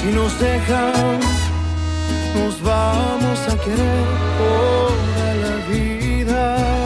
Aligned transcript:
Si 0.00 0.06
nos 0.12 0.38
dejan, 0.38 1.20
nos 2.34 2.60
vamos 2.62 3.38
a 3.48 3.56
querer 3.64 4.04
toda 4.38 5.34
la 5.42 5.56
vida. 5.68 6.85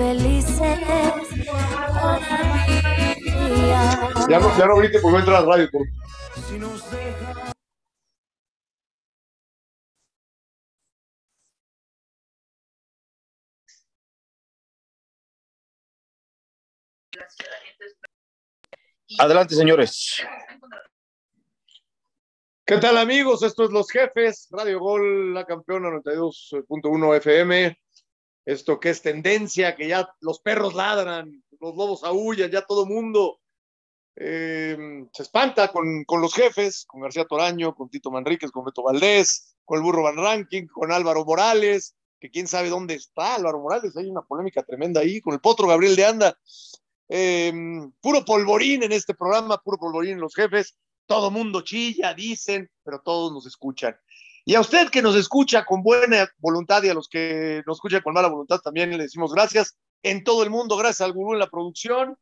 Felices. 0.00 0.78
Ya 4.30 4.38
no, 4.40 4.58
ya 4.58 4.66
no 4.66 4.76
grite 4.76 4.98
porque 5.00 5.12
no 5.12 5.18
entra 5.18 5.38
a 5.38 5.40
la 5.42 5.46
radio. 5.46 5.68
por- 5.70 5.86
Si 6.48 6.58
nos 6.58 6.90
dejan. 6.90 7.52
Adelante, 19.18 19.54
señores. 19.54 20.22
¿Qué 22.64 22.78
tal, 22.78 22.96
amigos? 22.98 23.42
Esto 23.42 23.64
es 23.64 23.70
Los 23.70 23.90
Jefes, 23.90 24.46
Radio 24.50 24.78
Gol, 24.78 25.34
la 25.34 25.44
campeona 25.44 25.88
92.1 25.90 27.14
FM. 27.16 27.76
Esto 28.50 28.80
que 28.80 28.90
es 28.90 29.00
tendencia, 29.00 29.76
que 29.76 29.86
ya 29.86 30.12
los 30.20 30.40
perros 30.40 30.74
ladran, 30.74 31.44
los 31.60 31.76
lobos 31.76 32.02
aullan, 32.02 32.50
ya 32.50 32.62
todo 32.62 32.84
mundo 32.84 33.38
eh, 34.16 34.76
se 35.12 35.22
espanta 35.22 35.68
con, 35.68 36.02
con 36.02 36.20
los 36.20 36.34
jefes, 36.34 36.84
con 36.84 37.00
García 37.00 37.26
Toraño, 37.26 37.76
con 37.76 37.88
Tito 37.88 38.10
Manríquez, 38.10 38.50
con 38.50 38.64
Beto 38.64 38.82
Valdés, 38.82 39.54
con 39.64 39.78
el 39.78 39.84
Burro 39.84 40.02
Van 40.02 40.16
Ranking, 40.16 40.66
con 40.66 40.90
Álvaro 40.90 41.24
Morales, 41.24 41.94
que 42.18 42.28
quién 42.28 42.48
sabe 42.48 42.70
dónde 42.70 42.94
está 42.94 43.36
Álvaro 43.36 43.60
Morales, 43.60 43.96
hay 43.96 44.10
una 44.10 44.22
polémica 44.22 44.64
tremenda 44.64 45.00
ahí, 45.00 45.20
con 45.20 45.32
el 45.32 45.40
potro 45.40 45.68
Gabriel 45.68 45.94
de 45.94 46.04
Anda. 46.06 46.38
Eh, 47.08 47.52
puro 48.00 48.24
polvorín 48.24 48.82
en 48.82 48.90
este 48.90 49.14
programa, 49.14 49.58
puro 49.58 49.78
polvorín 49.78 50.14
en 50.14 50.20
los 50.20 50.34
jefes. 50.34 50.76
Todo 51.06 51.30
mundo 51.30 51.60
chilla, 51.60 52.14
dicen, 52.14 52.68
pero 52.82 53.00
todos 53.00 53.32
nos 53.32 53.46
escuchan. 53.46 53.96
Y 54.44 54.54
a 54.54 54.60
usted 54.60 54.88
que 54.88 55.02
nos 55.02 55.16
escucha 55.16 55.64
con 55.64 55.82
buena 55.82 56.28
voluntad 56.38 56.82
y 56.82 56.88
a 56.88 56.94
los 56.94 57.08
que 57.08 57.62
nos 57.66 57.76
escuchan 57.76 58.02
con 58.02 58.14
mala 58.14 58.28
voluntad 58.28 58.60
también 58.60 58.90
le 58.90 59.04
decimos 59.04 59.32
gracias 59.32 59.76
en 60.02 60.24
todo 60.24 60.42
el 60.42 60.50
mundo, 60.50 60.76
gracias 60.76 61.02
al 61.02 61.12
gurú 61.12 61.34
en 61.34 61.38
la 61.38 61.50
producción. 61.50 62.16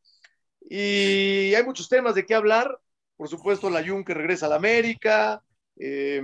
Y 0.69 1.55
hay 1.55 1.65
muchos 1.65 1.89
temas 1.89 2.15
de 2.15 2.27
qué 2.27 2.35
hablar. 2.35 2.79
Por 3.17 3.29
supuesto, 3.29 3.71
la 3.71 3.87
Jun 3.87 4.05
que 4.05 4.15
regresa 4.15 4.47
a 4.47 4.51
la 4.51 4.57
América. 4.57 5.43
eh, 5.77 6.23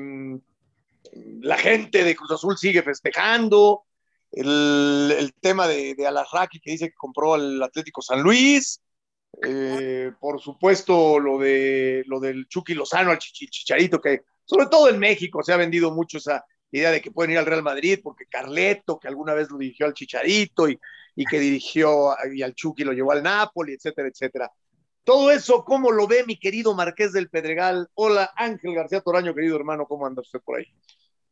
la 1.40 1.58
gente 1.58 2.04
de 2.04 2.16
Cruz 2.16 2.30
Azul 2.32 2.56
sigue 2.56 2.82
festejando. 2.82 3.84
El, 4.32 5.32
tema 5.40 5.68
de, 5.68 5.94
de 5.94 6.06
Alarraqui 6.06 6.58
que 6.58 6.72
dice 6.72 6.88
que 6.88 6.94
compró 6.94 7.34
al 7.34 7.62
Atlético 7.62 8.02
San 8.02 8.22
Luis. 8.22 8.80
Eh, 9.46 10.12
por 10.20 10.40
supuesto, 10.40 11.18
lo, 11.18 11.38
de, 11.38 12.02
lo 12.06 12.20
del 12.20 12.48
Chucky 12.48 12.74
Lozano 12.74 13.10
al 13.10 13.18
Chicharito, 13.18 14.00
que 14.00 14.22
sobre 14.44 14.66
todo 14.66 14.88
en 14.88 14.98
México 14.98 15.42
se 15.42 15.52
ha 15.52 15.56
vendido 15.56 15.90
mucho 15.90 16.18
esa 16.18 16.44
idea 16.70 16.90
de 16.90 17.00
que 17.00 17.10
pueden 17.10 17.30
ir 17.32 17.38
al 17.38 17.46
Real 17.46 17.62
Madrid, 17.62 18.00
porque 18.02 18.26
Carleto, 18.26 18.98
que 18.98 19.08
alguna 19.08 19.32
vez 19.34 19.48
lo 19.50 19.58
dirigió 19.58 19.86
al 19.86 19.94
Chicharito 19.94 20.68
y, 20.68 20.78
y 21.14 21.24
que 21.24 21.38
dirigió 21.38 22.10
a- 22.10 22.18
y 22.32 22.42
al 22.42 22.54
Chucky 22.54 22.82
lo 22.84 22.92
llevó 22.92 23.12
al 23.12 23.22
Napoli, 23.22 23.74
etcétera, 23.74 24.08
etcétera. 24.08 24.50
Todo 25.04 25.30
eso, 25.30 25.64
¿cómo 25.64 25.92
lo 25.92 26.06
ve 26.06 26.24
mi 26.26 26.38
querido 26.38 26.74
Marqués 26.74 27.12
del 27.12 27.28
Pedregal? 27.28 27.88
Hola, 27.94 28.32
Ángel 28.36 28.74
García 28.74 29.00
Toraño, 29.02 29.34
querido 29.34 29.54
hermano, 29.56 29.86
¿cómo 29.86 30.06
anda 30.06 30.22
usted 30.22 30.40
por 30.40 30.58
ahí? 30.58 30.66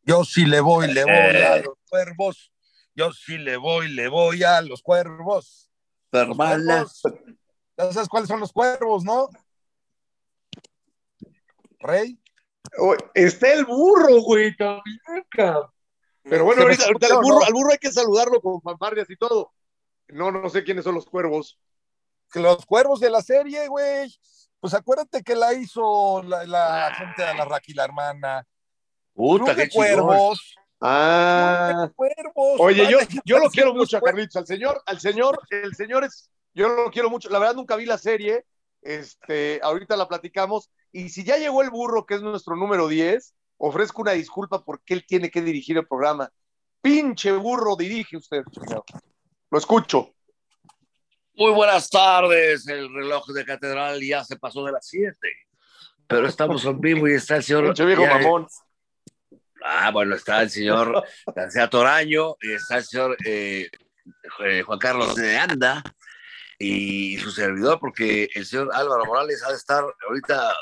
Yo 0.03 0.23
sí 0.23 0.45
le 0.45 0.59
voy, 0.59 0.93
le 0.93 1.03
voy 1.03 1.11
Eh. 1.13 1.45
a 1.45 1.57
los 1.57 1.75
cuervos. 1.89 2.51
Yo 2.95 3.11
sí 3.11 3.37
le 3.39 3.57
voy, 3.57 3.89
le 3.89 4.07
voy 4.07 4.43
a 4.43 4.61
los 4.61 4.81
cuervos. 4.83 5.69
Hermana. 6.11 6.85
sabes 7.75 8.07
cuáles 8.07 8.27
son 8.29 8.39
los 8.39 8.53
cuervos, 8.53 9.03
¿no? 9.03 9.29
Rey. 11.79 12.19
Oh, 12.79 12.95
está 13.13 13.53
el 13.53 13.65
burro, 13.65 14.21
güey, 14.21 14.55
también, 14.55 14.99
cabrón. 15.29 15.69
Pero 16.23 16.45
bueno, 16.45 16.61
ahorita, 16.63 16.85
ahorita 16.85 17.07
al, 17.07 17.21
burro, 17.21 17.39
¿no? 17.39 17.45
al 17.45 17.53
burro 17.53 17.71
hay 17.71 17.77
que 17.77 17.91
saludarlo 17.91 18.41
con 18.41 18.61
fanfarrias 18.61 19.09
y 19.09 19.17
todo. 19.17 19.51
No, 20.07 20.31
no 20.31 20.49
sé 20.49 20.63
quiénes 20.63 20.83
son 20.83 20.95
los 20.95 21.05
cuervos. 21.05 21.59
Que 22.31 22.39
los 22.39 22.65
cuervos 22.65 22.99
de 22.99 23.09
la 23.09 23.21
serie, 23.21 23.67
güey. 23.67 24.09
Pues 24.59 24.73
acuérdate 24.73 25.21
que 25.23 25.35
la 25.35 25.53
hizo 25.53 26.23
la, 26.23 26.45
la 26.45 26.93
gente 26.95 27.21
de 27.21 27.33
la 27.35 27.45
Raki, 27.45 27.73
la 27.73 27.83
hermana. 27.83 28.47
Puta, 29.13 29.55
qué 29.55 29.69
cuervos. 29.69 30.55
Ah. 30.79 31.89
Cuervos. 31.95 32.59
Oye, 32.59 32.89
yo, 32.89 32.97
yo 33.25 33.39
lo 33.39 33.49
quiero 33.49 33.73
mucho 33.73 33.97
a. 33.97 34.01
Carlitos, 34.01 34.35
al 34.35 34.47
señor, 34.47 34.81
al 34.85 34.99
señor, 34.99 35.39
el 35.49 35.75
señor 35.75 36.03
es, 36.03 36.29
yo 36.53 36.69
lo 36.69 36.91
quiero 36.91 37.09
mucho. 37.09 37.29
La 37.29 37.39
verdad 37.39 37.55
nunca 37.55 37.75
vi 37.75 37.85
la 37.85 37.97
serie, 37.97 38.45
este, 38.81 39.59
ahorita 39.63 39.95
la 39.95 40.07
platicamos. 40.07 40.69
Y 40.93 41.09
si 41.09 41.23
ya 41.23 41.37
llegó 41.37 41.63
el 41.63 41.71
burro, 41.71 42.05
que 42.05 42.13
es 42.13 42.21
nuestro 42.21 42.55
número 42.55 42.87
10, 42.87 43.33
ofrezco 43.57 44.03
una 44.03 44.11
disculpa 44.11 44.63
porque 44.63 44.93
él 44.93 45.05
tiene 45.05 45.31
que 45.31 45.41
dirigir 45.41 45.75
el 45.77 45.87
programa. 45.87 46.29
Pinche 46.81 47.31
burro, 47.31 47.75
dirige 47.75 48.15
usted, 48.15 48.43
señor. 48.51 48.83
Lo 49.49 49.57
escucho. 49.57 50.13
Muy 51.33 51.51
buenas 51.51 51.89
tardes. 51.89 52.67
El 52.67 52.93
reloj 52.93 53.25
de 53.27 53.43
catedral 53.43 53.99
ya 54.01 54.23
se 54.23 54.37
pasó 54.37 54.63
de 54.63 54.71
las 54.71 54.87
7. 54.87 55.17
Pero 56.05 56.27
estamos 56.27 56.63
en 56.65 56.79
vivo 56.79 57.07
y 57.07 57.13
está 57.13 57.37
el 57.37 57.43
señor. 57.43 57.65
Pinche 57.65 57.85
viejo 57.85 58.05
mamón. 58.05 58.47
Ah, 59.65 59.89
bueno, 59.91 60.15
está 60.15 60.41
el 60.41 60.49
señor 60.49 61.03
García 61.35 61.69
Toraño 61.69 62.35
está 62.41 62.77
el 62.77 62.83
señor 62.83 63.17
eh, 63.25 63.69
eh, 64.43 64.61
Juan 64.61 64.77
Carlos 64.77 65.15
de 65.15 65.37
Anda 65.37 65.81
y 66.59 67.17
su 67.17 67.31
servidor, 67.31 67.79
porque 67.79 68.29
el 68.35 68.45
señor 68.45 68.69
Álvaro 68.73 69.05
Morales 69.05 69.43
ha 69.43 69.49
de 69.49 69.55
estar 69.55 69.83
ahorita. 70.07 70.53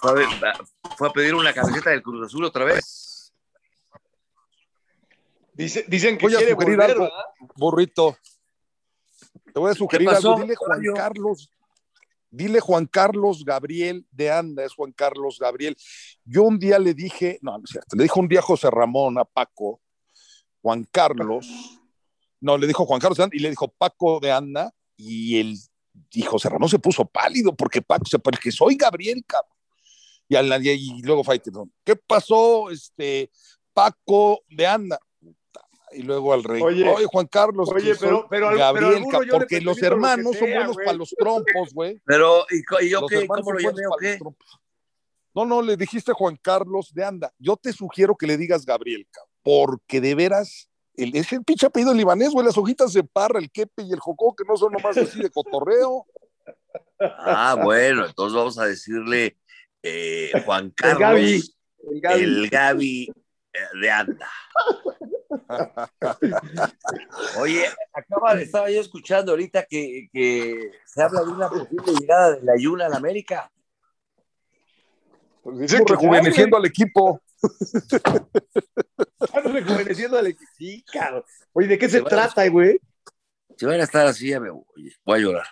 Fue 0.00 0.10
a, 0.10 0.14
ver- 0.14 0.28
fue 0.96 1.08
a 1.08 1.12
pedir 1.12 1.34
una 1.34 1.52
camiseta 1.52 1.90
del 1.90 2.02
Cruz 2.02 2.26
Azul 2.26 2.44
otra 2.44 2.64
vez. 2.64 3.32
Dice- 5.54 5.84
dicen 5.88 6.16
que 6.16 6.26
Voy 6.26 6.34
a 6.34 6.38
quiere 6.38 6.52
sugerir 6.52 6.76
volver, 6.76 6.90
algo, 6.90 7.02
¿verdad? 7.04 7.24
burrito. 7.56 8.16
Te 9.52 9.60
voy 9.60 9.70
a 9.70 9.74
sugerir 9.74 10.08
algo. 10.08 10.36
Dile 10.40 10.54
Juan? 10.56 10.82
Carlos. 10.94 11.50
Dile 12.30 12.60
Juan 12.60 12.86
Carlos 12.86 13.44
Gabriel 13.44 14.06
de 14.10 14.30
Anda, 14.30 14.64
es 14.64 14.72
Juan 14.72 14.92
Carlos 14.92 15.38
Gabriel. 15.38 15.76
Yo 16.24 16.44
un 16.44 16.58
día 16.58 16.78
le 16.78 16.94
dije, 16.94 17.38
no, 17.42 17.58
no 17.58 17.64
es 17.64 17.70
cierto, 17.70 17.94
le 17.94 18.04
dijo 18.04 18.20
un 18.20 18.28
día 18.28 18.38
a 18.38 18.42
José 18.42 18.70
Ramón, 18.70 19.18
a 19.18 19.24
Paco, 19.26 19.82
Juan 20.62 20.88
Carlos, 20.90 21.46
no, 22.40 22.56
le 22.56 22.66
dijo 22.66 22.86
Juan 22.86 23.00
Carlos 23.00 23.18
de 23.18 23.24
Anda 23.24 23.36
y 23.36 23.40
le 23.40 23.50
dijo 23.50 23.68
Paco 23.68 24.18
de 24.18 24.32
Anda 24.32 24.72
y 25.02 25.40
el 25.40 25.56
y 26.10 26.22
José 26.22 26.48
Ramón 26.48 26.68
se 26.68 26.78
puso 26.78 27.04
pálido 27.04 27.54
porque 27.54 27.82
Paco 27.82 28.04
se 28.06 28.18
que 28.40 28.50
soy 28.52 28.76
Gabriel, 28.76 29.22
cabrón. 29.26 29.52
Y, 30.28 30.36
al- 30.36 30.64
y, 30.64 30.70
y 30.70 31.02
luego 31.02 31.22
Faitelson, 31.24 31.70
¿qué 31.84 31.96
pasó, 31.96 32.70
este, 32.70 33.30
Paco 33.74 34.42
de 34.48 34.66
Anda? 34.66 34.98
Y 35.94 36.02
luego 36.02 36.32
al 36.32 36.42
rey, 36.42 36.62
Oye, 36.62 36.88
oye, 36.88 37.04
Juan 37.04 37.26
Carlos, 37.26 37.68
oye, 37.70 37.94
pero- 38.00 38.26
pero 38.30 38.48
pero 38.48 38.56
Gabriel, 38.58 39.02
le 39.02 39.30
porque 39.30 39.60
los 39.60 39.78
lo 39.78 39.86
hermanos 39.86 40.36
son 40.38 40.50
buenos 40.50 40.76
para 40.76 40.94
los 40.94 41.10
trompos, 41.10 41.74
güey. 41.74 42.00
Pero, 42.06 42.46
¿y, 42.50 42.88
yo 42.88 43.00
Los 43.02 43.10
qué? 43.10 43.26
¿Cómo 43.26 43.52
lo 43.52 43.58
llamé 43.58 43.86
o 43.86 43.96
qué? 44.00 44.18
No, 45.34 45.44
no, 45.44 45.60
le 45.62 45.76
dijiste 45.76 46.12
Juan 46.12 46.36
Carlos 46.40 46.92
de 46.94 47.04
Anda. 47.04 47.32
Yo 47.38 47.56
te 47.56 47.72
sugiero 47.72 48.16
que 48.16 48.26
le 48.26 48.36
digas 48.38 48.64
Gabriel, 48.64 49.06
cabrón, 49.10 49.32
porque 49.42 50.00
de 50.00 50.14
veras, 50.14 50.70
el, 50.96 51.16
es 51.16 51.32
el 51.32 51.44
pinche 51.44 51.66
apellido 51.66 51.94
libanés, 51.94 52.30
güey, 52.30 52.46
las 52.46 52.58
hojitas 52.58 52.92
de 52.92 53.04
parra, 53.04 53.38
el 53.38 53.50
quepe 53.50 53.82
y 53.82 53.92
el 53.92 54.00
jocó, 54.00 54.34
que 54.34 54.44
no 54.46 54.56
son 54.56 54.72
nomás 54.72 54.96
así 54.96 55.20
de 55.20 55.30
cotorreo. 55.30 56.06
Ah, 57.00 57.56
bueno, 57.62 58.06
entonces 58.06 58.36
vamos 58.36 58.58
a 58.58 58.66
decirle 58.66 59.36
eh, 59.82 60.30
Juan 60.44 60.66
El 60.66 60.74
Carlos, 60.74 61.00
Gaby. 61.00 61.42
El 61.90 62.00
Gaby. 62.00 62.22
el 62.22 62.50
Gaby 62.50 63.12
eh, 63.52 63.58
de 63.80 63.90
Anda. 63.90 64.30
Oye, 67.38 67.64
acaba 67.92 68.34
de 68.34 68.44
estaba 68.44 68.70
yo 68.70 68.80
escuchando 68.80 69.32
ahorita 69.32 69.64
que, 69.64 70.08
que 70.12 70.70
se 70.86 71.02
habla 71.02 71.22
de 71.22 71.28
una 71.28 71.48
posible 71.48 71.92
llegada 71.98 72.36
de 72.36 72.42
la 72.42 72.56
Yuna 72.56 72.86
a 72.86 72.88
la 72.88 72.96
América. 72.96 73.50
Pues 75.42 75.58
dicen 75.58 75.80
Estamos 75.80 76.00
que 76.00 76.06
rejuveneciendo 76.06 76.56
al 76.56 76.66
equipo. 76.66 77.20
Están 79.20 79.52
rejuveneciendo 79.52 80.18
al 80.18 80.26
equipo. 80.28 80.50
Sí, 80.58 80.84
cabrón. 80.92 81.24
Oye, 81.52 81.68
¿de 81.68 81.78
qué 81.78 81.88
se 81.88 82.02
trata, 82.02 82.46
güey? 82.48 82.78
Si 83.56 83.66
van 83.66 83.80
a 83.80 83.84
estar 83.84 84.06
así, 84.06 84.28
ya 84.30 84.40
me 84.40 84.50
voy, 84.50 84.64
voy 85.04 85.18
a 85.18 85.22
llorar. 85.22 85.46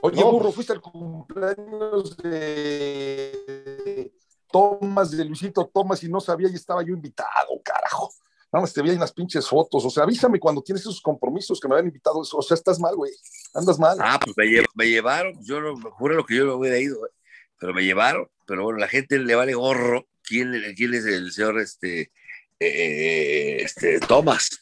Oye, 0.00 0.20
No. 0.20 0.30
burro, 0.32 0.52
fuiste 0.52 0.72
al 0.72 0.80
cumpleaños 0.80 2.16
de 2.18 4.12
Tomás, 4.50 5.10
de 5.10 5.24
Luisito 5.24 5.68
Tomás, 5.72 6.02
y 6.04 6.08
no 6.08 6.20
sabía 6.20 6.48
y 6.48 6.54
estaba 6.54 6.82
yo 6.82 6.94
invitado, 6.94 7.60
carajo. 7.64 8.12
Nada 8.50 8.62
más 8.62 8.72
te 8.72 8.80
vi 8.80 8.90
ahí 8.90 8.96
unas 8.96 9.12
pinches 9.12 9.46
fotos. 9.46 9.84
O 9.84 9.90
sea, 9.90 10.04
avísame 10.04 10.40
cuando 10.40 10.62
tienes 10.62 10.80
esos 10.80 11.02
compromisos 11.02 11.60
que 11.60 11.68
me 11.68 11.74
habían 11.74 11.88
invitado. 11.88 12.20
O 12.20 12.42
sea, 12.42 12.54
estás 12.54 12.80
mal, 12.80 12.96
güey. 12.96 13.12
Andas 13.52 13.78
mal. 13.78 13.98
Ah, 14.00 14.18
pues 14.22 14.34
me, 14.38 14.44
lle- 14.46 14.64
me 14.74 14.86
llevaron, 14.88 15.34
yo 15.44 15.60
no, 15.60 15.76
me 15.76 15.90
juro 15.90 16.14
lo 16.14 16.24
que 16.24 16.36
yo 16.36 16.46
no 16.46 16.54
hubiera 16.54 16.78
ido, 16.78 17.04
eh, 17.06 17.10
pero 17.58 17.74
me 17.74 17.82
llevaron, 17.82 18.26
pero 18.48 18.64
bueno, 18.64 18.78
la 18.78 18.88
gente 18.88 19.18
le 19.18 19.34
vale 19.34 19.52
gorro 19.52 20.08
quién, 20.22 20.74
quién 20.74 20.94
es 20.94 21.04
el 21.04 21.30
señor 21.30 21.60
este, 21.60 22.10
eh, 22.58 23.58
este 23.60 24.00
Thomas. 24.00 24.58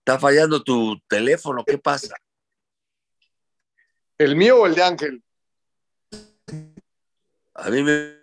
Está 0.00 0.18
fallando 0.20 0.62
tu 0.62 1.00
teléfono, 1.08 1.64
¿qué 1.64 1.78
pasa? 1.78 2.14
¿El 4.18 4.36
mío 4.36 4.60
o 4.60 4.66
el 4.66 4.74
de 4.74 4.82
Ángel? 4.82 5.24
A 7.54 7.70
mí 7.70 7.82
me... 7.82 8.20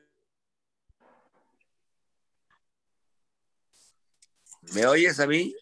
¿Me 4.74 4.86
oyes 4.86 5.20
a 5.20 5.26
mí? 5.26 5.56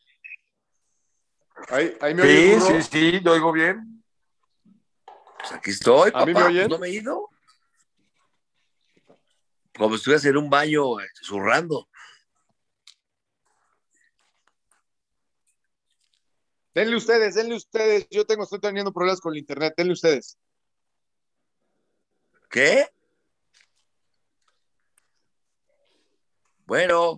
Ahí, 1.70 1.98
ahí 2.00 2.14
me 2.14 2.24
Sí, 2.24 2.60
sí, 2.62 2.82
sí, 2.84 3.22
yo 3.24 3.32
oigo 3.32 3.52
bien. 3.52 4.04
Pues 5.40 5.52
aquí 5.52 5.72
estoy, 5.72 6.12
¿A 6.14 6.26
mí 6.26 6.34
papá. 6.34 6.46
me 6.46 6.54
oyen? 6.54 6.70
¿No 6.70 6.78
me 6.78 6.88
he 6.88 6.92
ido? 6.92 7.30
Como 9.78 9.90
si 9.90 9.96
estuvieras 9.96 10.26
en 10.26 10.38
un 10.38 10.50
baño 10.50 11.00
eh, 11.00 11.08
zurrando. 11.22 11.90
Denle 16.74 16.98
ustedes, 16.98 17.36
denle 17.36 17.56
ustedes. 17.56 18.08
Yo 18.10 18.26
tengo, 18.26 18.44
estoy 18.44 18.60
teniendo 18.60 18.92
problemas 18.92 19.22
con 19.22 19.34
el 19.34 19.40
internet. 19.40 19.74
Denle 19.78 19.94
ustedes. 19.94 20.38
¿Qué? 22.50 22.88
Bueno, 26.66 27.16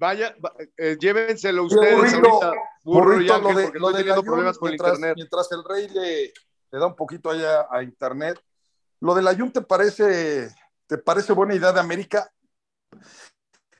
Vaya, 0.00 0.34
va- 0.42 0.54
eh, 0.78 0.96
llévenselo 0.98 1.64
ustedes 1.64 1.94
burrito, 1.94 2.16
ahorita, 2.16 2.52
burro 2.82 3.12
y 3.12 3.16
Burrito, 3.16 3.34
Ángel, 3.34 3.42
lo 3.52 3.58
de, 3.58 3.64
porque 3.64 3.78
lo 3.78 3.86
estoy 3.88 4.00
teniendo 4.02 4.22
problemas 4.24 4.58
con 4.58 4.66
el 4.68 4.72
mientras, 4.72 4.92
internet. 4.94 5.14
mientras 5.16 5.52
el 5.52 5.64
rey 5.64 5.88
le, 5.90 6.32
le 6.72 6.78
da 6.78 6.86
un 6.86 6.96
poquito 6.96 7.28
allá 7.30 7.66
a 7.70 7.82
internet, 7.82 8.42
¿lo 9.00 9.14
de 9.14 9.20
Layún 9.20 9.52
te 9.52 9.60
parece, 9.60 10.54
te 10.86 10.96
parece 10.96 11.34
buena 11.34 11.54
idea 11.54 11.72
de 11.72 11.80
América? 11.80 12.32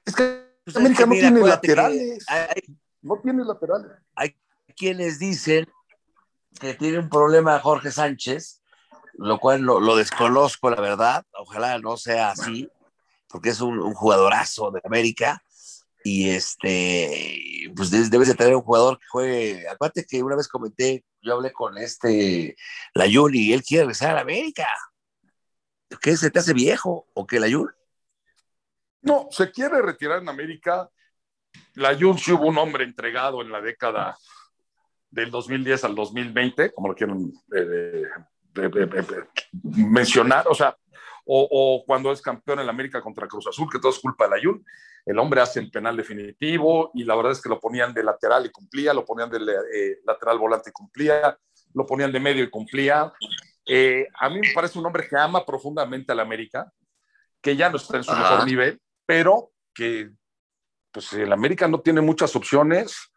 Es 0.04 0.14
que 0.14 0.44
pues, 0.62 0.76
América 0.76 1.04
es 1.04 1.08
que 1.08 1.14
no 1.14 1.20
tiene 1.20 1.40
laterales. 1.40 2.24
Hay, 2.28 2.62
No 3.00 3.18
tiene 3.22 3.42
laterales. 3.42 3.90
hay 4.14 4.36
quienes 4.76 5.18
dicen 5.18 5.66
que 6.60 6.74
tiene 6.74 6.98
un 6.98 7.08
problema 7.08 7.58
Jorge 7.60 7.90
Sánchez, 7.90 8.60
lo 9.14 9.38
cual 9.38 9.62
lo, 9.62 9.80
lo 9.80 9.96
desconozco, 9.96 10.68
la 10.68 10.82
verdad. 10.82 11.24
Ojalá 11.32 11.78
no 11.78 11.96
sea 11.96 12.32
así, 12.32 12.70
porque 13.26 13.48
es 13.48 13.62
un, 13.62 13.78
un 13.78 13.94
jugadorazo 13.94 14.70
de 14.70 14.82
América. 14.84 15.42
Y 16.02 16.30
este, 16.30 17.70
pues 17.76 17.90
debes 17.90 18.28
de 18.28 18.34
tener 18.34 18.56
un 18.56 18.62
jugador 18.62 18.98
que 18.98 19.06
juegue. 19.10 19.68
Acuérdate 19.68 20.06
que 20.06 20.22
una 20.22 20.36
vez 20.36 20.48
comenté, 20.48 21.04
yo 21.20 21.34
hablé 21.34 21.52
con 21.52 21.76
este 21.76 22.56
Layun 22.94 23.34
y 23.34 23.52
él 23.52 23.62
quiere 23.62 23.82
regresar 23.84 24.10
a 24.10 24.14
la 24.14 24.20
América. 24.22 24.66
¿Qué 26.00 26.16
se 26.16 26.30
te 26.30 26.38
hace 26.38 26.54
viejo 26.54 27.08
o 27.14 27.26
qué 27.26 27.38
Layun? 27.40 27.70
No, 29.02 29.28
se 29.30 29.50
quiere 29.50 29.82
retirar 29.82 30.22
en 30.22 30.28
América. 30.28 30.90
Layún 31.74 32.18
sí 32.18 32.32
hubo 32.32 32.46
un 32.46 32.58
hombre 32.58 32.84
entregado 32.84 33.42
en 33.42 33.50
la 33.50 33.60
década 33.60 34.16
del 35.10 35.30
2010 35.30 35.84
al 35.84 35.94
2020, 35.94 36.72
como 36.72 36.88
lo 36.88 36.94
quieren 36.94 37.32
eh, 37.54 38.06
de- 38.54 38.68
de- 38.68 39.28
mencionar, 39.62 40.46
o 40.48 40.54
sea, 40.54 40.76
o, 41.24 41.82
cuando 41.86 42.10
es 42.12 42.20
campeón 42.22 42.60
en 42.60 42.66
la 42.66 42.72
América 42.72 43.00
contra 43.02 43.28
Cruz 43.28 43.46
Azul, 43.46 43.68
que 43.70 43.78
todo 43.78 43.92
es 43.92 43.98
culpa 43.98 44.24
de 44.24 44.30
Layún. 44.30 44.64
El 45.10 45.18
hombre 45.18 45.40
hace 45.40 45.58
el 45.58 45.70
penal 45.70 45.96
definitivo 45.96 46.92
y 46.94 47.02
la 47.02 47.16
verdad 47.16 47.32
es 47.32 47.42
que 47.42 47.48
lo 47.48 47.58
ponían 47.58 47.92
de 47.92 48.04
lateral 48.04 48.46
y 48.46 48.50
cumplía, 48.50 48.94
lo 48.94 49.04
ponían 49.04 49.28
de 49.28 49.38
eh, 49.38 49.98
lateral 50.04 50.38
volante 50.38 50.70
y 50.70 50.72
cumplía, 50.72 51.36
lo 51.74 51.84
ponían 51.84 52.12
de 52.12 52.20
medio 52.20 52.44
y 52.44 52.50
cumplía. 52.50 53.12
Eh, 53.66 54.06
a 54.20 54.28
mí 54.28 54.40
me 54.40 54.52
parece 54.54 54.78
un 54.78 54.86
hombre 54.86 55.08
que 55.08 55.16
ama 55.16 55.44
profundamente 55.44 56.12
a 56.12 56.14
la 56.14 56.22
América, 56.22 56.72
que 57.40 57.56
ya 57.56 57.68
no 57.68 57.76
está 57.76 57.96
en 57.96 58.04
su 58.04 58.12
Ajá. 58.12 58.20
mejor 58.22 58.46
nivel, 58.46 58.80
pero 59.04 59.50
que 59.74 60.10
pues 60.92 61.12
el 61.12 61.32
América 61.32 61.66
no 61.66 61.80
tiene 61.80 62.00
muchas 62.00 62.36
opciones, 62.36 63.10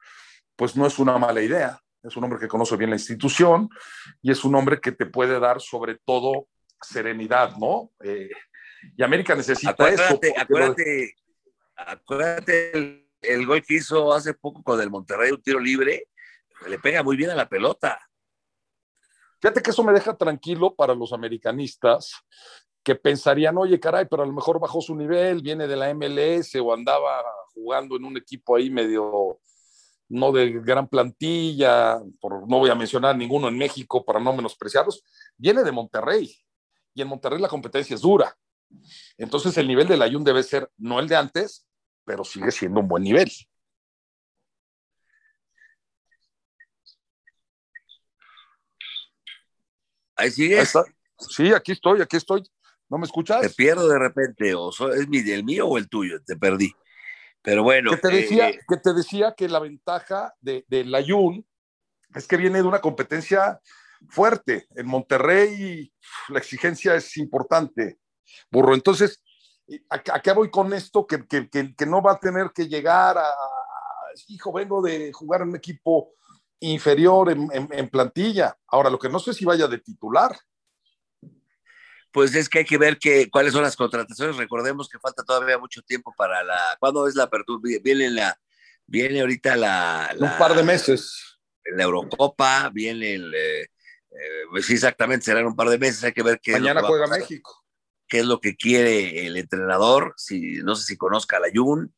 pues 0.56 0.75
no 0.75 0.88
es 0.88 0.98
una 0.98 1.19
mala 1.19 1.42
idea. 1.42 1.80
Es 2.01 2.18
un 2.18 2.24
hombre 2.24 2.40
que 2.40 2.48
conoce 2.48 2.75
bien 2.75 2.90
la 2.90 2.95
institución 2.95 3.69
y 4.22 4.31
es 4.31 4.44
un 4.44 4.56
hombre 4.56 4.81
que 4.81 4.92
te 4.92 5.06
puede 5.06 5.40
dar 5.40 5.62
sobre 5.62 6.00
todo 6.04 6.48
serenidad, 6.81 7.56
¿no? 7.57 7.92
Eh, 8.04 8.30
y 8.98 9.04
América 9.04 9.36
necesita 9.36 9.72
eso. 9.90 10.04
Acuérdate, 10.04 10.34
porque 10.36 10.42
acuérdate, 10.42 11.16
acuérdate 11.75 12.71
el, 13.21 13.45
gol 13.45 13.61
que 13.61 13.75
hizo 13.75 14.13
hace 14.13 14.33
poco 14.33 14.63
con 14.63 14.79
el 14.81 14.89
Monterrey, 14.89 15.31
un 15.31 15.41
tiro 15.41 15.59
libre, 15.59 16.07
le 16.67 16.79
pega 16.79 17.03
muy 17.03 17.15
bien 17.15 17.29
a 17.29 17.35
la 17.35 17.47
pelota. 17.47 17.99
Fíjate 19.41 19.61
que 19.61 19.71
eso 19.71 19.83
me 19.83 19.93
deja 19.93 20.15
tranquilo 20.15 20.73
para 20.75 20.95
los 20.95 21.11
americanistas 21.13 22.13
que 22.83 22.95
pensarían, 22.95 23.57
oye, 23.57 23.79
caray, 23.79 24.05
pero 24.09 24.23
a 24.23 24.25
lo 24.25 24.33
mejor 24.33 24.59
bajó 24.59 24.81
su 24.81 24.95
nivel, 24.95 25.41
viene 25.41 25.67
de 25.67 25.75
la 25.75 25.93
MLS 25.93 26.55
o 26.55 26.73
andaba 26.73 27.23
jugando 27.53 27.95
en 27.95 28.05
un 28.05 28.17
equipo 28.17 28.55
ahí 28.55 28.69
medio 28.69 29.39
no 30.09 30.31
de 30.31 30.51
gran 30.61 30.87
plantilla, 30.87 31.99
por, 32.19 32.47
no 32.47 32.59
voy 32.59 32.69
a 32.69 32.75
mencionar 32.75 33.15
ninguno 33.15 33.47
en 33.47 33.57
México 33.57 34.05
para 34.05 34.19
no 34.19 34.33
menospreciarlos, 34.33 35.03
viene 35.37 35.63
de 35.63 35.71
Monterrey 35.71 36.35
y 36.93 37.01
en 37.01 37.07
Monterrey 37.07 37.39
la 37.39 37.47
competencia 37.47 37.95
es 37.95 38.01
dura. 38.01 38.35
Entonces 39.17 39.57
el 39.57 39.67
nivel 39.67 39.87
del 39.87 40.01
Ayun 40.01 40.23
debe 40.23 40.43
ser 40.43 40.69
no 40.77 40.99
el 40.99 41.07
de 41.07 41.15
antes, 41.15 41.67
pero 42.05 42.23
sigue 42.23 42.51
siendo 42.51 42.79
un 42.79 42.87
buen 42.87 43.03
nivel. 43.03 43.31
Ahí 50.15 50.27
Ahí 50.27 50.31
sigues, 50.31 50.59
está. 50.59 50.83
Sí, 51.17 51.53
aquí 51.53 51.71
estoy, 51.71 52.01
aquí 52.01 52.17
estoy. 52.17 52.43
¿No 52.89 52.97
me 52.97 53.05
escuchas? 53.05 53.41
te 53.41 53.49
pierdo 53.49 53.87
de 53.87 53.97
repente, 53.97 54.53
o 54.53 54.69
es 54.69 55.07
mi, 55.07 55.19
el 55.19 55.43
mío 55.43 55.67
o 55.67 55.77
el 55.77 55.89
tuyo, 55.89 56.21
te 56.23 56.35
perdí. 56.35 56.71
Pero 57.41 57.63
bueno, 57.63 57.91
que 57.91 57.97
te 57.97 58.09
decía, 58.09 58.49
eh, 58.49 58.59
que, 58.67 58.77
te 58.77 58.93
decía 58.93 59.33
que 59.35 59.49
la 59.49 59.59
ventaja 59.59 60.33
de, 60.39 60.63
de 60.67 60.85
la 60.85 61.03
Jun 61.03 61.45
es 62.13 62.27
que 62.27 62.37
viene 62.37 62.59
de 62.59 62.67
una 62.67 62.79
competencia 62.79 63.59
fuerte. 64.09 64.67
En 64.75 64.87
Monterrey 64.87 65.91
la 66.29 66.39
exigencia 66.39 66.95
es 66.95 67.17
importante, 67.17 67.97
burro. 68.51 68.73
Entonces, 68.73 69.21
¿a, 69.89 70.21
qué 70.21 70.31
voy 70.33 70.49
con 70.49 70.73
esto? 70.73 71.05
Que, 71.07 71.25
que, 71.27 71.49
que, 71.49 71.75
que 71.75 71.85
no 71.85 72.01
va 72.01 72.13
a 72.13 72.19
tener 72.19 72.51
que 72.53 72.68
llegar 72.68 73.18
a, 73.18 73.31
hijo, 74.27 74.53
vengo 74.53 74.81
de 74.81 75.11
jugar 75.11 75.42
en 75.42 75.49
un 75.49 75.56
equipo 75.56 76.13
inferior 76.59 77.31
en, 77.31 77.49
en, 77.51 77.68
en 77.71 77.89
plantilla. 77.89 78.57
Ahora, 78.68 78.89
lo 78.89 78.99
que 78.99 79.09
no 79.09 79.19
sé 79.19 79.33
si 79.33 79.45
vaya 79.45 79.68
de 79.68 79.80
titular. 79.80 80.37
pues 82.11 82.35
es 82.35 82.47
que 82.47 82.59
hay 82.59 82.65
que 82.65 82.77
ver 82.77 82.97
que, 82.99 83.30
cuáles 83.30 83.53
son 83.53 83.63
las 83.63 83.75
contrataciones. 83.75 84.37
Recordemos 84.37 84.87
que 84.87 84.99
falta 84.99 85.23
todavía 85.23 85.57
mucho 85.57 85.81
tiempo 85.81 86.13
para 86.18 86.44
la. 86.44 86.77
¿Cuándo 86.80 87.07
es 87.07 87.15
la 87.15 87.23
apertura? 87.23 87.61
Viene 87.83 88.09
la. 88.09 88.37
Viene 88.85 89.21
ahorita 89.21 89.56
la. 89.56 90.13
la 90.15 90.31
un 90.31 90.37
par 90.37 90.56
de 90.56 90.63
meses. 90.63 91.39
La 91.75 91.83
Eurocopa, 91.83 92.69
viene 92.69 93.15
el. 93.15 93.33
Eh, 93.33 93.61
eh, 93.61 94.44
pues 94.51 94.65
sí, 94.65 94.73
exactamente, 94.73 95.25
serán 95.25 95.45
un 95.45 95.56
par 95.56 95.69
de 95.69 95.80
meses. 95.80 96.03
Hay 96.03 96.13
que 96.13 96.21
ver 96.23 96.39
Mañana 96.47 96.81
que 96.81 96.81
va 96.81 96.87
a 96.87 96.89
juega 96.89 97.07
México. 97.07 97.65
Qué 98.13 98.19
es 98.19 98.25
lo 98.27 98.39
que 98.39 98.55
quiere 98.55 99.25
el 99.25 99.37
entrenador. 99.37 100.13
Si, 100.17 100.57
no 100.61 100.75
sé 100.75 100.85
si 100.85 100.97
conozca 100.97 101.37
a 101.37 101.39
la 101.39 101.47
Jun. 101.51 101.91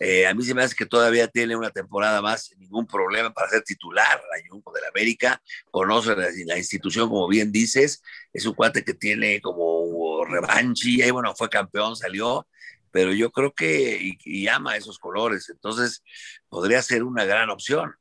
Eh, 0.00 0.26
a 0.26 0.34
mí 0.34 0.42
se 0.42 0.52
me 0.52 0.64
hace 0.64 0.74
que 0.74 0.84
todavía 0.84 1.28
tiene 1.28 1.54
una 1.54 1.70
temporada 1.70 2.20
más 2.20 2.46
sin 2.46 2.58
ningún 2.58 2.88
problema 2.88 3.32
para 3.32 3.50
ser 3.50 3.62
titular, 3.62 4.20
la 4.34 4.42
Jun 4.50 4.60
del 4.74 4.84
América, 4.86 5.40
conoce 5.70 6.16
la, 6.16 6.26
la, 6.46 6.58
institución, 6.58 7.08
como 7.08 7.28
bien 7.28 7.52
dices, 7.52 8.02
es 8.32 8.44
un 8.46 8.54
cuate 8.54 8.82
que 8.82 8.94
tiene 8.94 9.40
como 9.40 10.24
revanchi, 10.24 11.00
y 11.00 11.10
bueno, 11.12 11.32
fue 11.36 11.48
campeón, 11.48 11.94
salió, 11.94 12.48
pero 12.90 13.12
yo 13.12 13.30
creo 13.30 13.54
que 13.54 13.96
y, 14.02 14.18
y, 14.24 14.48
ama 14.48 14.76
esos 14.76 14.98
colores, 14.98 15.48
entonces 15.50 16.02
podría 16.48 16.82
ser 16.82 17.04
una 17.04 17.24
gran 17.24 17.48
opción. 17.50 17.94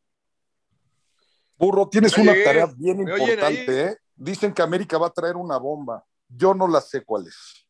Burro, 1.60 1.88
tienes 1.88 2.18
una 2.18 2.34
tarea 2.44 2.66
bien 2.76 3.02
importante, 3.02 3.82
¿eh? 3.84 3.98
Dicen 4.16 4.56
que 4.56 4.64
América 4.64 4.98
va 4.98 5.06
a 5.06 5.14
traer 5.14 5.36
una 5.36 5.58
bomba. 5.58 6.04
Yo 6.36 6.54
no 6.54 6.68
la 6.68 6.82
sé 6.82 7.04
cuál 7.04 7.28
es. 7.28 7.68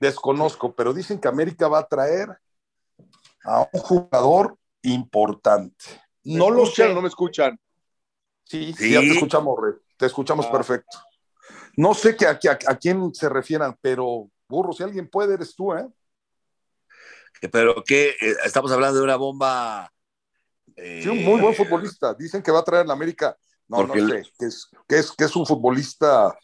Desconozco, 0.00 0.74
pero 0.74 0.92
dicen 0.92 1.18
que 1.18 1.28
América 1.28 1.68
va 1.68 1.80
a 1.80 1.88
traer 1.88 2.28
a 3.44 3.68
un 3.72 3.80
jugador 3.80 4.56
importante. 4.82 5.84
No 6.24 6.50
lo 6.50 6.66
sé. 6.66 6.92
No 6.92 7.02
me 7.02 7.08
escuchan. 7.08 7.58
Sí, 8.44 8.72
sí, 8.76 8.92
ya 8.92 9.00
te 9.00 9.12
escuchamos, 9.12 9.56
Rey. 9.60 9.74
Te 9.96 10.06
escuchamos 10.06 10.46
ah. 10.46 10.52
perfecto. 10.52 10.98
No 11.76 11.94
sé 11.94 12.16
que 12.16 12.26
a, 12.26 12.30
a, 12.30 12.58
a, 12.72 12.76
quién 12.76 13.14
se 13.14 13.28
refieran, 13.28 13.76
pero 13.80 14.30
burro, 14.48 14.72
si 14.72 14.82
alguien 14.82 15.08
puede, 15.08 15.34
eres 15.34 15.54
tú, 15.54 15.74
¿eh? 15.74 15.86
Pero 17.52 17.84
que 17.84 18.16
estamos 18.44 18.72
hablando 18.72 18.98
de 18.98 19.04
una 19.04 19.16
bomba. 19.16 19.92
Eh... 20.76 21.00
Sí, 21.02 21.08
un 21.08 21.24
muy 21.24 21.40
buen 21.40 21.54
futbolista. 21.54 22.14
Dicen 22.14 22.42
que 22.42 22.50
va 22.50 22.60
a 22.60 22.64
traer 22.64 22.86
la 22.86 22.94
América. 22.94 23.36
No, 23.68 23.86
no 23.86 23.94
sé, 23.94 24.00
que 24.38 24.46
es, 24.46 24.70
que, 24.88 24.98
es, 24.98 25.12
que 25.12 25.24
es 25.24 25.36
un 25.36 25.46
futbolista 25.46 26.36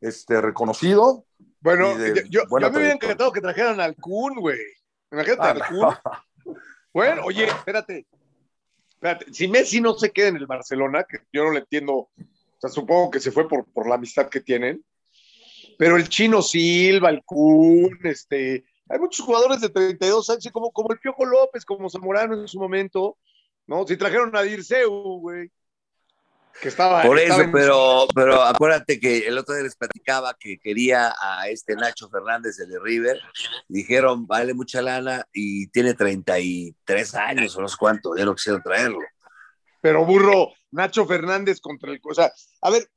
este, 0.00 0.40
reconocido 0.40 1.24
Bueno, 1.60 1.96
yo, 1.98 2.22
yo 2.28 2.42
me 2.48 2.68
hubiera 2.68 2.92
encantado 2.92 3.32
que 3.32 3.40
trajeran 3.40 3.80
al 3.80 3.96
Kun, 3.96 4.36
güey. 4.36 4.58
Imagínate 5.10 5.42
Ah, 5.42 5.50
al 5.50 5.66
Kun. 5.66 6.54
Bueno, 6.92 7.22
oye, 7.24 7.44
espérate. 7.44 8.06
Espérate, 8.88 9.32
si 9.32 9.46
Messi 9.46 9.80
no 9.80 9.94
se 9.94 10.10
queda 10.10 10.28
en 10.28 10.36
el 10.36 10.46
Barcelona, 10.46 11.04
que 11.04 11.18
yo 11.32 11.44
no 11.44 11.52
le 11.52 11.60
entiendo, 11.60 11.94
o 11.94 12.10
sea, 12.58 12.70
supongo 12.70 13.10
que 13.10 13.20
se 13.20 13.30
fue 13.30 13.46
por, 13.46 13.66
por 13.66 13.88
la 13.88 13.94
amistad 13.94 14.28
que 14.28 14.40
tienen, 14.40 14.84
pero 15.78 15.96
el 15.96 16.08
Chino 16.08 16.42
Silva, 16.42 17.10
el 17.10 17.22
Kun, 17.24 18.00
este, 18.02 18.64
hay 18.88 18.98
muchos 18.98 19.24
jugadores 19.24 19.60
de 19.60 19.68
32 19.68 20.30
años, 20.30 20.48
como, 20.50 20.72
como 20.72 20.92
el 20.92 20.98
Piojo 20.98 21.24
López, 21.24 21.64
como 21.64 21.88
Zamorano 21.88 22.34
en 22.40 22.48
su 22.48 22.58
momento, 22.58 23.16
¿no? 23.66 23.86
Si 23.86 23.96
trajeron 23.96 24.34
a 24.34 24.42
Dirceu, 24.42 24.90
güey, 25.20 25.52
que 26.60 26.68
estaba... 26.68 27.02
Por 27.02 27.18
estaba 27.18 27.40
eso, 27.40 27.44
en- 27.44 27.52
pero, 27.52 28.06
pero 28.14 28.42
acuérdate 28.42 28.98
que 28.98 29.26
el 29.26 29.38
otro 29.38 29.54
día 29.54 29.64
les 29.64 29.76
platicaba 29.76 30.34
que 30.38 30.58
quería 30.58 31.14
a 31.20 31.48
este 31.48 31.74
Nacho 31.76 32.08
Fernández, 32.08 32.58
el 32.58 32.70
de 32.70 32.78
River. 32.80 33.20
Dijeron, 33.68 34.26
vale 34.26 34.54
mucha 34.54 34.82
lana 34.82 35.24
y 35.32 35.68
tiene 35.68 35.94
33 35.94 37.14
años 37.14 37.56
o 37.56 37.60
no 37.60 37.68
sé 37.68 37.76
cuánto, 37.78 38.16
ya 38.16 38.24
no 38.24 38.34
quisieron 38.34 38.62
traerlo. 38.62 38.98
Pero 39.80 40.04
burro, 40.04 40.52
Nacho 40.72 41.06
Fernández 41.06 41.60
contra 41.60 41.92
el. 41.92 42.00
O 42.02 42.14
sea, 42.14 42.32
a 42.62 42.70
ver, 42.70 42.88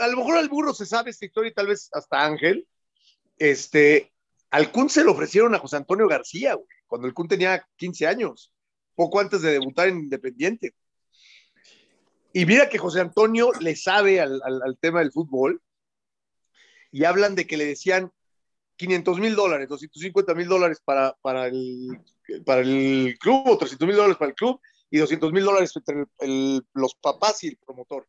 a 0.00 0.06
lo 0.08 0.16
mejor 0.16 0.38
al 0.38 0.48
burro 0.48 0.72
se 0.72 0.86
sabe 0.86 1.10
esta 1.10 1.26
historia 1.26 1.50
y 1.50 1.54
tal 1.54 1.66
vez 1.66 1.90
hasta 1.92 2.24
Ángel. 2.24 2.66
Este, 3.38 4.12
al 4.50 4.72
Kun 4.72 4.88
se 4.88 5.04
lo 5.04 5.12
ofrecieron 5.12 5.54
a 5.54 5.58
José 5.58 5.76
Antonio 5.76 6.08
García, 6.08 6.54
güey, 6.54 6.66
cuando 6.86 7.06
el 7.06 7.14
Kun 7.14 7.28
tenía 7.28 7.66
15 7.76 8.06
años, 8.06 8.52
poco 8.94 9.20
antes 9.20 9.42
de 9.42 9.52
debutar 9.52 9.88
en 9.88 9.98
Independiente. 9.98 10.74
Y 12.32 12.46
mira 12.46 12.68
que 12.68 12.78
José 12.78 13.00
Antonio 13.00 13.50
le 13.60 13.74
sabe 13.74 14.20
al, 14.20 14.78
tema 14.80 15.00
del 15.00 15.12
fútbol 15.12 15.60
y 16.92 17.04
hablan 17.04 17.34
de 17.34 17.46
que 17.46 17.56
le 17.56 17.66
decían 17.66 18.12
500 18.76 19.18
mil 19.18 19.34
dólares, 19.34 19.68
250 19.68 20.34
mil 20.34 20.48
dólares 20.48 20.80
para, 20.84 21.46
el, 21.46 23.18
club 23.18 23.42
o 23.46 23.58
300 23.58 23.86
mil 23.86 23.96
dólares 23.96 24.16
para 24.16 24.30
el 24.30 24.34
club 24.34 24.60
y 24.90 24.98
200 24.98 25.32
mil 25.32 25.44
dólares 25.44 25.72
entre 25.74 26.06
los 26.74 26.94
papás 26.94 27.42
y 27.44 27.48
el 27.48 27.56
promotor. 27.56 28.06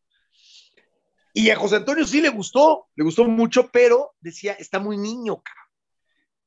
Y 1.33 1.49
a 1.49 1.55
José 1.55 1.77
Antonio 1.77 2.05
sí 2.05 2.21
le 2.21 2.29
gustó, 2.29 2.87
le 2.95 3.03
gustó 3.03 3.23
mucho, 3.25 3.69
pero 3.71 4.13
decía, 4.19 4.53
está 4.53 4.79
muy 4.79 4.97
niño, 4.97 5.41
cabrón. 5.41 5.61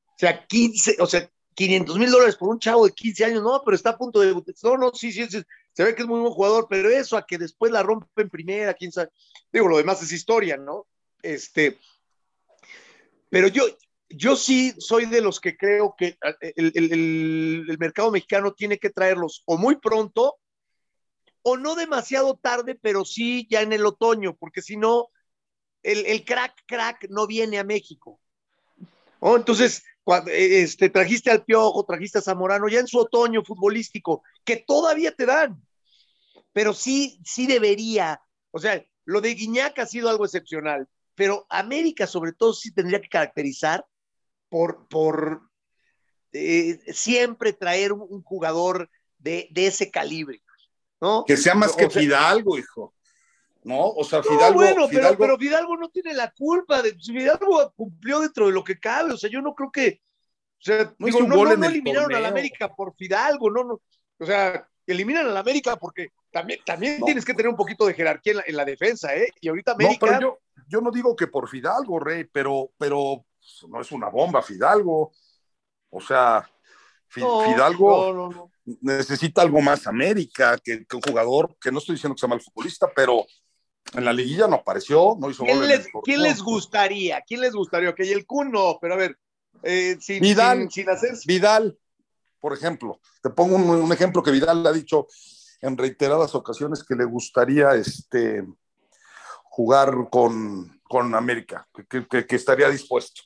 O 0.09 0.17
sea, 0.17 0.45
15, 0.45 0.97
o 0.99 1.07
sea, 1.07 1.29
500 1.55 1.97
mil 1.97 2.11
dólares 2.11 2.35
por 2.35 2.49
un 2.49 2.59
chavo 2.59 2.85
de 2.85 2.93
15 2.93 3.25
años, 3.25 3.43
no, 3.43 3.61
pero 3.65 3.75
está 3.75 3.91
a 3.91 3.97
punto 3.97 4.19
de. 4.19 4.33
No, 4.63 4.77
no, 4.77 4.93
sí, 4.93 5.11
sí, 5.11 5.25
sí, 5.27 5.43
se 5.75 5.83
ve 5.83 5.93
que 5.93 6.03
es 6.03 6.07
muy 6.07 6.21
buen 6.21 6.31
jugador, 6.33 6.67
pero 6.69 6.89
eso 6.89 7.17
a 7.17 7.25
que 7.25 7.37
después 7.37 7.71
la 7.71 7.83
rompe 7.83 8.21
en 8.21 8.29
primera, 8.29 8.73
quién 8.73 8.91
sabe. 8.91 9.09
Digo, 9.51 9.67
lo 9.67 9.77
demás 9.77 10.01
es 10.01 10.11
historia, 10.11 10.55
¿no? 10.57 10.87
Este, 11.21 11.77
pero 13.29 13.47
yo, 13.49 13.63
yo 14.09 14.35
sí 14.35 14.73
soy 14.77 15.05
de 15.05 15.19
los 15.21 15.39
que 15.41 15.57
creo 15.57 15.93
que 15.97 16.17
el, 16.55 16.71
el- 16.75 16.93
el- 16.93 17.65
el 17.69 17.77
mercado 17.77 18.09
mexicano 18.11 18.53
tiene 18.53 18.77
que 18.79 18.89
traerlos 18.89 19.43
o 19.45 19.57
muy 19.57 19.75
pronto 19.77 20.37
o 21.41 21.57
no 21.57 21.75
demasiado 21.75 22.37
tarde, 22.37 22.75
pero 22.81 23.03
sí 23.03 23.45
ya 23.49 23.61
en 23.61 23.73
el 23.73 23.85
otoño, 23.85 24.35
porque 24.35 24.61
si 24.61 24.77
no, 24.77 25.09
el, 25.83 26.23
crack, 26.25 26.63
crack 26.65 27.07
no 27.09 27.27
viene 27.27 27.59
a 27.59 27.63
México. 27.63 28.19
¿no? 29.21 29.35
Entonces, 29.35 29.83
este, 30.27 30.89
trajiste 30.89 31.31
al 31.31 31.43
Piojo, 31.43 31.85
trajiste 31.85 32.19
a 32.19 32.21
Zamorano, 32.21 32.67
ya 32.67 32.79
en 32.79 32.87
su 32.87 32.99
otoño 32.99 33.43
futbolístico, 33.43 34.23
que 34.43 34.57
todavía 34.57 35.11
te 35.11 35.25
dan, 35.25 35.61
pero 36.53 36.73
sí, 36.73 37.19
sí 37.25 37.47
debería, 37.47 38.21
o 38.51 38.59
sea, 38.59 38.83
lo 39.05 39.21
de 39.21 39.35
Guiñac 39.35 39.77
ha 39.79 39.85
sido 39.85 40.09
algo 40.09 40.25
excepcional, 40.25 40.87
pero 41.15 41.45
América 41.49 42.07
sobre 42.07 42.33
todo 42.33 42.53
sí 42.53 42.73
tendría 42.73 43.01
que 43.01 43.09
caracterizar 43.09 43.85
por, 44.49 44.87
por 44.87 45.41
eh, 46.33 46.79
siempre 46.93 47.53
traer 47.53 47.93
un, 47.93 48.05
un 48.09 48.23
jugador 48.23 48.89
de, 49.17 49.47
de, 49.51 49.67
ese 49.67 49.91
calibre, 49.91 50.41
¿no? 51.01 51.23
Que 51.25 51.37
sea 51.37 51.55
más 51.55 51.73
O 51.73 51.77
que 51.77 51.89
sea, 51.89 52.01
Fidalgo, 52.01 52.57
hijo. 52.57 52.94
¿No? 53.65 53.83
O 53.89 54.03
sea, 54.03 54.19
No, 54.19 54.25
Fidalgo. 54.25 54.53
bueno, 54.59 54.75
pero, 54.75 54.89
Fidalgo- 54.89 55.17
pero 55.17 55.37
Fidalgo 55.39 55.75
no 55.77 55.89
tiene 55.89 56.13
la 56.13 56.31
culpa. 56.31 56.83
De, 56.83 56.93
Fidalgo 56.93 57.73
cumplió 57.75 58.19
dentro 58.19 58.45
de 58.45 58.53
lo 58.53 58.63
que 58.63 58.79
cabe. 58.79 59.13
O 59.13 59.17
sea, 59.17 59.27
yo 59.29 59.41
no 59.41 59.55
creo 59.55 59.71
que. 59.71 60.01
O 60.59 60.63
sea, 60.65 60.93
No 60.99 61.07
digo, 61.07 61.21
no, 61.21 61.35
no, 61.35 61.65
eliminaron 61.65 62.05
a 62.11 62.19
la 62.19 62.27
torneo. 62.27 62.27
América 62.29 62.75
por 62.75 62.95
Fidalgo, 62.95 63.49
no, 63.49 63.63
no. 63.63 63.81
O 64.19 64.25
sea, 64.25 64.67
eliminan 64.85 65.25
a 65.25 65.31
la 65.31 65.39
América 65.39 65.77
porque 65.77 66.09
también, 66.31 66.59
también 66.63 67.01
tienes 67.03 67.25
que 67.25 67.33
tener 67.33 67.49
un 67.49 67.55
poquito 67.57 67.87
de 67.87 67.95
jerarquía 67.95 68.33
en 68.33 68.37
la, 68.37 68.43
en 68.45 68.55
la 68.57 68.65
defensa, 68.65 69.15
¿eh? 69.15 69.29
Y 69.41 69.47
ahorita 69.49 69.71
No, 69.71 69.75
América. 69.85 70.05
pero 70.05 70.19
yo, 70.21 70.39
yo 70.67 70.81
no 70.81 70.91
digo 70.91 71.15
que 71.15 71.25
por 71.25 71.49
Fidalgo, 71.49 71.99
Rey, 71.99 72.25
pero, 72.31 72.69
pero 72.77 73.25
no 73.67 73.81
es 73.81 73.91
una 73.91 74.09
bomba 74.09 74.43
Fidalgo. 74.43 75.11
O 75.89 75.99
sea, 76.01 76.47
Fidalgo 77.07 78.51
necesita 78.81 79.41
algo 79.41 79.59
más 79.61 79.87
América 79.87 80.55
que, 80.63 80.85
que 80.85 80.95
un 80.95 81.01
jugador, 81.01 81.55
que 81.59 81.71
no 81.71 81.79
estoy 81.79 81.95
diciendo 81.95 82.15
que 82.15 82.19
sea 82.19 82.29
mal 82.29 82.41
futbolista, 82.41 82.87
pero 82.95 83.25
en 83.93 84.05
la 84.05 84.13
liguilla 84.13 84.47
no 84.47 84.55
apareció, 84.55 85.15
no 85.19 85.29
hizo 85.29 85.43
¿Quién 85.43 85.59
gol 85.59 85.67
les, 85.67 85.87
quién 86.03 86.21
les 86.21 86.41
gustaría? 86.41 87.21
¿Quién 87.21 87.41
les 87.41 87.53
gustaría? 87.53 87.89
Ok, 87.89 87.99
y 88.01 88.11
el 88.11 88.25
Kun 88.25 88.51
no, 88.51 88.77
pero 88.81 88.95
a 88.95 88.97
ver, 88.97 89.17
eh, 89.63 89.97
sin, 90.01 90.21
Vidal. 90.21 90.59
sin, 90.59 90.71
sin 90.71 90.89
hacer. 90.89 91.11
Vidal, 91.25 91.77
por 92.39 92.53
ejemplo, 92.53 92.99
te 93.21 93.29
pongo 93.29 93.55
un, 93.55 93.69
un 93.69 93.91
ejemplo 93.93 94.21
que 94.23 94.31
Vidal 94.31 94.63
le 94.63 94.69
ha 94.69 94.73
dicho 94.73 95.07
en 95.61 95.77
reiteradas 95.77 96.35
ocasiones 96.35 96.83
que 96.83 96.95
le 96.95 97.05
gustaría 97.05 97.73
este, 97.75 98.45
jugar 99.45 100.09
con, 100.11 100.79
con 100.83 101.15
América, 101.15 101.67
que, 101.73 101.85
que- 101.85 102.07
que- 102.07 102.27
que 102.27 102.35
estaría 102.35 102.69
dispuesto. 102.69 103.21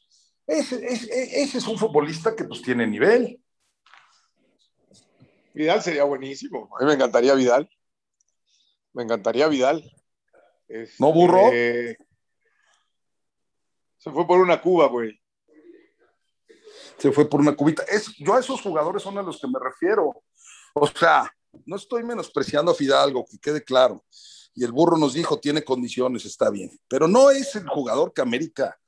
Ese, 0.46 0.76
ese- 0.86 1.42
ese 1.42 1.58
es 1.58 1.68
un 1.68 1.78
futbolista 1.78 2.36
que 2.36 2.44
pues 2.44 2.62
tiene 2.62 2.86
nivel. 2.88 3.42
Vidal 5.54 5.82
sería 5.82 6.04
buenísimo. 6.04 6.70
A 6.80 6.84
mí 6.84 6.88
me 6.88 6.94
encantaría 6.94 7.34
Vidal. 7.34 7.70
Me 8.94 9.04
encantaría 9.04 9.48
Vidal. 9.48 9.84
Este, 10.70 10.96
¿No, 11.00 11.12
burro? 11.12 11.50
Se 13.98 14.12
fue 14.12 14.26
por 14.26 14.40
una 14.40 14.62
Cuba, 14.62 14.88
güey. 14.88 15.20
se 16.98 17.12
fue 17.12 17.30
por 17.30 17.42
una 17.42 17.56
cubita. 17.56 17.84
Es, 17.84 18.16
yo 18.18 18.34
a 18.36 18.40
esos 18.40 18.62
jugadores 18.62 19.04
son 19.04 19.18
a 19.18 19.22
los 19.22 19.42
que 19.42 19.48
me 19.48 19.60
refiero. 19.60 20.24
O 20.74 20.88
sea, 20.88 21.30
no 21.66 21.76
estoy 21.76 22.04
menospreciando 22.04 22.72
a 22.72 22.76
Fidalgo, 22.76 23.26
que 23.30 23.40
quede 23.40 23.64
claro. 23.64 24.06
Y 24.56 24.64
el 24.64 24.72
burro 24.72 24.98
nos 24.98 25.14
dijo, 25.14 25.40
tiene 25.40 25.64
condiciones, 25.64 26.26
está 26.26 26.50
bien. 26.50 26.72
Pero 26.88 27.08
no 27.08 27.32
es 27.32 27.56
el 27.56 27.68
jugador 27.68 28.14
que 28.14 28.22
América, 28.22 28.80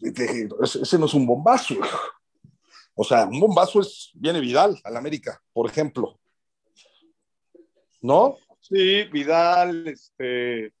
ese 0.00 0.98
no 0.98 1.06
es 1.06 1.14
un 1.14 1.26
bombazo. 1.26 1.74
O 2.94 3.04
sea, 3.04 3.26
un 3.26 3.40
bombazo 3.40 3.80
es, 3.80 4.10
viene 4.14 4.40
Vidal 4.40 4.80
al 4.82 4.96
América, 4.96 5.40
por 5.52 5.68
ejemplo. 5.68 6.18
¿No? 8.00 8.38
Sí, 8.60 9.04
Vidal, 9.04 9.86
este. 9.88 10.72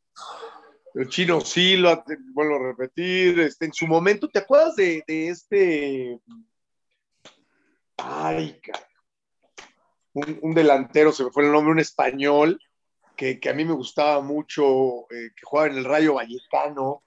El 0.94 1.08
chino 1.08 1.40
Silva, 1.42 2.02
te- 2.02 2.16
vuelvo 2.32 2.56
a 2.56 2.68
repetir. 2.68 3.38
Este, 3.40 3.66
en 3.66 3.72
su 3.72 3.86
momento, 3.86 4.28
¿te 4.28 4.38
acuerdas 4.38 4.76
de, 4.76 5.04
este. 5.06 6.18
Ay. 7.98 8.60
Un, 10.14 10.38
un 10.42 10.54
delantero, 10.54 11.12
se 11.12 11.24
me 11.24 11.30
fue 11.30 11.44
el 11.44 11.52
nombre, 11.52 11.72
un 11.72 11.78
español, 11.80 12.58
que, 13.16 13.38
que 13.38 13.50
a 13.50 13.54
mí 13.54 13.64
me 13.66 13.74
gustaba 13.74 14.20
mucho, 14.22 15.00
eh, 15.10 15.30
que 15.36 15.42
jugaba 15.44 15.68
en 15.68 15.76
el 15.76 15.84
Rayo 15.84 16.14
Vallecano, 16.14 17.02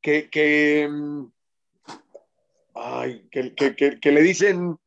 que, 0.00 0.30
que, 0.30 0.88
mm, 0.90 1.24
ay, 2.74 3.28
que- 3.30 3.54
que- 3.54 4.00
que 4.00 4.12
le 4.12 4.22
dicen 4.22 4.78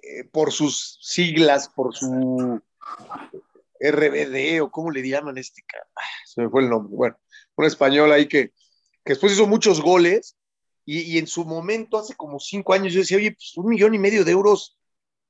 eh, 0.00 0.22
por 0.30 0.52
sus 0.52 0.98
siglas, 1.02 1.68
por 1.68 1.94
su 1.96 2.62
RBD 3.80 4.60
o 4.62 4.70
cómo 4.70 4.90
le 4.90 5.06
llaman 5.08 5.38
este 5.38 5.62
cara. 5.66 5.86
Ah, 5.96 6.00
Se 6.26 6.42
me 6.42 6.48
fue 6.50 6.62
el 6.62 6.70
nombre. 6.70 6.94
Bueno, 6.96 7.16
un 7.56 7.64
español 7.64 8.12
ahí 8.12 8.26
que, 8.28 8.48
que 9.04 9.12
después 9.14 9.32
hizo 9.32 9.46
muchos 9.46 9.80
goles 9.80 10.36
y, 10.84 11.18
en 11.18 11.26
su 11.26 11.44
momento, 11.44 11.98
hace 11.98 12.14
como 12.14 12.40
cinco 12.40 12.72
años, 12.72 12.92
yo 12.94 13.00
decía, 13.00 13.18
oye, 13.18 13.32
pues 13.32 13.52
un 13.56 13.68
millón 13.68 13.94
y 13.94 13.98
medio 13.98 14.24
de 14.24 14.32
euros 14.32 14.78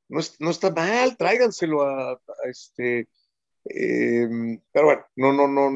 no, 0.09 0.21
es- 0.21 0.37
no 0.41 0.51
está 0.51 0.71
mal, 0.71 1.17
tráiganselo 1.17 1.83
a, 1.83 2.13
a 2.13 2.49
este. 2.49 3.09
eh, 3.65 4.29
pero 4.73 4.85
bueno, 4.87 5.05
no, 5.17 5.33
no, 5.33 5.49
no, 5.49 5.71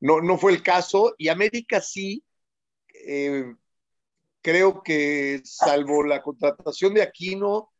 no, 0.00 0.20
no 0.20 0.38
fue 0.38 0.52
el 0.52 0.62
caso. 0.62 1.14
Y 1.18 1.28
América 1.28 1.80
sí, 1.80 2.22
eh, 3.06 3.54
creo 4.42 4.82
que 4.82 5.40
salvo 5.44 6.04
la 6.04 6.22
contratación 6.22 6.92
de 6.94 7.02
Aquino, 7.02 7.72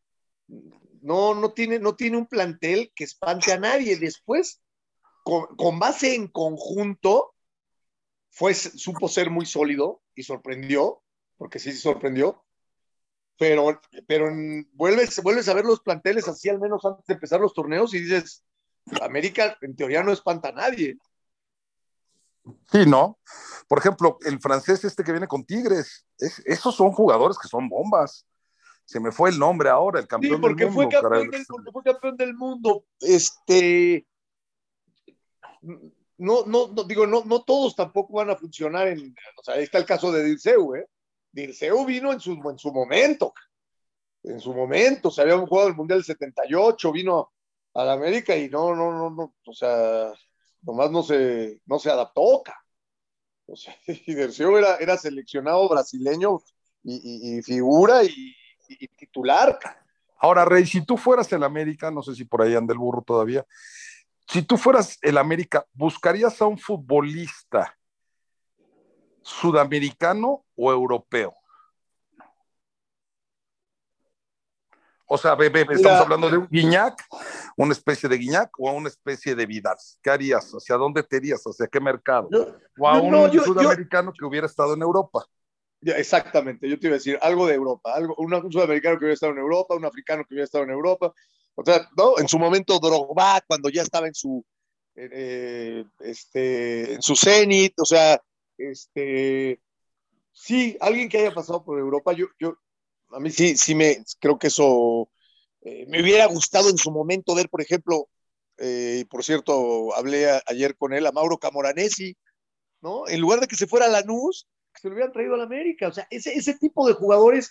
no, 1.05 1.35
no 1.35 1.53
tiene, 1.53 1.79
no 1.79 1.95
tiene 1.97 2.17
un 2.17 2.27
plantel 2.27 2.91
que 2.97 3.05
espante 3.05 3.53
a 3.53 3.61
nadie. 3.61 3.99
Después, 3.99 4.63
con, 5.23 5.79
base 5.79 6.15
en 6.15 6.29
conjunto, 6.29 7.35
fue, 8.31 8.55
supo 8.55 9.07
ser 9.09 9.29
muy 9.29 9.45
sólido 9.45 10.01
y 10.15 10.23
sorprendió, 10.23 11.03
porque 11.37 11.59
sí 11.59 11.73
sorprendió. 11.73 12.43
Pero, 13.37 13.81
pero 14.07 14.31
vuelves, 14.73 15.49
a 15.49 15.55
ver 15.55 15.67
los 15.67 15.81
planteles 15.81 16.27
así 16.27 16.49
al 16.49 16.59
menos 16.59 16.83
antes 16.87 17.05
de 17.05 17.15
empezar 17.15 17.39
los 17.39 17.53
torneos 17.53 17.93
y 17.93 18.01
dices, 18.01 18.43
América 19.03 19.59
en 19.61 19.77
teoría 19.77 20.03
no 20.03 20.13
espanta 20.13 20.49
a 20.49 20.53
nadie. 20.53 20.97
Sí, 22.73 22.87
¿no? 22.87 23.19
Por 23.69 23.79
ejemplo, 23.79 24.19
el 24.25 24.41
francés 24.41 24.85
este 24.85 25.05
que 25.05 25.13
viene 25.13 25.29
con 25.29 25.45
Tigres, 25.45 26.07
es, 26.19 26.39
esos 26.47 26.75
son 26.75 26.93
jugadores 26.93 27.37
que 27.37 27.49
son 27.49 27.69
bombas. 27.69 28.27
Se 28.85 29.01
me 29.01 29.13
fue 29.13 29.31
el 29.31 29.39
nombre 29.39 29.71
ahora, 29.71 30.01
el 30.01 30.07
campeón 30.07 30.37
sí, 30.37 30.41
porque 30.41 30.65
del 30.65 30.73
mundo. 30.73 30.91
Fue 30.91 31.01
campeón 31.01 31.31
del, 31.31 31.47
porque 31.47 31.71
fue 31.73 31.83
campeón 31.83 32.17
del 32.17 32.35
mundo. 32.35 32.85
Este. 33.01 34.07
No, 36.19 36.45
no, 36.47 36.69
no, 36.69 36.85
digo, 36.85 37.07
no, 37.07 37.25
no 37.25 37.43
todos 37.43 37.75
tampoco 37.75 38.15
van 38.15 38.31
a 38.31 38.37
funcionar 38.37 38.89
en. 38.89 39.15
O 39.39 39.43
sea, 39.43 39.55
ahí 39.55 39.65
está 39.65 39.79
el 39.79 39.87
caso 39.87 40.13
de 40.13 40.23
Dirceu, 40.23 40.75
¿eh? 40.75 40.87
Dirceu 41.33 41.85
vino 41.87 42.13
en 42.13 42.21
su, 42.21 42.33
en 42.33 42.59
su 42.59 42.73
momento. 42.73 43.33
En 44.23 44.39
su 44.41 44.55
momento, 44.55 45.11
se 45.11 45.23
había 45.23 45.39
jugado 45.39 45.69
el 45.69 45.75
Mundial 45.75 45.99
del 46.01 46.07
78, 46.07 46.93
vino 46.93 47.33
a 47.75 47.85
la 47.85 47.93
América 47.95 48.37
y 48.37 48.49
no, 48.49 48.75
no, 48.75 48.93
no, 48.93 49.11
no, 49.11 49.35
o 49.45 49.53
sea, 49.53 50.13
nomás 50.63 50.91
no 50.91 51.03
se, 51.03 51.61
no 51.67 51.79
se 51.79 51.91
adaptó. 51.91 52.43
O 53.47 53.57
sea, 53.57 53.77
y 53.87 54.15
Dirceu 54.15 54.57
era, 54.57 54.77
era 54.77 54.97
seleccionado 54.97 55.69
brasileño 55.69 56.43
y, 56.83 56.95
y, 56.95 57.39
y 57.39 57.43
figura 57.43 58.05
y, 58.05 58.35
y, 58.69 58.89
titular. 58.89 59.59
Ahora, 60.19 60.45
Rey, 60.45 60.67
si 60.67 60.85
tú 60.85 60.97
fueras 60.97 61.33
el 61.33 61.43
América, 61.43 61.91
no 61.91 62.03
sé 62.03 62.15
si 62.15 62.25
por 62.25 62.43
ahí 62.43 62.55
anda 62.55 62.73
el 62.73 62.79
burro 62.79 63.03
todavía, 63.03 63.45
si 64.27 64.43
tú 64.43 64.57
fueras 64.57 64.99
el 65.03 65.19
América, 65.19 65.67
¿buscarías 65.73 66.41
a 66.41 66.47
un 66.47 66.59
futbolista 66.59 67.77
sudamericano 69.23 70.45
o 70.57 70.73
europeo? 70.73 71.35
O 75.07 75.19
sea, 75.19 75.35
bebé, 75.35 75.61
estamos 75.61 75.83
Mira, 75.83 75.99
hablando 76.01 76.31
de 76.31 76.39
un 76.39 76.49
Guiñac, 76.51 77.05
una 77.57 77.73
especie 77.73 78.09
de 78.09 78.17
Guiñac 78.17 78.51
o 78.59 78.73
una 78.73 78.89
especie 78.89 79.35
de 79.35 79.45
Vidal. 79.45 79.77
¿Qué 80.03 80.11
harías? 80.11 80.51
¿Hacia 80.53 80.77
dónde 80.77 81.03
te 81.03 81.19
irías? 81.19 81.43
¿Hacia 81.45 81.67
qué 81.67 81.79
mercado? 81.79 82.29
Yo, 82.33 82.57
o 82.79 82.89
a 82.89 83.01
un 83.01 83.11
no, 83.11 83.29
yo, 83.29 83.45
sudamericano 83.45 84.13
que 84.13 84.25
hubiera 84.25 84.47
estado 84.47 84.75
en 84.75 84.83
Europa. 84.83 85.25
Exactamente, 85.85 86.69
yo 86.69 86.79
te 86.79 86.87
iba 86.87 86.95
a 86.95 86.99
decir 86.99 87.19
algo 87.21 87.47
de 87.47 87.55
Europa, 87.55 87.95
algo, 87.95 88.15
un, 88.17 88.31
sudamericano 88.53 88.99
que 88.99 89.05
hubiera 89.05 89.15
estado 89.15 89.33
en 89.33 89.39
Europa, 89.39 89.75
un 89.75 89.85
africano 89.85 90.25
que 90.25 90.35
hubiera 90.35 90.45
estado 90.45 90.65
en 90.65 90.71
Europa. 90.71 91.13
O 91.55 91.65
sea, 91.65 91.89
¿no? 91.97 92.19
En 92.19 92.29
su 92.29 92.39
momento 92.39 92.79
Drogba, 92.79 93.43
cuando 93.47 93.69
ya 93.69 93.83
estaba 93.83 94.09
en 94.09 94.15
su, 94.15 94.45
eh, 94.97 95.85
este, 96.01 96.95
en 96.95 97.03
su 97.03 97.17
cenit, 97.17 97.79
o 97.79 97.85
sea, 97.85 98.21
este, 98.59 99.61
sí, 100.33 100.77
alguien 100.81 101.09
que 101.09 101.19
haya 101.19 101.35
pasado 101.35 101.65
por 101.65 101.79
Europa, 101.79 102.13
yo, 102.13 102.27
yo, 102.39 102.57
a 103.13 103.21
mí 103.21 103.31
sí, 103.31 103.57
sí 103.57 103.75
me, 103.75 104.05
creo 104.21 104.39
que 104.39 104.49
eso, 104.49 105.09
eh, 105.63 105.87
me 105.89 106.03
hubiera 106.03 106.27
gustado 106.27 106.71
en 106.71 106.79
su 106.79 106.91
momento 106.91 107.35
ver, 107.35 107.49
por 107.49 107.61
ejemplo, 107.63 108.09
eh, 108.59 108.99
y 109.01 109.05
por 109.05 109.25
cierto, 109.25 109.95
hablé 109.95 110.29
ayer 110.47 110.77
con 110.77 110.93
él, 110.93 111.07
a 111.07 111.13
Mauro 111.13 111.39
Camoranesi, 111.39 112.17
¿no? 112.81 113.09
En 113.09 113.21
lugar 113.21 113.41
de 113.41 113.49
que 113.49 113.57
se 113.57 113.67
fuera 113.67 113.87
a 113.87 113.89
Lanús, 113.89 114.47
que 114.75 114.81
se 114.81 114.89
lo 114.89 114.95
hubieran 114.95 115.13
traído 115.13 115.35
a 115.35 115.39
la 115.39 115.45
América, 115.45 115.89
o 115.89 115.93
sea, 115.93 116.07
ese, 116.11 116.35
ese 116.35 116.59
tipo 116.59 116.87
de 116.87 116.95
jugadores, 116.95 117.51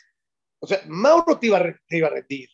o 0.60 0.68
sea, 0.68 0.82
Mauro 0.88 1.40
te 1.40 1.48
iba 1.48 1.58
a, 1.58 1.64
te 1.88 1.98
iba 1.98 2.08
a 2.08 2.12
rendir, 2.12 2.50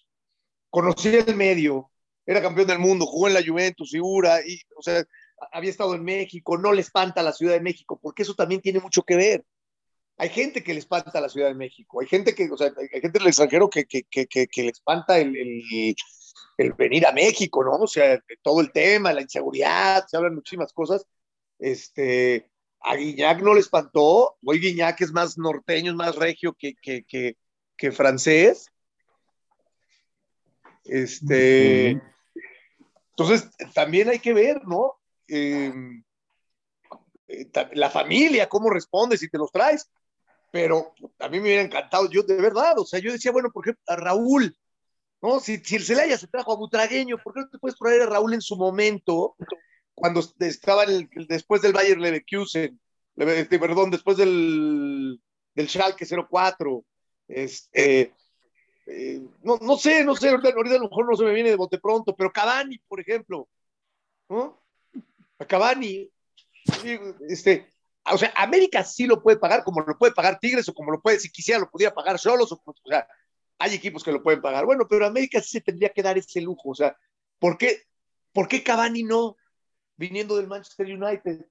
conocía 0.70 1.20
el 1.22 1.36
medio, 1.36 1.92
era 2.26 2.42
campeón 2.42 2.68
del 2.68 2.80
mundo, 2.80 3.06
jugó 3.06 3.28
en 3.28 3.34
la 3.34 3.44
Juventus, 3.46 3.92
figura, 3.92 4.40
y, 4.46 4.62
o 4.78 4.82
sea, 4.82 5.04
había 5.52 5.72
estado 5.72 5.96
en 5.96 6.04
México, 6.04 6.58
no 6.58 6.72
le 6.74 6.82
espanta 6.82 7.24
la 7.24 7.34
Ciudad 7.34 7.54
de 7.54 7.62
México, 7.62 8.00
porque 8.02 8.24
eso 8.24 8.36
también 8.36 8.62
tiene 8.62 8.80
mucho 8.80 9.04
que 9.04 9.16
ver. 9.16 9.46
Hay 10.18 10.30
gente 10.30 10.64
que 10.64 10.74
le 10.74 10.80
espanta 10.80 11.22
la 11.22 11.30
Ciudad 11.30 11.48
de 11.48 11.56
México, 11.56 12.02
hay 12.02 12.08
gente 12.08 12.36
que, 12.36 12.50
o 12.52 12.58
sea, 12.58 12.72
hay 12.78 13.02
gente 13.02 13.20
del 13.20 13.28
extranjero 13.28 13.70
que, 13.70 13.86
que, 13.86 14.04
que, 14.04 14.28
que 14.28 14.64
le 14.64 14.70
espanta 14.70 15.18
el, 15.18 15.36
el, 15.36 15.96
el, 16.58 16.74
venir 16.74 17.08
a 17.08 17.14
México, 17.14 17.64
¿no? 17.64 17.72
O 17.78 17.88
sea, 17.88 18.22
todo 18.44 18.62
el 18.62 18.72
tema, 18.72 19.14
la 19.14 19.22
inseguridad, 19.22 20.06
se 20.08 20.18
hablan 20.18 20.36
muchísimas 20.36 20.74
cosas. 20.74 21.06
Este, 21.58 22.50
a 22.81 22.95
Guiñac 22.95 23.41
no 23.41 23.53
le 23.53 23.59
espantó, 23.59 24.38
hoy 24.43 24.59
Guiñac 24.59 25.01
es 25.01 25.12
más 25.12 25.38
norteño, 25.38 25.91
es 25.91 25.98
más 25.98 26.15
regio 26.15 26.53
que, 26.53 26.75
que, 26.81 27.03
que, 27.03 27.38
que 27.75 27.91
francés. 27.91 28.71
Este, 30.83 31.95
uh 31.95 31.98
-huh. 31.98 32.13
Entonces, 33.11 33.50
también 33.74 34.09
hay 34.09 34.20
que 34.20 34.33
ver, 34.33 34.65
¿no? 34.65 34.98
Eh, 35.27 35.74
la 37.74 37.89
familia, 37.89 38.48
cómo 38.48 38.70
responde 38.70 39.18
si 39.18 39.29
te 39.29 39.37
los 39.37 39.51
traes. 39.51 39.89
Pero 40.51 40.94
a 41.20 41.27
mí 41.27 41.37
me 41.37 41.44
hubiera 41.44 41.61
encantado, 41.61 42.09
yo 42.09 42.24
de 42.24 42.42
verdad, 42.42 42.79
o 42.79 42.85
sea, 42.85 43.00
yo 43.00 43.11
decía, 43.11 43.31
bueno, 43.31 43.51
por 43.51 43.65
ejemplo, 43.65 43.83
a 43.87 43.96
Raúl, 43.98 44.57
¿no? 45.22 45.39
Si, 45.39 45.57
si 45.57 45.75
el 45.75 45.83
Celaya 45.83 46.18
se 46.18 46.27
trajo 46.27 46.53
a 46.53 46.55
Butragueño, 46.55 47.18
¿por 47.24 47.33
qué 47.33 47.42
no 47.42 47.50
te 47.50 47.59
puedes 47.59 47.77
traer 47.77 48.01
a 48.01 48.05
Raúl 48.07 48.33
en 48.33 48.42
su 48.42 48.55
momento, 48.55 49.35
cuando 50.00 50.22
estaba 50.40 50.83
el, 50.83 51.09
después 51.27 51.62
del 51.62 51.74
Bayer 51.74 51.98
Leverkusen, 51.98 52.79
perdón, 53.16 53.92
después 53.92 54.18
del, 54.18 55.22
del 55.53 55.70
Schalke 55.70 56.05
04, 56.05 56.85
este, 57.27 58.14
eh, 58.88 59.22
no, 59.44 59.57
no 59.62 59.77
sé, 59.77 60.03
no 60.03 60.16
sé, 60.16 60.29
ahorita, 60.29 60.50
ahorita, 60.50 60.75
a 60.75 60.79
lo 60.79 60.90
mejor 60.90 61.09
no 61.09 61.16
se 61.16 61.24
me 61.24 61.33
viene 61.33 61.50
de 61.50 61.55
bote 61.55 61.77
pronto, 61.79 62.16
pero 62.16 62.31
Cavani, 62.31 62.79
por 62.88 63.00
ejemplo, 63.00 63.48
¿no? 64.29 64.62
A 65.38 65.46
Cavani, 65.46 66.09
este, 67.27 67.68
o 68.12 68.18
sea, 68.18 68.33
América 68.35 68.83
sí 68.83 69.05
lo 69.05 69.22
puede 69.22 69.38
pagar 69.38 69.64
como 69.64 69.81
lo 69.81 69.98
puede 69.98 70.14
pagar 70.14 70.40
Tigres 70.40 70.68
o 70.70 70.74
como 70.74 70.92
lo 70.92 71.01
puede, 71.01 71.20
si 71.20 71.29
quisiera, 71.29 71.59
lo 71.59 71.70
pudiera 71.70 71.94
pagar 71.94 72.18
solos, 72.18 72.51
o, 72.51 72.62
o 72.66 72.74
sea, 72.90 73.07
hay 73.59 73.75
equipos 73.75 74.03
que 74.03 74.12
lo 74.12 74.24
pueden 74.24 74.42
pagar. 74.42 74.66
Bueno, 74.66 74.88
pero 74.90 75.05
América 75.05 75.42
sí 75.42 75.50
se 75.50 75.62
tendría 75.62 75.90
que 75.90 76.01
dar 76.01 76.18
ese 76.18 76.42
lujo, 76.42 76.70
o 76.70 76.75
sea, 76.75 76.98
¿por 77.38 77.57
qué, 77.57 77.83
¿por 78.33 78.48
qué 78.48 78.64
Cavani 78.64 79.03
no? 79.03 79.35
Viniendo 80.00 80.38
del 80.38 80.48
Manchester 80.48 80.88
United, 80.88 81.46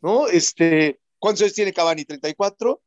¿no? 0.00 0.26
Este, 0.26 0.98
¿cuántos 1.18 1.42
años 1.42 1.52
tiene 1.52 1.74
Cavani? 1.74 2.02
¿34? 2.02 2.80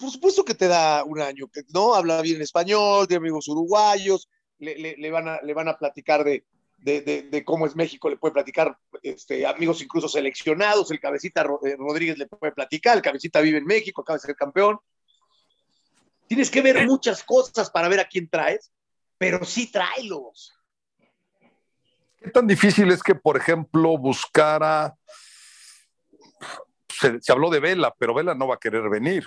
por 0.00 0.10
supuesto 0.10 0.44
que 0.44 0.54
te 0.54 0.66
da 0.66 1.04
un 1.04 1.20
año, 1.20 1.48
no 1.72 1.94
habla 1.94 2.20
bien 2.20 2.42
español, 2.42 3.06
de 3.06 3.14
amigos 3.14 3.46
uruguayos, 3.46 4.28
le, 4.58 4.96
le, 4.96 5.10
van, 5.10 5.28
a, 5.28 5.40
le 5.42 5.54
van 5.54 5.68
a 5.68 5.78
platicar 5.78 6.24
de, 6.24 6.44
de, 6.78 7.00
de, 7.02 7.22
de, 7.22 7.44
cómo 7.44 7.64
es 7.64 7.76
México, 7.76 8.10
le 8.10 8.16
puede 8.16 8.34
platicar 8.34 8.76
este, 9.04 9.46
amigos 9.46 9.82
incluso 9.82 10.08
seleccionados, 10.08 10.90
el 10.90 10.98
cabecita 10.98 11.44
Rodríguez 11.44 12.18
le 12.18 12.26
puede 12.26 12.52
platicar, 12.52 12.96
el 12.96 13.02
cabecita 13.02 13.40
vive 13.40 13.58
en 13.58 13.66
México, 13.66 14.02
acaba 14.02 14.16
de 14.16 14.26
ser 14.26 14.34
campeón. 14.34 14.80
Tienes 16.26 16.50
que 16.50 16.60
ver 16.60 16.84
muchas 16.86 17.22
cosas 17.22 17.70
para 17.70 17.88
ver 17.88 18.00
a 18.00 18.08
quién 18.08 18.28
traes, 18.28 18.72
pero 19.16 19.44
sí 19.44 19.70
tráelos. 19.70 20.59
¿Qué 22.20 22.30
tan 22.30 22.46
difícil 22.46 22.90
es 22.90 23.02
que, 23.02 23.14
por 23.14 23.36
ejemplo, 23.36 23.96
buscara... 23.98 24.94
Se, 26.88 27.20
se 27.20 27.32
habló 27.32 27.48
de 27.50 27.60
Vela, 27.60 27.94
pero 27.98 28.12
Vela 28.12 28.34
no 28.34 28.46
va 28.46 28.56
a 28.56 28.60
querer 28.60 28.88
venir. 28.90 29.24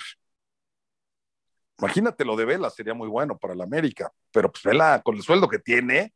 Imagínate 1.80 2.24
lo 2.24 2.36
de 2.36 2.46
Vela, 2.46 2.70
sería 2.70 2.94
muy 2.94 3.08
bueno 3.08 3.38
para 3.38 3.56
la 3.56 3.64
América, 3.64 4.12
pero 4.32 4.52
pues 4.52 4.64
Vela, 4.64 5.02
con 5.04 5.16
el 5.16 5.24
sueldo 5.24 5.50
que 5.50 5.60
tiene, 5.60 6.14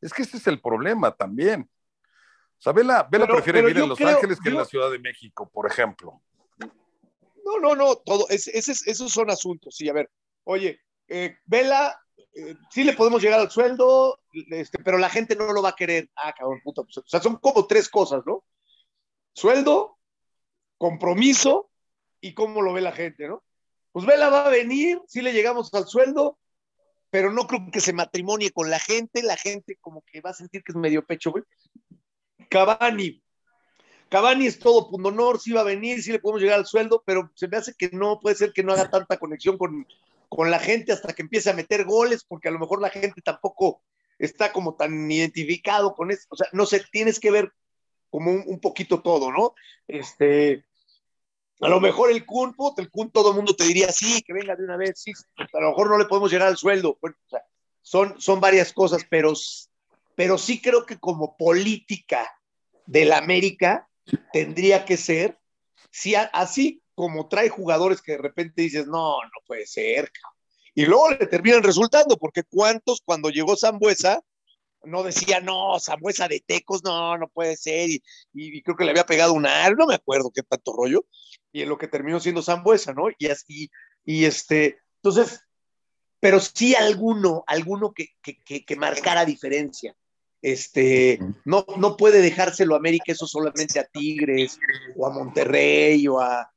es 0.00 0.12
que 0.12 0.22
ese 0.22 0.36
es 0.36 0.46
el 0.46 0.60
problema 0.60 1.12
también. 1.12 1.70
O 2.58 2.62
sea, 2.62 2.72
Vela, 2.72 3.06
Vela 3.10 3.24
pero, 3.26 3.36
prefiere 3.36 3.60
pero 3.60 3.68
vivir 3.68 3.82
en 3.84 3.88
Los 3.88 3.98
creo, 3.98 4.08
Ángeles 4.08 4.38
que 4.40 4.50
yo... 4.50 4.50
en 4.50 4.58
la 4.58 4.64
Ciudad 4.64 4.90
de 4.90 4.98
México, 4.98 5.48
por 5.48 5.70
ejemplo. 5.70 6.22
No, 6.58 7.60
no, 7.60 7.76
no, 7.76 7.96
todo, 7.96 8.26
es, 8.28 8.48
es, 8.48 8.68
esos 8.86 9.12
son 9.12 9.30
asuntos, 9.30 9.76
sí, 9.76 9.88
a 9.88 9.92
ver, 9.92 10.10
oye, 10.42 10.80
eh, 11.06 11.38
Vela, 11.44 11.96
eh, 12.34 12.56
sí 12.70 12.84
le 12.84 12.94
podemos 12.94 13.22
llegar 13.22 13.40
al 13.40 13.50
sueldo, 13.50 14.20
este, 14.50 14.78
pero 14.78 14.98
la 14.98 15.08
gente 15.08 15.36
no 15.36 15.52
lo 15.52 15.62
va 15.62 15.70
a 15.70 15.76
querer. 15.76 16.10
Ah, 16.16 16.32
cabrón, 16.32 16.60
puta, 16.62 16.82
pues, 16.82 16.98
o 16.98 17.04
sea, 17.06 17.20
son 17.20 17.36
como 17.36 17.66
tres 17.66 17.88
cosas, 17.88 18.22
¿no? 18.26 18.44
Sueldo, 19.34 19.98
compromiso 20.78 21.70
y 22.20 22.34
cómo 22.34 22.62
lo 22.62 22.72
ve 22.72 22.80
la 22.80 22.92
gente, 22.92 23.28
¿no? 23.28 23.42
pues 23.96 24.04
Vela 24.04 24.28
va 24.28 24.44
a 24.44 24.50
venir, 24.50 25.00
sí 25.08 25.22
le 25.22 25.32
llegamos 25.32 25.72
al 25.72 25.86
sueldo, 25.86 26.38
pero 27.08 27.32
no 27.32 27.46
creo 27.46 27.70
que 27.72 27.80
se 27.80 27.94
matrimonie 27.94 28.50
con 28.50 28.68
la 28.68 28.78
gente, 28.78 29.22
la 29.22 29.38
gente 29.38 29.78
como 29.80 30.02
que 30.02 30.20
va 30.20 30.28
a 30.28 30.34
sentir 30.34 30.62
que 30.62 30.72
es 30.72 30.76
medio 30.76 31.02
pecho, 31.02 31.30
güey. 31.30 31.44
Cavani, 32.50 33.22
Cavani 34.10 34.48
es 34.48 34.58
todo 34.58 34.90
punto 34.90 35.08
honor, 35.08 35.40
sí 35.40 35.50
va 35.50 35.62
a 35.62 35.64
venir, 35.64 36.02
sí 36.02 36.12
le 36.12 36.18
podemos 36.18 36.42
llegar 36.42 36.58
al 36.58 36.66
sueldo, 36.66 37.02
pero 37.06 37.30
se 37.36 37.48
me 37.48 37.56
hace 37.56 37.72
que 37.72 37.88
no, 37.90 38.20
puede 38.20 38.36
ser 38.36 38.52
que 38.52 38.62
no 38.62 38.74
haga 38.74 38.90
tanta 38.90 39.16
conexión 39.16 39.56
con, 39.56 39.86
con 40.28 40.50
la 40.50 40.58
gente 40.58 40.92
hasta 40.92 41.12
que 41.12 41.22
empiece 41.22 41.50
a 41.50 41.54
meter 41.54 41.84
goles, 41.84 42.24
porque 42.24 42.48
a 42.48 42.50
lo 42.50 42.58
mejor 42.58 42.80
la 42.80 42.90
gente 42.90 43.20
tampoco 43.22 43.82
está 44.18 44.52
como 44.52 44.74
tan 44.74 45.10
identificado 45.10 45.94
con 45.94 46.10
eso, 46.10 46.26
o 46.30 46.36
sea, 46.36 46.48
no 46.52 46.66
sé, 46.66 46.82
tienes 46.90 47.20
que 47.20 47.30
ver 47.30 47.52
como 48.10 48.32
un, 48.32 48.60
poquito 48.60 49.02
todo, 49.02 49.30
¿no? 49.30 49.54
Este, 49.86 50.64
a 51.60 51.68
lo 51.68 51.80
mejor 51.80 52.10
el 52.10 52.24
Kun, 52.24 52.54
el 52.78 52.90
Kun 52.90 53.10
todo 53.10 53.30
el 53.30 53.36
mundo 53.36 53.54
te 53.54 53.64
diría, 53.64 53.92
sí, 53.92 54.22
que 54.22 54.32
venga 54.32 54.56
de 54.56 54.64
una 54.64 54.76
vez, 54.76 55.00
sí, 55.00 55.12
a 55.36 55.60
lo 55.60 55.70
mejor 55.70 55.90
no 55.90 55.98
le 55.98 56.06
podemos 56.06 56.30
llegar 56.30 56.48
al 56.48 56.56
sueldo. 56.56 56.98
O 57.00 57.10
sea, 57.28 57.44
son, 57.82 58.20
son 58.20 58.40
varias 58.40 58.72
cosas, 58.72 59.04
pero, 59.08 59.32
pero 60.14 60.38
sí 60.38 60.60
creo 60.60 60.86
que 60.86 60.98
como 60.98 61.36
política 61.36 62.30
de 62.86 63.04
la 63.04 63.18
América 63.18 63.88
tendría 64.32 64.84
que 64.84 64.96
ser, 64.96 65.38
si 65.90 66.14
así 66.14 66.82
como 66.96 67.28
trae 67.28 67.48
jugadores 67.48 68.02
que 68.02 68.12
de 68.12 68.18
repente 68.18 68.62
dices, 68.62 68.86
no, 68.86 69.22
no 69.22 69.40
puede 69.46 69.66
ser, 69.66 70.10
y 70.74 70.86
luego 70.86 71.10
le 71.10 71.26
terminan 71.26 71.62
resultando, 71.62 72.16
porque 72.16 72.42
cuántos 72.42 73.00
cuando 73.04 73.30
llegó 73.30 73.56
Zambuesa, 73.56 74.20
no 74.82 75.02
decía, 75.02 75.40
no, 75.40 75.78
Zambuesa 75.78 76.26
de 76.26 76.40
Tecos, 76.40 76.82
no, 76.82 77.16
no 77.18 77.28
puede 77.28 77.56
ser, 77.56 77.90
y, 77.90 78.02
y, 78.32 78.62
creo 78.62 78.76
que 78.76 78.84
le 78.84 78.90
había 78.90 79.06
pegado 79.06 79.34
un 79.34 79.46
ar, 79.46 79.76
no 79.76 79.86
me 79.86 79.94
acuerdo 79.94 80.30
qué 80.34 80.42
tanto 80.42 80.72
rollo, 80.74 81.04
y 81.52 81.62
en 81.62 81.68
lo 81.68 81.78
que 81.78 81.86
terminó 81.86 82.18
siendo 82.18 82.42
Zambuesa, 82.42 82.94
¿no? 82.94 83.04
Y 83.18 83.26
así, 83.28 83.70
y 84.04 84.24
este, 84.24 84.78
entonces, 85.02 85.40
pero 86.18 86.40
sí 86.40 86.74
alguno, 86.74 87.44
alguno 87.46 87.92
que, 87.92 88.08
que, 88.22 88.64
que, 88.64 88.76
marcara 88.76 89.24
diferencia. 89.24 89.94
Este, 90.42 91.18
no, 91.44 91.64
no 91.78 91.96
puede 91.96 92.20
dejárselo 92.20 92.74
a 92.74 92.78
América 92.78 93.12
eso 93.12 93.26
solamente 93.26 93.80
a 93.80 93.84
Tigres 93.84 94.58
o 94.96 95.06
a 95.06 95.10
Monterrey 95.10 96.06
o 96.08 96.20
a, 96.20 96.50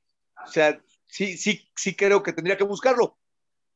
o 0.46 0.52
sea, 0.52 0.82
sí, 1.08 1.38
sí, 1.38 1.70
sí 1.76 1.96
creo 1.96 2.24
que 2.24 2.34
tendría 2.34 2.58
que 2.58 2.64
buscarlo. 2.64 3.18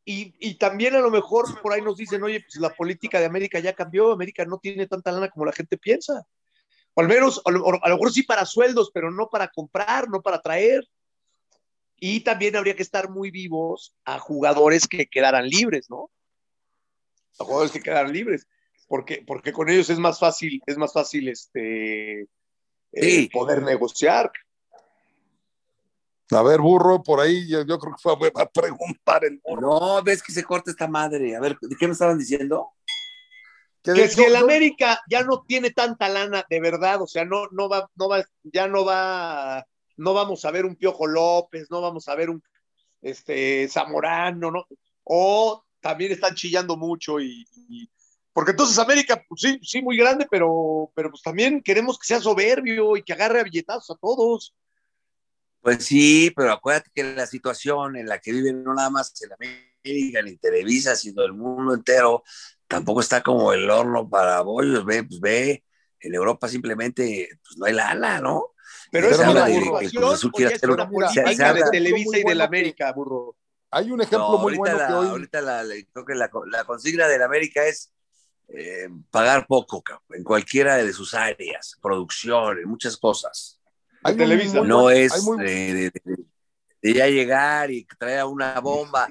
Y, 0.05 0.35
y, 0.39 0.55
también 0.55 0.95
a 0.95 0.99
lo 0.99 1.09
mejor 1.09 1.61
por 1.61 1.71
ahí 1.71 1.81
nos 1.81 1.95
dicen, 1.95 2.21
oye, 2.23 2.41
pues 2.41 2.55
la 2.57 2.73
política 2.73 3.19
de 3.19 3.25
América 3.25 3.59
ya 3.59 3.73
cambió, 3.73 4.11
América 4.11 4.43
no 4.43 4.57
tiene 4.57 4.85
tanta 4.85 5.11
lana 5.13 5.29
como 5.29 5.45
la 5.45 5.53
gente 5.53 5.77
piensa. 5.77 6.27
O 6.93 7.01
al 7.01 7.07
menos, 7.07 7.41
a 7.45 7.51
lo, 7.51 7.83
a 7.83 7.89
lo 7.89 7.95
mejor 7.95 8.11
sí 8.11 8.23
para 8.23 8.45
sueldos, 8.45 8.91
pero 8.93 9.11
no 9.11 9.29
para 9.29 9.47
comprar, 9.47 10.09
no 10.09 10.21
para 10.21 10.41
traer. 10.41 10.87
Y 11.95 12.19
también 12.19 12.57
habría 12.57 12.75
que 12.75 12.83
estar 12.83 13.09
muy 13.09 13.31
vivos 13.31 13.95
a 14.03 14.19
jugadores 14.19 14.87
que 14.87 15.07
quedaran 15.07 15.47
libres, 15.47 15.89
¿no? 15.89 16.11
A 17.39 17.45
jugadores 17.45 17.71
que 17.71 17.81
quedaran 17.81 18.11
libres. 18.11 18.45
Porque, 18.89 19.23
porque 19.25 19.53
con 19.53 19.69
ellos 19.69 19.89
es 19.89 19.99
más 19.99 20.19
fácil, 20.19 20.61
es 20.65 20.77
más 20.77 20.91
fácil 20.91 21.29
este, 21.29 22.27
Sí. 22.93 23.23
eh, 23.25 23.29
poder 23.31 23.63
negociar. 23.63 24.31
A 26.31 26.41
ver, 26.41 26.61
burro, 26.61 27.03
por 27.03 27.19
ahí 27.19 27.47
yo, 27.47 27.63
yo 27.63 27.77
creo 27.77 27.93
que 27.95 28.01
fue 28.01 28.13
a 28.35 28.45
preguntar 28.49 29.23
el 29.25 29.39
burro. 29.43 29.61
No, 29.79 30.03
ves 30.03 30.23
que 30.23 30.31
se 30.31 30.43
corta 30.43 30.71
esta 30.71 30.87
madre. 30.87 31.35
A 31.35 31.39
ver, 31.39 31.57
¿de 31.61 31.75
qué 31.75 31.87
me 31.87 31.93
estaban 31.93 32.17
diciendo? 32.17 32.71
Que 33.83 33.91
de- 33.91 34.09
si 34.09 34.21
yo- 34.21 34.27
el 34.27 34.35
América 34.37 35.01
ya 35.09 35.23
no 35.23 35.43
tiene 35.45 35.71
tanta 35.71 36.07
lana, 36.09 36.45
de 36.49 36.59
verdad, 36.61 37.01
o 37.01 37.07
sea, 37.07 37.25
no, 37.25 37.47
no 37.51 37.67
va, 37.67 37.89
no 37.95 38.07
va, 38.07 38.23
ya 38.43 38.67
no 38.67 38.85
va, 38.85 39.65
no 39.97 40.13
vamos 40.13 40.45
a 40.45 40.51
ver 40.51 40.65
un 40.65 40.75
Piojo 40.75 41.05
López, 41.05 41.67
no 41.69 41.81
vamos 41.81 42.07
a 42.07 42.15
ver 42.15 42.29
un 42.29 42.41
este 43.01 43.67
Zamorano, 43.67 44.49
¿no? 44.49 44.65
O 45.03 45.65
también 45.81 46.13
están 46.13 46.33
chillando 46.35 46.77
mucho 46.77 47.19
y, 47.19 47.45
y- 47.69 47.89
porque 48.31 48.51
entonces 48.51 48.79
América, 48.79 49.21
pues 49.27 49.41
sí, 49.41 49.59
sí, 49.61 49.81
muy 49.81 49.97
grande, 49.97 50.25
pero, 50.31 50.89
pero 50.95 51.11
pues 51.11 51.21
también 51.21 51.61
queremos 51.61 51.99
que 51.99 52.07
sea 52.07 52.19
soberbio 52.19 52.97
y 52.97 53.03
que 53.03 53.13
agarre 53.13 53.41
a 53.41 53.43
billetazos 53.43 53.95
a 53.95 53.99
todos. 53.99 54.55
Pues 55.63 55.85
sí, 55.85 56.29
pero 56.35 56.51
acuérdate 56.51 56.91
que 56.93 57.03
la 57.05 57.25
situación 57.25 57.95
en 57.95 58.05
la 58.07 58.19
que 58.19 58.33
viven 58.33 58.63
no 58.65 58.73
nada 58.73 58.89
más 58.89 59.13
en 59.21 59.31
América 59.31 60.21
ni 60.21 60.35
Televisa, 60.35 60.93
sino 60.97 61.23
el 61.23 61.31
mundo 61.33 61.73
entero, 61.73 62.23
tampoco 62.67 62.99
está 62.99 63.23
como 63.23 63.53
el 63.53 63.69
horno 63.69 64.09
para 64.09 64.41
bollos, 64.41 64.83
ve, 64.85 65.03
pues 65.05 65.21
ve, 65.21 65.63
en 66.01 66.13
Europa 66.15 66.49
simplemente 66.49 67.29
pues 67.41 67.57
no 67.57 67.65
hay 67.65 67.71
lana, 67.73 68.19
¿no? 68.19 68.47
Pero 68.91 69.07
es 69.09 69.17
una 69.19 69.45
de 69.45 69.53
Televisa 71.71 72.17
y 72.17 72.19
de 72.19 72.23
bueno 72.23 72.37
la 72.37 72.43
que- 72.43 72.47
América, 72.47 72.91
burro. 72.91 73.37
Hay 73.71 73.89
un 73.89 74.01
ejemplo 74.01 74.33
No, 74.33 74.37
muy 74.39 74.57
ahorita 74.57 74.59
bueno 74.59 74.77
la, 74.77 74.87
que 74.87 74.93
hoy. 74.93 75.07
ahorita 75.07 75.41
la, 75.41 75.63
la- 75.63 75.75
creo 75.93 76.05
que 76.05 76.13
la, 76.15 76.29
la 76.51 76.63
consigna 76.65 77.07
de 77.07 77.17
la 77.17 77.25
América 77.25 77.65
es 77.65 77.91
eh, 78.49 78.89
pagar 79.09 79.47
poco, 79.47 79.81
en 80.09 80.23
cualquiera 80.25 80.75
de 80.75 80.91
sus 80.93 81.13
áreas, 81.13 81.77
producción, 81.81 82.59
en 82.59 82.67
muchas 82.67 82.97
cosas. 82.97 83.61
Hay 84.03 84.13
de 84.13 84.17
Televisa. 84.23 84.59
muy 84.59 84.67
no 84.67 84.89
es 84.89 85.23
muy- 85.23 85.37
de, 85.39 85.73
de- 85.73 85.91
de- 86.03 86.25
de 86.81 86.93
ya 86.93 87.07
llegar 87.07 87.71
y 87.71 87.85
traer 87.97 88.25
una 88.25 88.59
bomba 88.59 89.07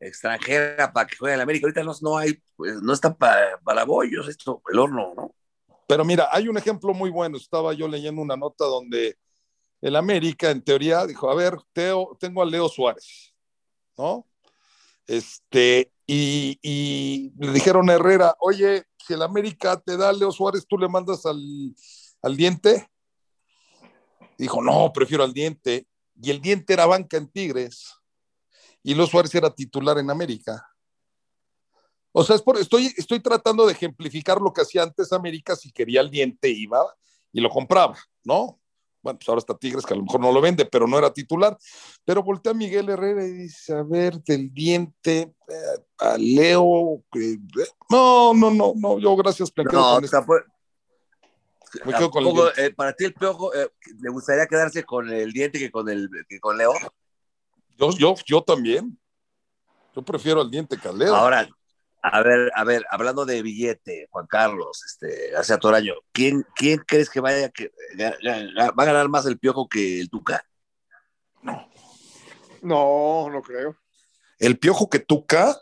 extranjera 0.00 0.92
para 0.92 1.06
que 1.06 1.16
juegue 1.16 1.34
en 1.36 1.40
América. 1.40 1.66
Ahorita 1.66 1.84
no, 1.84 1.92
no 2.00 2.18
hay, 2.18 2.42
pues, 2.56 2.82
no 2.82 2.92
está 2.92 3.14
para, 3.14 3.58
para 3.60 3.84
bollos 3.84 4.28
esto, 4.28 4.60
el 4.72 4.78
horno, 4.78 5.14
¿no? 5.14 5.34
Pero 5.86 6.04
mira, 6.04 6.28
hay 6.32 6.48
un 6.48 6.56
ejemplo 6.56 6.92
muy 6.94 7.10
bueno. 7.10 7.36
Estaba 7.36 7.72
yo 7.74 7.86
leyendo 7.86 8.20
una 8.22 8.36
nota 8.36 8.64
donde 8.64 9.16
el 9.80 9.94
América, 9.96 10.50
en 10.50 10.62
teoría, 10.62 11.06
dijo: 11.06 11.30
A 11.30 11.34
ver, 11.34 11.56
Teo, 11.72 12.16
tengo 12.18 12.42
a 12.42 12.46
Leo 12.46 12.68
Suárez, 12.68 13.34
¿no? 13.96 14.26
Este, 15.06 15.92
y, 16.06 16.58
y 16.62 17.32
le 17.38 17.52
dijeron 17.52 17.88
a 17.90 17.94
Herrera: 17.94 18.34
Oye, 18.40 18.84
si 18.98 19.12
el 19.14 19.22
América 19.22 19.80
te 19.80 19.96
da 19.96 20.08
a 20.08 20.12
Leo 20.12 20.32
Suárez, 20.32 20.66
tú 20.66 20.78
le 20.78 20.88
mandas 20.88 21.26
al, 21.26 21.40
al 22.22 22.36
diente. 22.36 22.88
Dijo: 24.42 24.60
No, 24.60 24.92
prefiero 24.92 25.22
al 25.22 25.32
diente. 25.32 25.86
Y 26.20 26.30
el 26.30 26.40
diente 26.40 26.72
era 26.72 26.86
banca 26.86 27.16
en 27.16 27.28
Tigres. 27.28 27.94
Y 28.82 28.94
Leo 28.94 29.06
Suárez 29.06 29.32
era 29.36 29.54
titular 29.54 29.98
en 29.98 30.10
América. 30.10 30.68
O 32.10 32.24
sea, 32.24 32.34
es 32.34 32.42
por, 32.42 32.58
estoy, 32.58 32.92
estoy 32.96 33.20
tratando 33.20 33.64
de 33.66 33.72
ejemplificar 33.72 34.40
lo 34.40 34.52
que 34.52 34.62
hacía 34.62 34.82
antes 34.82 35.12
América, 35.12 35.54
si 35.54 35.70
quería 35.70 36.00
el 36.00 36.10
diente 36.10 36.48
iba 36.48 36.84
y 37.32 37.40
lo 37.40 37.48
compraba, 37.48 37.96
¿no? 38.24 38.60
Bueno, 39.00 39.18
pues 39.18 39.28
ahora 39.28 39.38
está 39.38 39.56
Tigres, 39.56 39.86
que 39.86 39.94
a 39.94 39.96
lo 39.96 40.02
mejor 40.02 40.20
no 40.20 40.32
lo 40.32 40.40
vende, 40.40 40.64
pero 40.64 40.86
no 40.86 40.98
era 40.98 41.12
titular. 41.12 41.56
Pero 42.04 42.22
voltea 42.22 42.50
a 42.50 42.54
Miguel 42.54 42.88
Herrera 42.88 43.24
y 43.24 43.32
dice, 43.32 43.74
a 43.74 43.82
ver, 43.82 44.22
del 44.22 44.52
diente, 44.52 45.34
eh, 45.48 45.84
a 45.98 46.18
Leo, 46.18 47.02
eh, 47.14 47.38
no, 47.88 48.34
no, 48.34 48.50
no, 48.50 48.74
no, 48.76 48.98
yo 48.98 49.16
gracias, 49.16 49.52
me 49.56 49.64
No, 49.64 49.94
con 49.94 50.04
Me 51.84 51.92
quedo 51.94 52.10
con 52.10 52.22
el 52.22 52.28
tampoco, 52.28 52.44
diente. 52.44 52.66
eh, 52.66 52.74
para 52.74 52.92
ti 52.92 53.04
el 53.04 53.14
piojo, 53.14 53.54
eh, 53.54 53.70
¿le 54.00 54.10
gustaría 54.10 54.46
quedarse 54.46 54.84
con 54.84 55.08
el 55.10 55.32
diente 55.32 55.58
que 55.58 55.70
con, 55.70 55.88
el, 55.88 56.08
que 56.28 56.38
con 56.40 56.56
Leo? 56.58 56.72
Yo, 57.76 57.90
yo, 57.96 58.14
yo 58.26 58.42
también. 58.42 58.98
Yo 59.94 60.02
prefiero 60.02 60.40
al 60.40 60.50
diente 60.50 60.76
que 60.78 60.88
a 60.88 60.92
Leo. 60.92 61.14
Ahora, 61.14 61.48
a 62.02 62.22
ver, 62.22 62.50
a 62.54 62.64
ver, 62.64 62.84
hablando 62.90 63.24
de 63.24 63.42
billete, 63.42 64.08
Juan 64.10 64.26
Carlos, 64.26 64.82
este, 64.84 65.36
hace 65.36 65.56
Toraño, 65.58 65.94
¿quién, 66.12 66.44
¿quién 66.54 66.78
crees 66.86 67.08
que 67.08 67.20
vaya 67.20 67.50
que 67.50 67.70
va 67.98 68.82
a 68.82 68.86
ganar 68.86 69.08
más 69.08 69.26
el 69.26 69.38
piojo 69.38 69.68
que 69.68 70.00
el 70.00 70.10
Tuca? 70.10 70.44
No, 72.62 73.28
no 73.30 73.42
creo. 73.42 73.76
El 74.38 74.58
piojo 74.58 74.88
que 74.88 75.00
tuca, 75.00 75.60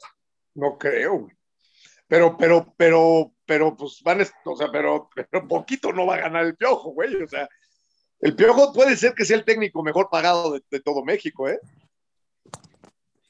No 0.54 0.78
creo, 0.78 1.18
güey. 1.18 1.36
Pero, 2.06 2.36
pero, 2.36 2.74
pero, 2.76 3.32
pero, 3.50 3.74
pues 3.74 4.00
van, 4.04 4.24
o 4.44 4.56
sea, 4.56 4.70
pero, 4.70 5.10
pero 5.12 5.48
poquito 5.48 5.92
no 5.92 6.06
va 6.06 6.14
a 6.14 6.18
ganar 6.20 6.44
el 6.46 6.54
piojo, 6.54 6.90
güey. 6.92 7.20
O 7.20 7.26
sea, 7.26 7.48
el 8.20 8.36
piojo 8.36 8.72
puede 8.72 8.96
ser 8.96 9.12
que 9.12 9.24
sea 9.24 9.36
el 9.36 9.44
técnico 9.44 9.82
mejor 9.82 10.08
pagado 10.08 10.52
de, 10.52 10.62
de 10.70 10.78
todo 10.78 11.02
México, 11.02 11.48
¿eh? 11.48 11.58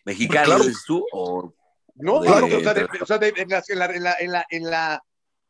¿Mexicano 0.04 0.44
Claro. 0.44 0.64
tú? 0.86 1.06
O, 1.14 1.54
No, 1.94 2.20
Claro. 2.20 2.48
no, 2.48 2.58
o 2.58 2.60
sea, 2.60 2.74
de- 2.74 2.86
o 3.00 3.06
sea, 3.06 3.16
de- 3.16 3.32
en, 3.34 3.48
la, 3.48 3.62
en, 3.66 3.78
la, 3.78 3.86
en, 3.86 4.02
la, 4.02 4.16
en, 4.50 4.70
la, 4.70 5.02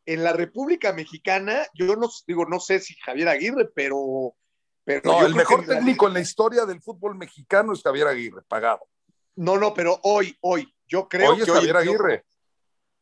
en, 0.07 0.23
la, 0.23 0.33
República 0.35 0.93
Mexicana, 0.93 1.67
yo 1.75 1.97
no 1.97 2.09
digo, 2.25 2.47
no 2.47 2.61
sé 2.61 2.79
si 2.79 2.95
Javier 2.95 3.27
Aguirre, 3.27 3.69
pero. 3.75 4.37
pero 4.85 5.01
no, 5.03 5.27
el 5.27 5.35
mejor 5.35 5.67
técnico 5.67 6.07
en 6.07 6.15
la 6.15 6.21
historia 6.21 6.65
del 6.65 6.81
fútbol 6.81 7.17
mexicano 7.17 7.73
es 7.73 7.83
Javier 7.83 8.07
Aguirre, 8.07 8.43
pagado. 8.47 8.87
No, 9.35 9.59
no, 9.59 9.75
pero 9.75 9.99
hoy, 10.05 10.39
hoy, 10.43 10.73
yo 10.87 11.09
creo 11.09 11.33
Hoy 11.33 11.41
es 11.41 11.47
que 11.47 11.51
Javier 11.51 11.77
Aguirre. 11.77 12.25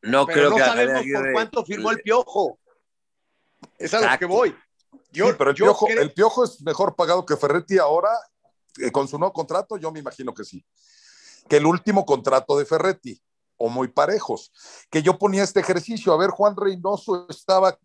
No 0.02 0.26
pero 0.26 0.38
creo 0.38 0.50
no 0.50 0.56
que 0.56 0.62
sabemos 0.62 1.02
por 1.14 1.32
cuánto 1.32 1.64
firmó 1.64 1.90
el 1.90 2.00
piojo. 2.00 2.58
Es 3.78 3.92
a 3.94 4.12
lo 4.12 4.18
que 4.18 4.24
voy. 4.26 4.56
Yo, 5.10 5.28
sí, 5.28 5.34
pero 5.38 5.50
el 5.50 5.56
yo 5.56 5.64
piojo, 5.66 5.86
creo- 5.86 6.02
el 6.02 6.12
piojo 6.12 6.44
es 6.44 6.60
mejor 6.62 6.94
pagado 6.94 7.24
que 7.24 7.36
Ferretti 7.36 7.78
ahora, 7.78 8.10
eh, 8.78 8.90
con 8.90 9.08
su 9.08 9.18
nuevo 9.18 9.32
contrato, 9.32 9.76
yo 9.76 9.90
me 9.90 10.00
imagino 10.00 10.32
que 10.34 10.44
sí. 10.44 10.64
Que 11.48 11.56
el 11.56 11.66
último 11.66 12.04
contrato 12.04 12.58
de 12.58 12.64
Ferretti, 12.64 13.20
o 13.56 13.68
muy 13.68 13.88
parejos. 13.88 14.52
Que 14.90 15.02
yo 15.02 15.18
ponía 15.18 15.42
este 15.42 15.60
ejercicio, 15.60 16.12
a 16.12 16.16
ver, 16.18 16.30
Juan 16.30 16.54
Reynoso 16.56 17.26
estaba, 17.28 17.76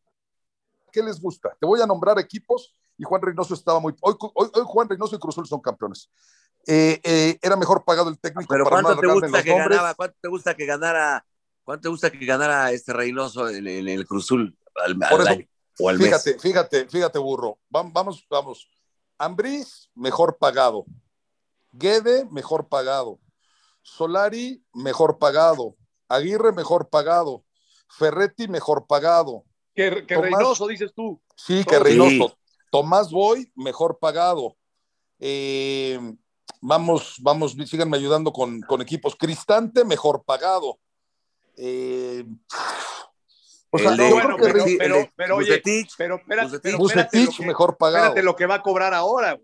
¿qué 0.91 1.01
les 1.01 1.19
gusta? 1.19 1.55
Te 1.59 1.65
voy 1.65 1.81
a 1.81 1.87
nombrar 1.87 2.19
equipos 2.19 2.75
y 2.97 3.03
Juan 3.03 3.21
Reynoso 3.21 3.53
estaba 3.53 3.79
muy, 3.79 3.95
hoy, 4.01 4.15
hoy, 4.35 4.49
hoy 4.53 4.63
Juan 4.65 4.87
Reynoso 4.89 5.15
y 5.15 5.19
Cruzul 5.19 5.47
son 5.47 5.61
campeones. 5.61 6.09
Eh, 6.67 7.01
eh, 7.03 7.39
era 7.41 7.55
mejor 7.55 7.83
pagado 7.83 8.09
el 8.09 8.17
técnico 8.19 8.47
Pero 8.53 8.63
para 8.63 8.77
no 8.81 8.87
¿cuánto 8.89 9.01
te 9.01 9.07
gusta 9.07 9.43
que 9.43 9.53
ganaba? 9.53 9.93
¿Cuánto 9.95 10.17
te 10.21 10.27
gusta 10.29 10.55
que 10.55 10.65
ganara? 10.65 11.25
¿Cuánto 11.63 11.83
te 11.83 11.89
gusta 11.89 12.11
que 12.11 12.25
ganara 12.25 12.71
este 12.71 12.93
Reynoso 12.93 13.49
en, 13.49 13.67
en 13.67 13.87
el 13.87 14.05
Cruzul 14.05 14.57
al, 14.83 14.97
Por 14.97 15.07
al 15.07 15.21
eso, 15.21 15.29
año 15.29 15.47
o 15.79 15.89
al 15.89 15.97
mes? 15.97 16.07
Fíjate, 16.07 16.39
fíjate, 16.39 16.89
fíjate, 16.89 17.19
burro. 17.19 17.59
Vam- 17.71 17.91
Vamos, 17.93 18.25
vamos. 18.29 18.69
Ambriz, 19.17 19.89
mejor 19.95 20.37
pagado. 20.37 20.85
Guede, 21.71 22.25
mejor 22.31 22.67
pagado. 22.67 23.19
Solari, 23.81 24.63
mejor 24.73 25.17
pagado. 25.17 25.75
Aguirre, 26.09 26.51
mejor 26.51 26.89
pagado. 26.89 27.43
Ferretti, 27.87 28.47
mejor 28.47 28.85
pagado. 28.87 29.43
que, 29.75 30.05
que 30.05 30.15
Tomás- 30.15 30.21
Reynoso, 30.39 30.67
dices 30.67 30.93
tú. 30.93 31.21
Sí, 31.35 31.63
que 31.63 31.77
Sí. 31.77 31.81
Reynoso. 31.83 32.37
Tomás 32.71 33.11
Boy, 33.11 33.51
mejor 33.55 33.99
pagado. 33.99 34.55
Eh, 35.19 35.99
vamos, 36.59 37.15
vamos, 37.21 37.55
síganme 37.65 37.97
ayudando 37.97 38.31
con, 38.33 38.61
con 38.61 38.81
equipos. 38.81 39.15
Cristante, 39.15 39.85
mejor 39.85 40.23
pagado. 40.23 40.79
Eh, 41.57 42.25
o 43.69 43.79
sea, 43.79 43.91
no, 43.91 43.97
de, 43.97 44.09
creo 44.09 44.13
bueno, 44.13 44.37
que 44.37 44.43
pero- 44.43 44.53
pero- 44.77 44.95
el 44.95 45.01
de 45.03 45.11
pero, 45.15 45.35
oye, 45.37 45.49
Bucetich, 45.49 45.93
Pero 45.97 46.15
espérate, 46.15 46.47
Bucetich. 46.47 46.61
pero 46.63 46.77
Bucetich, 46.77 47.37
que, 47.37 47.45
mejor 47.45 47.77
pagado. 47.77 48.05
espérate 48.05 48.23
lo 48.23 48.35
que 48.35 48.45
va 48.45 48.55
a 48.55 48.61
cobrar 48.61 48.93
ahora. 48.93 49.39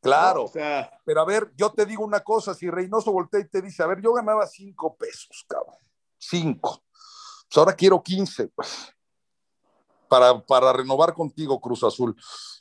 Claro. 0.00 0.44
O 0.44 0.48
sea, 0.48 0.90
Pero 1.04 1.20
a 1.20 1.24
ver, 1.24 1.50
yo 1.56 1.70
te 1.72 1.84
digo 1.84 2.04
una 2.04 2.20
cosa, 2.20 2.54
si 2.54 2.70
Reynoso 2.70 3.10
voltea 3.12 3.40
y 3.40 3.48
te 3.48 3.60
dice, 3.60 3.82
a 3.82 3.86
ver, 3.86 4.00
yo 4.00 4.12
ganaba 4.12 4.46
cinco 4.46 4.96
pesos, 4.96 5.44
cabrón. 5.48 5.74
Cinco. 6.16 6.82
Pues 7.48 7.58
ahora 7.58 7.74
quiero 7.74 8.02
15. 8.02 8.48
pues. 8.48 8.94
para, 10.08 10.40
para 10.40 10.72
renovar 10.72 11.12
contigo, 11.12 11.60
Cruz 11.60 11.82
Azul. 11.84 12.16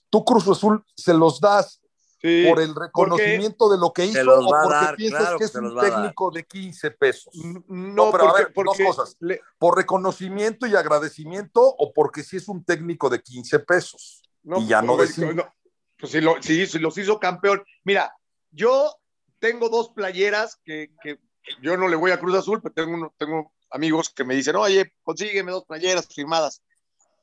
Tú, 0.10 0.26
Cruz 0.26 0.46
Azul, 0.50 0.84
se 0.96 1.14
los 1.14 1.40
das 1.40 1.80
Sí, 2.20 2.46
por 2.48 2.60
el 2.60 2.74
reconocimiento 2.74 3.70
de 3.70 3.78
lo 3.78 3.94
que 3.94 4.06
hizo 4.06 4.24
los 4.24 4.46
o 4.46 4.50
porque 4.50 4.70
dar, 4.86 4.96
piensas 4.96 5.20
claro 5.20 5.38
que 5.38 5.44
es 5.46 5.56
un 5.56 5.80
técnico 5.80 6.32
de 6.32 6.44
15 6.46 6.92
pesos. 6.92 7.34
No, 7.36 7.64
No, 7.68 8.12
pero 8.12 8.24
a 8.24 8.34
porque, 8.34 8.44
ver, 8.46 8.66
dos 8.66 8.78
cosas. 8.78 9.16
le- 9.20 9.42
¿Por 9.60 9.78
reconocimiento 9.78 10.66
y 10.66 10.76
agradecimiento 10.76 11.62
o 11.62 11.94
porque 11.94 12.24
sí 12.24 12.38
es 12.38 12.48
un 12.48 12.64
técnico 12.64 13.10
de 13.10 13.22
15 13.22 13.60
pesos? 13.60 14.24
No, 14.42 14.60
Y 14.60 14.68
ya 14.68 14.82
no 14.82 14.96
pues, 14.96 15.10
decimos. 15.10 15.36
no, 15.36 15.54
pues 16.00 16.12
sí, 16.12 16.22
lo, 16.22 16.38
los 16.80 16.98
hizo 16.98 17.20
campeón. 17.20 17.64
Mira, 17.84 18.12
yo 18.50 18.96
tengo 19.40 19.70
dos 19.70 19.90
playeras 19.90 20.60
que, 20.66 20.90
que 21.04 21.20
yo 21.62 21.78
no 21.78 21.88
le 21.88 21.96
voy 21.98 22.10
a 22.10 22.20
Cruz 22.20 22.36
Azul, 22.36 22.62
pero 22.64 22.74
tengo, 22.74 22.96
uno- 22.96 23.14
tengo 23.20 23.54
amigos 23.70 24.10
que 24.10 24.24
me 24.24 24.34
dicen, 24.34 24.56
oye, 24.56 24.92
consígueme 25.04 25.52
dos 25.52 25.66
playeras 25.66 26.08
firmadas. 26.08 26.64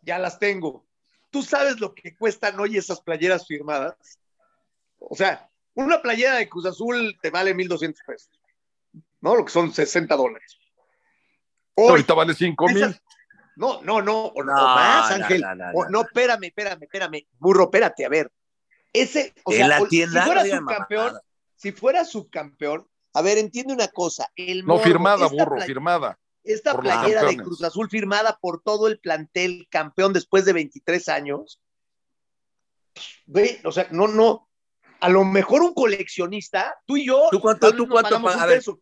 Ya 0.02 0.18
las 0.20 0.38
tengo. 0.38 0.86
¿Tú 1.30 1.42
sabes 1.42 1.80
lo 1.80 1.94
que 1.94 2.16
cuestan 2.16 2.60
hoy 2.60 2.76
esas 2.76 3.00
playeras 3.00 3.44
firmadas? 3.46 3.96
O 5.10 5.14
sea, 5.16 5.50
una 5.74 6.00
playera 6.00 6.36
de 6.36 6.48
Cruz 6.48 6.66
Azul 6.66 7.18
te 7.20 7.30
vale 7.30 7.54
1.200 7.54 7.94
pesos, 8.06 8.30
¿no? 9.20 9.36
Lo 9.36 9.44
que 9.44 9.52
son 9.52 9.72
60 9.72 10.14
dólares. 10.16 10.56
Hoy, 11.74 11.90
Ahorita 11.90 12.14
vale 12.14 12.34
5 12.34 12.66
mil. 12.68 12.76
esas- 12.78 13.00
no, 13.56 13.82
no, 13.82 14.02
no, 14.02 14.26
o, 14.26 14.32
o 14.40 14.44
No, 14.44 14.52
más, 14.52 15.10
no, 15.18 15.24
Ángel. 15.24 15.40
no, 15.42 15.54
no, 15.54 15.64
O- 15.74 15.84
no. 15.84 15.90
no, 15.90 16.00
espérame, 16.02 16.44
espérame, 16.44 16.82
espérame. 16.82 17.26
Burro, 17.38 17.64
espérate, 17.64 18.04
a 18.04 18.08
ver. 18.08 18.32
Ese, 18.92 19.32
o 19.44 19.52
en 19.52 19.58
sea, 19.58 19.68
la 19.68 19.88
tienda. 19.88 20.20
si 20.22 20.26
fuera 20.26 20.44
subcampeón, 20.44 21.18
si 21.56 21.72
fuera 21.72 22.04
subcampeón, 22.04 22.88
a 23.12 23.22
ver, 23.22 23.38
entiende 23.38 23.72
una 23.74 23.88
cosa. 23.88 24.28
El 24.36 24.60
No, 24.60 24.74
morbo, 24.74 24.84
firmada, 24.84 25.26
burro, 25.28 25.60
firmada. 25.60 26.18
Esta 26.42 26.78
playera 26.78 27.22
de. 27.24 27.36
Cruz 27.36 27.62
Azul 27.62 27.88
firmada 27.88 28.38
por 28.40 28.60
todo 28.62 28.86
el 28.88 28.98
plantel 28.98 29.66
campeón 29.70 30.12
después 30.12 30.44
de 30.44 30.52
23 30.52 31.08
años. 31.08 31.60
Ve, 33.26 33.60
o 33.64 33.72
sea, 33.72 33.88
no, 33.90 34.08
no. 34.08 34.48
A 35.04 35.08
lo 35.10 35.24
mejor 35.24 35.62
un 35.62 35.74
coleccionista, 35.74 36.76
tú 36.86 36.96
y 36.96 37.06
yo, 37.06 37.28
¿Tú 37.30 37.40
cuánto- 37.40 37.70
tú 37.74 37.86
no 37.86 37.92
cuánto 37.92 38.08
pagamos 38.10 38.32
pa- 38.32 38.36
un 38.38 38.42
a 38.42 38.46
ver, 38.46 38.58
peso. 38.58 38.80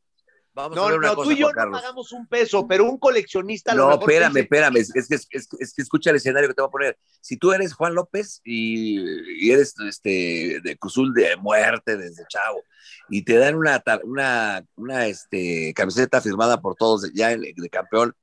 Vamos 0.54 0.76
a 0.76 0.80
No, 0.82 0.86
ver 0.88 0.98
una 0.98 1.08
no, 1.08 1.14
cosa, 1.14 1.24
tú 1.24 1.32
y 1.32 1.40
yo 1.40 1.50
no 1.50 1.70
pagamos 1.72 2.12
un 2.12 2.26
peso, 2.26 2.68
pero 2.68 2.84
un 2.84 2.98
coleccionista 2.98 3.72
a 3.72 3.74
lo 3.74 3.88
No, 3.88 3.94
espérame, 3.98 4.28
dice, 4.34 4.40
espérame. 4.42 4.76
Es, 4.76 4.94
es 4.94 5.08
que, 5.08 5.14
es, 5.14 5.26
que- 5.26 5.56
es 5.58 5.74
que 5.74 5.82
escucha 5.82 6.10
el 6.10 6.16
escenario 6.16 6.48
que 6.48 6.54
te 6.54 6.60
voy 6.62 6.68
a 6.68 6.70
poner. 6.70 6.98
Si 7.22 7.38
tú 7.38 7.52
eres 7.52 7.72
Juan 7.72 7.94
López 7.94 8.40
y, 8.44 9.00
y 9.46 9.50
eres 9.50 9.74
este, 9.80 10.60
de 10.62 10.76
Cruzul 10.78 11.12
de 11.14 11.36
muerte 11.36 11.96
desde 11.96 12.24
chavo 12.28 12.62
y 13.08 13.22
te 13.24 13.36
dan 13.38 13.54
una, 13.56 13.82
una, 14.04 14.64
una 14.76 15.06
este, 15.06 15.72
camiseta 15.74 16.20
firmada 16.20 16.60
por 16.60 16.76
todos 16.76 17.10
ya 17.14 17.28
de, 17.30 17.54
de 17.56 17.70
campeón, 17.70 18.14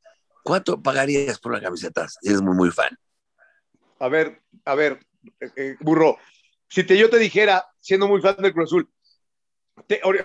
¿cuánto 0.43 0.81
pagarías 0.81 1.39
por 1.39 1.51
la 1.53 1.61
camiseta 1.61 2.07
si 2.07 2.29
eres 2.29 2.41
muy, 2.41 2.55
muy 2.55 2.69
fan? 2.71 2.95
A 3.99 4.07
ver, 4.07 4.41
a 4.65 4.75
ver, 4.75 4.99
eh, 5.41 5.49
eh, 5.55 5.75
burro, 5.81 6.17
si 6.69 6.83
te, 6.83 6.97
yo 6.97 7.09
te 7.09 7.17
dijera, 7.17 7.65
siendo 7.79 8.07
muy 8.07 8.21
fan 8.21 8.35
del 8.37 8.53
Cruz 8.53 8.69
Azul, 8.69 8.89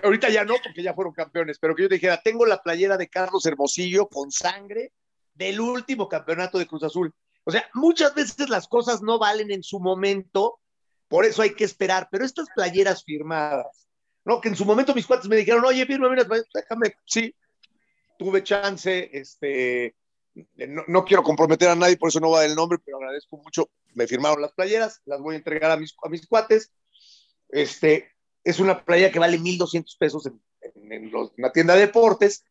ahorita 0.03 0.29
ya 0.29 0.45
no, 0.45 0.55
porque 0.63 0.83
ya 0.83 0.93
fueron 0.93 1.13
campeones, 1.13 1.57
pero 1.59 1.75
que 1.75 1.83
yo 1.83 1.89
te 1.89 1.95
dijera, 1.95 2.21
tengo 2.21 2.45
la 2.45 2.61
playera 2.61 2.97
de 2.97 3.09
Carlos 3.09 3.45
Hermosillo 3.45 4.07
con 4.07 4.31
sangre 4.31 4.93
del 5.33 5.59
último 5.59 6.07
campeonato 6.07 6.57
de 6.57 6.67
Cruz 6.67 6.83
Azul. 6.83 7.13
O 7.43 7.51
sea, 7.51 7.69
muchas 7.73 8.13
veces 8.15 8.49
las 8.49 8.67
cosas 8.67 9.01
no 9.01 9.19
valen 9.19 9.51
en 9.51 9.63
su 9.63 9.79
momento, 9.79 10.59
por 11.07 11.25
eso 11.25 11.41
hay 11.41 11.53
que 11.55 11.63
esperar, 11.63 12.07
pero 12.11 12.25
estas 12.25 12.47
playeras 12.55 13.03
firmadas, 13.03 13.87
¿no? 14.23 14.41
Que 14.41 14.49
en 14.49 14.55
su 14.55 14.65
momento 14.65 14.93
mis 14.93 15.05
cuates 15.05 15.27
me 15.27 15.35
dijeron, 15.35 15.63
oye, 15.65 15.85
unas 15.89 16.25
playeras", 16.25 16.49
déjame, 16.53 16.95
sí, 17.05 17.35
tuve 18.17 18.43
chance, 18.43 19.09
este, 19.13 19.95
no, 20.67 20.83
no 20.87 21.05
quiero 21.05 21.23
comprometer 21.23 21.69
a 21.69 21.75
nadie, 21.75 21.97
por 21.97 22.09
eso 22.09 22.19
no 22.19 22.31
va 22.31 22.45
el 22.45 22.55
nombre, 22.55 22.77
pero 22.83 22.97
agradezco 22.97 23.37
mucho. 23.37 23.69
Me 23.93 24.07
firmaron 24.07 24.41
las 24.41 24.51
playeras, 24.53 25.01
las 25.05 25.19
voy 25.21 25.35
a 25.35 25.37
entregar 25.37 25.71
a 25.71 25.77
mis, 25.77 25.95
a 26.03 26.09
mis 26.09 26.27
cuates. 26.27 26.71
Este, 27.49 28.11
es 28.43 28.59
una 28.59 28.83
playera 28.83 29.11
que 29.11 29.19
vale 29.19 29.39
1.200 29.39 29.97
pesos 29.97 30.25
en, 30.25 30.41
en, 30.61 30.91
en 30.91 31.11
los- 31.11 31.31
en 31.37 31.41
la 31.43 31.51
tienda 31.51 31.73
de 31.75 31.81
deportes. 31.81 32.43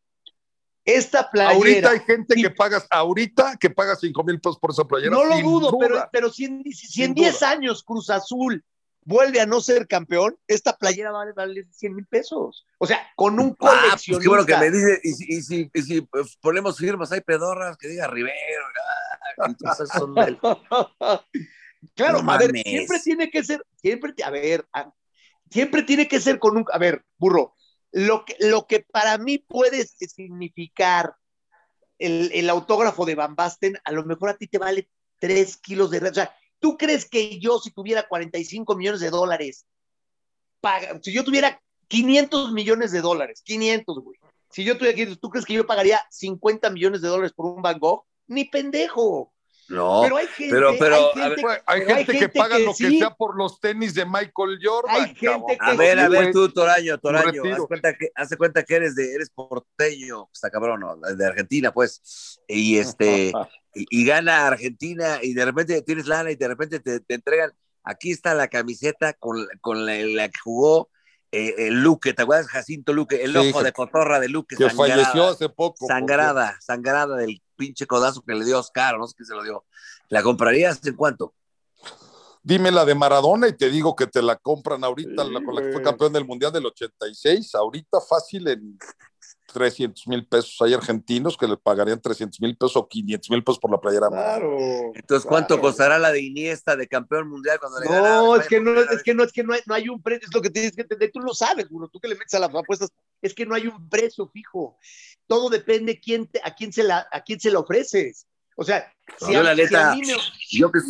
Esta 0.84 1.30
playera, 1.30 1.54
Ahorita 1.56 1.90
hay 1.92 2.00
gente 2.00 2.34
que 2.34 2.50
paga, 2.50 2.82
ahorita 2.90 3.56
que 3.58 3.70
paga 3.70 3.96
5 3.96 4.22
mil 4.22 4.38
pesos 4.40 4.58
por 4.58 4.70
esa 4.70 4.84
playera. 4.84 5.10
no 5.10 5.24
lo 5.24 5.40
dudo, 5.40 5.70
duda. 5.70 5.78
pero, 5.80 6.08
pero 6.12 6.30
si 6.30 6.44
en, 6.44 6.62
si 6.64 6.86
Sin 6.86 7.04
en 7.04 7.14
10 7.14 7.40
duda. 7.40 7.50
años 7.50 7.82
Cruz 7.82 8.10
Azul 8.10 8.62
vuelve 9.04 9.40
a 9.40 9.46
no 9.46 9.60
ser 9.60 9.86
campeón, 9.86 10.36
esta 10.46 10.76
playera 10.76 11.10
vale, 11.12 11.32
vale 11.32 11.66
100 11.70 11.94
mil 11.94 12.06
pesos. 12.06 12.66
O 12.78 12.86
sea, 12.86 13.06
con 13.16 13.38
un 13.38 13.56
Ah, 13.60 13.96
pues 14.06 14.18
qué 14.18 14.28
bueno 14.28 14.46
que 14.46 14.56
me 14.56 14.70
dice, 14.70 15.00
y 15.02 15.12
si, 15.12 15.24
y 15.28 15.42
si, 15.42 15.70
y 15.72 15.82
si, 15.82 16.00
pues, 16.02 16.36
ponemos 16.40 16.78
firmas, 16.78 17.12
hay 17.12 17.20
pedorras 17.20 17.76
que 17.76 17.88
diga 17.88 18.06
Rivero, 18.06 18.34
ah, 19.38 19.44
entonces 19.46 19.88
son 19.90 20.14
del- 20.14 20.38
Claro, 21.94 22.22
No 22.22 22.32
a 22.32 22.38
ver, 22.38 22.52
siempre 22.52 22.98
tiene 23.00 23.30
que 23.30 23.44
ser, 23.44 23.64
siempre, 23.76 24.14
a 24.24 24.30
ver, 24.30 24.66
a- 24.72 24.90
siempre 25.50 25.82
tiene 25.82 26.08
que 26.08 26.18
ser 26.20 26.38
con 26.38 26.56
un, 26.56 26.64
a 26.72 26.78
ver, 26.78 27.04
burro, 27.18 27.54
lo 27.92 28.24
que, 28.24 28.36
lo 28.40 28.66
que 28.66 28.80
para 28.80 29.18
mí 29.18 29.38
puede 29.38 29.86
significar 29.86 31.14
el, 31.98 32.30
el 32.32 32.48
autógrafo 32.50 33.04
de 33.04 33.14
Van 33.14 33.36
Basten, 33.36 33.78
a 33.84 33.92
lo 33.92 34.04
mejor 34.04 34.30
a 34.30 34.36
ti 34.36 34.48
te 34.48 34.58
vale 34.58 34.88
tres 35.20 35.56
kilos 35.58 35.90
de... 35.90 35.98
O 35.98 36.14
sea, 36.14 36.34
¿tú 36.64 36.78
crees 36.78 37.06
que 37.06 37.38
yo 37.38 37.58
si 37.58 37.70
tuviera 37.70 38.08
45 38.08 38.74
millones 38.74 39.00
de 39.00 39.10
dólares, 39.10 39.66
paga- 40.62 40.98
si 41.02 41.12
yo 41.12 41.22
tuviera 41.22 41.60
500 41.88 42.52
millones 42.52 42.90
de 42.90 43.02
dólares, 43.02 43.42
500, 43.44 43.98
güey, 43.98 44.18
si 44.48 44.64
yo 44.64 44.78
tuviera 44.78 44.94
500, 44.94 45.20
¿tú 45.20 45.28
crees 45.28 45.44
que 45.44 45.52
yo 45.52 45.66
pagaría 45.66 46.00
50 46.10 46.70
millones 46.70 47.02
de 47.02 47.08
dólares 47.08 47.34
por 47.34 47.44
un 47.44 47.60
Van 47.60 47.78
Gogh? 47.78 48.06
Ni 48.28 48.46
pendejo. 48.46 49.33
No, 49.68 50.00
Pero 50.02 50.16
hay 50.18 50.26
gente, 50.26 50.54
pero- 50.54 50.74
pero, 50.78 50.94
hay 50.96 51.02
gente, 51.14 51.28
ver, 51.30 51.40
Güey, 51.40 51.56
hay 51.66 51.80
pero 51.86 51.96
gente, 51.96 52.18
que 52.18 52.28
paga 52.28 52.58
lo 52.58 52.70
que 52.74 52.88
sí. 52.90 52.98
sea 52.98 53.10
por 53.14 53.36
los 53.36 53.60
tenis 53.60 53.94
de 53.94 54.04
Michael 54.04 54.58
Jordan. 54.62 54.94
Hay 54.94 55.14
gente 55.14 55.56
que 55.58 55.58
A 55.60 55.70
sí, 55.72 55.76
ver, 55.78 55.98
a 55.98 56.08
ver, 56.08 56.32
tú, 56.32 56.48
Toraño, 56.50 56.98
Toraño, 56.98 57.42
haz 57.50 57.60
cuenta 57.66 57.94
que, 57.94 58.10
cuenta 58.36 58.62
que 58.62 58.74
eres 58.74 58.94
de, 58.94 59.14
eres 59.14 59.30
porteño, 59.30 60.28
está 60.32 60.50
cabrón, 60.50 60.80
¿no? 60.80 60.96
de 60.96 61.26
Argentina, 61.26 61.72
pues, 61.72 62.40
y 62.46 62.76
este, 62.78 63.32
y, 63.74 63.86
y 63.88 64.04
gana 64.04 64.46
Argentina, 64.46 65.18
y 65.22 65.32
de 65.32 65.44
repente 65.46 65.80
tienes 65.82 66.06
lana, 66.06 66.30
y 66.30 66.36
de 66.36 66.48
repente 66.48 66.80
te, 66.80 67.00
te 67.00 67.14
entregan, 67.14 67.52
aquí 67.84 68.10
está 68.10 68.34
la 68.34 68.48
camiseta 68.48 69.14
con, 69.14 69.46
con 69.62 69.86
la, 69.86 69.94
la 69.96 70.28
que 70.28 70.38
jugó 70.44 70.90
eh, 71.32 71.54
el 71.66 71.82
Luque, 71.82 72.12
¿te 72.12 72.22
acuerdas? 72.22 72.46
Jacinto 72.48 72.92
Luque, 72.92 73.24
el 73.24 73.32
Sí, 73.32 73.38
ojo 73.50 73.58
que- 73.60 73.64
de 73.64 73.72
cotorra 73.72 74.20
de 74.20 74.28
Luque, 74.28 74.56
que 74.56 74.68
sangrada, 74.68 75.04
falleció 75.04 75.28
hace 75.30 75.48
poco. 75.48 75.86
sangrada, 75.86 76.56
sangrada 76.60 77.16
del 77.16 77.42
pinche 77.56 77.86
codazo 77.86 78.22
que 78.22 78.34
le 78.34 78.44
dio 78.44 78.58
Oscar, 78.58 78.98
no 78.98 79.06
sé 79.06 79.14
qué 79.16 79.24
se 79.24 79.34
lo 79.34 79.42
dio. 79.42 79.64
¿La 80.08 80.22
comprarías 80.22 80.84
en 80.86 80.94
cuánto? 80.94 81.34
Dime 82.42 82.70
la 82.70 82.84
de 82.84 82.94
Maradona 82.94 83.48
y 83.48 83.54
te 83.54 83.70
digo 83.70 83.96
que 83.96 84.06
te 84.06 84.20
la 84.20 84.36
compran 84.36 84.84
ahorita, 84.84 85.24
Sí, 85.24 85.32
la, 85.32 85.42
con 85.42 85.54
la 85.54 85.62
que 85.62 85.72
fue 85.72 85.82
campeón 85.82 86.12
del 86.12 86.26
Mundial 86.26 86.52
del 86.52 86.66
86, 86.66 87.54
ahorita 87.54 88.00
fácil 88.02 88.46
en 88.48 88.78
300 89.54 90.06
mil 90.08 90.26
pesos. 90.26 90.56
Hay 90.60 90.74
argentinos 90.74 91.36
que 91.38 91.46
le 91.46 91.56
pagarían 91.56 92.00
300 92.00 92.40
mil 92.40 92.56
pesos 92.56 92.76
o 92.76 92.88
500 92.88 93.30
mil 93.30 93.42
pesos 93.44 93.58
por 93.60 93.70
la 93.70 93.80
playera. 93.80 94.08
Claro. 94.08 94.58
Entonces, 94.94 95.26
¿cuánto 95.26 95.54
claro. 95.54 95.62
costará 95.62 95.98
la 95.98 96.10
de 96.10 96.20
Iniesta 96.20 96.74
de 96.76 96.88
campeón 96.88 97.28
mundial 97.28 97.58
cuando 97.60 97.78
le 97.80 97.86
No, 97.86 98.36
es 98.36 98.48
que 98.48 98.60
no, 98.60 98.78
es 98.80 99.02
que 99.02 99.14
no, 99.14 99.22
es 99.22 99.32
que 99.32 99.44
no 99.44 99.54
hay, 99.54 99.60
no 99.66 99.74
hay 99.74 99.88
un 99.88 100.02
precio, 100.02 100.26
es 100.28 100.34
lo 100.34 100.42
que 100.42 100.50
tienes 100.50 100.74
que 100.74 100.82
entender, 100.82 101.10
tú 101.12 101.20
lo 101.20 101.32
sabes, 101.32 101.66
uno, 101.70 101.88
tú 101.88 102.00
que 102.00 102.08
le 102.08 102.16
metes 102.16 102.34
a 102.34 102.40
las 102.40 102.54
apuestas, 102.54 102.90
es 103.22 103.32
que 103.32 103.46
no 103.46 103.54
hay 103.54 103.68
un 103.68 103.88
precio 103.88 104.28
fijo. 104.28 104.76
Todo 105.26 105.48
depende 105.48 106.00
quién 106.00 106.26
te- 106.26 106.40
a 106.44 106.54
quién 106.54 106.72
se 106.72 106.82
la, 106.82 107.06
a 107.12 107.22
quién 107.22 107.38
se 107.40 107.50
lo 107.50 107.60
ofreces. 107.60 108.26
O 108.56 108.64
sea, 108.64 108.92
si, 109.18 109.32
Yo, 109.32 109.40
a, 109.40 109.42
la 109.44 109.54
si 109.54 109.62
neta, 109.62 109.92
a 109.92 109.94
mí 109.94 110.02
me- 110.02 110.14
Yo 110.50 110.70
que, 110.70 110.80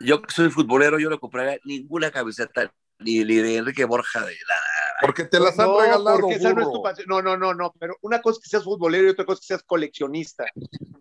yo 0.00 0.20
que 0.22 0.32
soy 0.34 0.50
futbolero, 0.50 0.98
yo 0.98 1.10
no 1.10 1.18
compraría 1.18 1.58
ninguna 1.64 2.10
camiseta 2.10 2.72
ni, 2.98 3.24
ni 3.24 3.36
de 3.36 3.56
Enrique 3.56 3.84
Borja 3.84 4.20
de 4.20 4.32
la. 4.32 4.54
Porque 5.02 5.24
te 5.24 5.38
las 5.40 5.58
han 5.58 5.66
no, 5.66 5.80
regalado. 5.80 6.20
porque 6.20 6.36
esa 6.36 6.54
no 6.54 6.62
es 6.62 6.70
tu 6.72 6.82
pasión. 6.82 7.06
No, 7.08 7.20
no, 7.20 7.36
no, 7.36 7.52
no, 7.52 7.74
pero 7.78 7.96
una 8.02 8.22
cosa 8.22 8.38
es 8.38 8.44
que 8.44 8.50
seas 8.50 8.64
futbolero 8.64 9.06
y 9.06 9.10
otra 9.10 9.24
cosa 9.26 9.34
es 9.36 9.40
que 9.40 9.46
seas 9.48 9.62
coleccionista. 9.64 10.46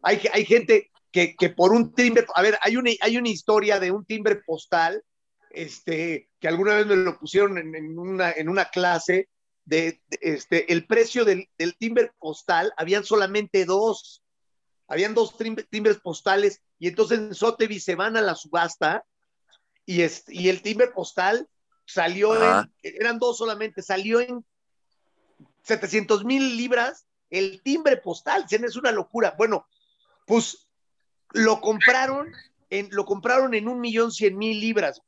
Hay, 0.02 0.22
hay 0.34 0.46
gente 0.46 0.92
que, 1.12 1.36
que 1.36 1.50
por 1.50 1.72
un 1.72 1.94
timbre, 1.94 2.26
a 2.34 2.42
ver, 2.42 2.58
hay 2.62 2.78
una, 2.78 2.90
hay 3.02 3.18
una 3.18 3.30
historia 3.30 3.80
de 3.80 3.92
un 3.92 4.06
timbre 4.06 4.38
postal, 4.38 5.04
este, 5.50 6.30
que 6.40 6.48
alguna 6.48 6.76
vez 6.76 6.88
me 6.88 6.96
lo 6.96 7.20
pusieron 7.20 7.58
en, 7.58 7.76
en 7.76 8.00
una, 8.00 8.32
en 8.32 8.50
una 8.50 8.66
clase, 8.66 9.30
de, 9.66 10.02
de, 10.08 10.20
este, 10.22 10.72
el 10.74 10.88
precio 10.88 11.24
del, 11.24 11.48
del 11.58 11.78
timbre 11.78 12.12
postal, 12.18 12.74
habían 12.78 13.04
solamente 13.04 13.66
dos, 13.66 14.24
habían 14.88 15.14
dos 15.14 15.38
timbre- 15.38 15.68
timbres 15.70 16.00
postales, 16.00 16.62
y 16.80 16.88
entonces 16.88 17.20
en 17.20 17.36
Sotheby's 17.36 17.84
se 17.84 17.96
van 17.96 18.18
a 18.18 18.22
la 18.22 18.36
subasta, 18.36 19.04
y, 19.86 20.02
este, 20.02 20.34
y 20.34 20.50
el 20.50 20.62
timbre 20.62 20.88
postal 20.88 21.48
salió 21.94 22.34
Ajá. 22.34 22.70
en, 22.84 22.96
eran 22.96 23.20
dos 23.20 23.38
solamente, 23.38 23.82
salió 23.82 24.20
en 24.20 24.46
700 25.64 26.26
mil 26.26 26.58
libras 26.58 27.06
el 27.30 27.62
timbre 27.64 27.98
postal, 27.98 28.46
es 28.50 28.76
una 28.76 28.92
locura. 28.92 29.36
Bueno, 29.38 29.68
pues 30.28 30.68
lo 31.32 31.62
compraron 31.62 32.32
en, 32.70 32.90
lo 32.92 33.06
compraron 33.06 33.54
en 33.54 33.68
un 33.68 33.80
millón 33.80 34.12
cien 34.12 34.38
mil 34.38 34.60
libras. 34.60 35.02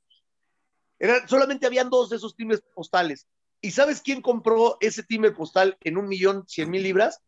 Era, 0.99 1.27
solamente 1.27 1.65
habían 1.65 1.89
dos 1.89 2.09
de 2.09 2.15
esos 2.15 2.35
timbres 2.35 2.61
postales. 2.73 3.27
¿Y 3.61 3.71
sabes 3.71 4.01
quién 4.01 4.21
compró 4.21 4.77
ese 4.79 5.03
timbre 5.03 5.31
postal 5.31 5.77
en 5.81 5.97
un 5.97 6.07
millón 6.07 6.45
cien 6.47 6.69
mil 6.69 6.83
libras? 6.83 7.19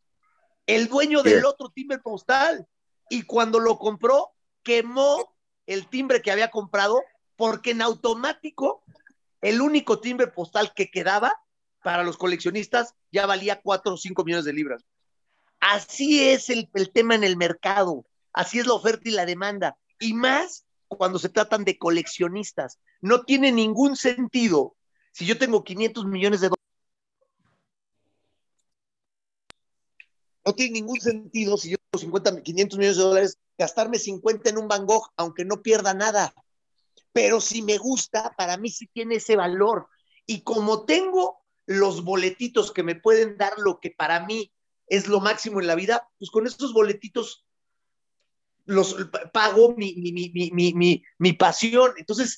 El 0.66 0.88
dueño 0.88 1.24
del 1.24 1.46
otro 1.46 1.70
timbre 1.70 2.00
postal. 2.00 2.68
Y 3.10 3.24
cuando 3.24 3.60
lo 3.60 3.78
compró, 3.78 4.32
quemó 4.64 5.36
el 5.68 5.88
timbre 5.88 6.22
que 6.22 6.32
había 6.32 6.52
comprado, 6.52 7.02
porque 7.36 7.72
en 7.72 7.82
automático 7.82 8.84
el 9.46 9.62
único 9.62 10.00
timbre 10.00 10.26
postal 10.26 10.74
que 10.74 10.90
quedaba 10.90 11.32
para 11.84 12.02
los 12.02 12.18
coleccionistas 12.18 12.96
ya 13.12 13.28
valía 13.28 13.62
4 13.62 13.94
o 13.94 13.98
5 13.98 14.24
millones 14.24 14.46
de 14.46 14.54
libras. 14.54 14.84
Así 15.60 16.28
es 16.28 16.50
el, 16.50 16.68
el 16.74 16.92
tema 16.92 17.14
en 17.14 17.24
el 17.24 17.38
mercado, 17.38 18.08
así 18.34 18.58
es 18.58 18.66
la 18.66 18.74
oferta 18.74 19.08
y 19.08 19.12
la 19.12 19.28
demanda, 19.28 19.78
y 20.00 20.14
más 20.14 20.66
cuando 20.88 21.20
se 21.20 21.30
tratan 21.30 21.64
de 21.64 21.78
coleccionistas. 21.78 22.80
No 23.02 23.24
tiene 23.24 23.52
ningún 23.52 23.96
sentido 23.96 24.76
si 25.12 25.28
yo 25.28 25.38
tengo 25.38 25.64
500 25.64 26.06
millones 26.06 26.42
de 26.42 26.48
dólares. 26.48 26.66
No 30.44 30.54
tiene 30.56 30.74
ningún 30.74 31.00
sentido 31.00 31.58
si 31.58 31.70
yo 31.70 31.78
tengo 31.92 32.02
50, 32.02 32.42
500 32.42 32.80
millones 32.80 32.98
de 32.98 33.04
dólares, 33.04 33.40
gastarme 33.60 34.00
50 34.00 34.50
en 34.50 34.58
un 34.58 34.68
Van 34.68 34.88
Gogh, 34.88 35.12
aunque 35.18 35.46
no 35.46 35.62
pierda 35.62 35.94
nada. 35.94 36.34
Pero 37.16 37.40
si 37.40 37.62
me 37.62 37.78
gusta, 37.78 38.36
para 38.36 38.58
mí 38.58 38.70
sí 38.70 38.88
tiene 38.88 39.16
ese 39.16 39.38
valor. 39.38 39.88
Y 40.26 40.42
como 40.42 40.84
tengo 40.84 41.46
los 41.66 42.04
boletitos 42.04 42.74
que 42.74 42.84
me 42.84 42.96
pueden 42.96 43.38
dar 43.38 43.54
lo 43.58 43.80
que 43.80 43.90
para 43.90 44.26
mí 44.26 44.52
es 44.88 45.08
lo 45.08 45.22
máximo 45.22 45.62
en 45.62 45.68
la 45.68 45.76
vida, 45.76 46.10
pues 46.20 46.30
con 46.30 46.46
estos 46.46 46.74
boletitos 46.74 47.46
los 48.66 48.98
pago 49.32 49.74
mi, 49.78 49.96
mi, 49.96 50.52
mi, 50.52 51.04
mi, 51.18 51.34
pasión. 51.34 51.94
Entonces, 51.96 52.38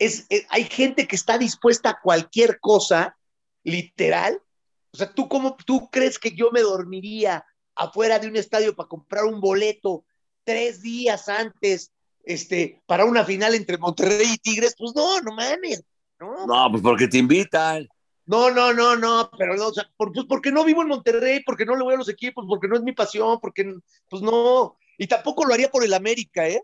es, 0.00 0.26
es, 0.28 0.44
hay 0.48 0.64
gente 0.64 1.06
que 1.06 1.14
está 1.14 1.38
dispuesta 1.38 1.90
a 1.90 2.00
cualquier 2.00 2.58
cosa, 2.58 3.16
literal. 3.62 4.42
O 4.90 4.96
sea, 4.96 5.08
¿tú 5.08 5.28
cómo 5.28 5.54
tú 5.54 5.88
crees 5.88 6.18
que 6.18 6.32
yo 6.32 6.50
me 6.50 6.62
dormiría 6.62 7.46
afuera 7.76 8.18
de 8.18 8.26
un 8.26 8.34
estadio 8.34 8.74
para 8.74 8.88
comprar 8.88 9.24
un 9.24 9.40
boleto 9.40 10.04
tres 10.42 10.82
días 10.82 11.28
antes 11.28 11.92
este, 12.26 12.82
para 12.86 13.06
una 13.06 13.24
final 13.24 13.54
entre 13.54 13.78
Monterrey 13.78 14.32
y 14.34 14.38
Tigres? 14.38 14.74
Pues 14.76 14.92
no, 14.94 15.20
no 15.22 15.32
mames. 15.32 15.82
No, 16.20 16.46
No, 16.46 16.70
pues 16.70 16.82
porque 16.82 17.08
te 17.08 17.16
invitan. 17.18 17.88
no, 18.26 18.50
no, 18.50 18.74
no, 18.74 18.96
no, 18.96 19.30
pero 19.38 19.54
no, 19.56 19.68
o 19.68 19.72
sea, 19.72 19.88
por- 19.96 20.12
pues 20.12 20.26
porque 20.28 20.50
no 20.52 20.64
vivo 20.64 20.82
en 20.82 20.88
Monterrey, 20.88 21.42
porque 21.44 21.64
no 21.64 21.74
le 21.76 21.84
voy 21.84 21.94
a 21.94 21.98
los 21.98 22.08
equipos, 22.08 22.44
porque 22.48 22.68
no 22.68 22.76
es 22.76 22.82
mi 22.82 22.92
pasión, 22.92 23.38
porque, 23.40 23.72
pues 24.10 24.22
no, 24.22 24.76
y 24.98 25.06
tampoco 25.06 25.44
lo 25.46 25.54
haría 25.54 25.70
por 25.70 25.84
el 25.84 25.94
América, 25.94 26.46
¿eh? 26.48 26.60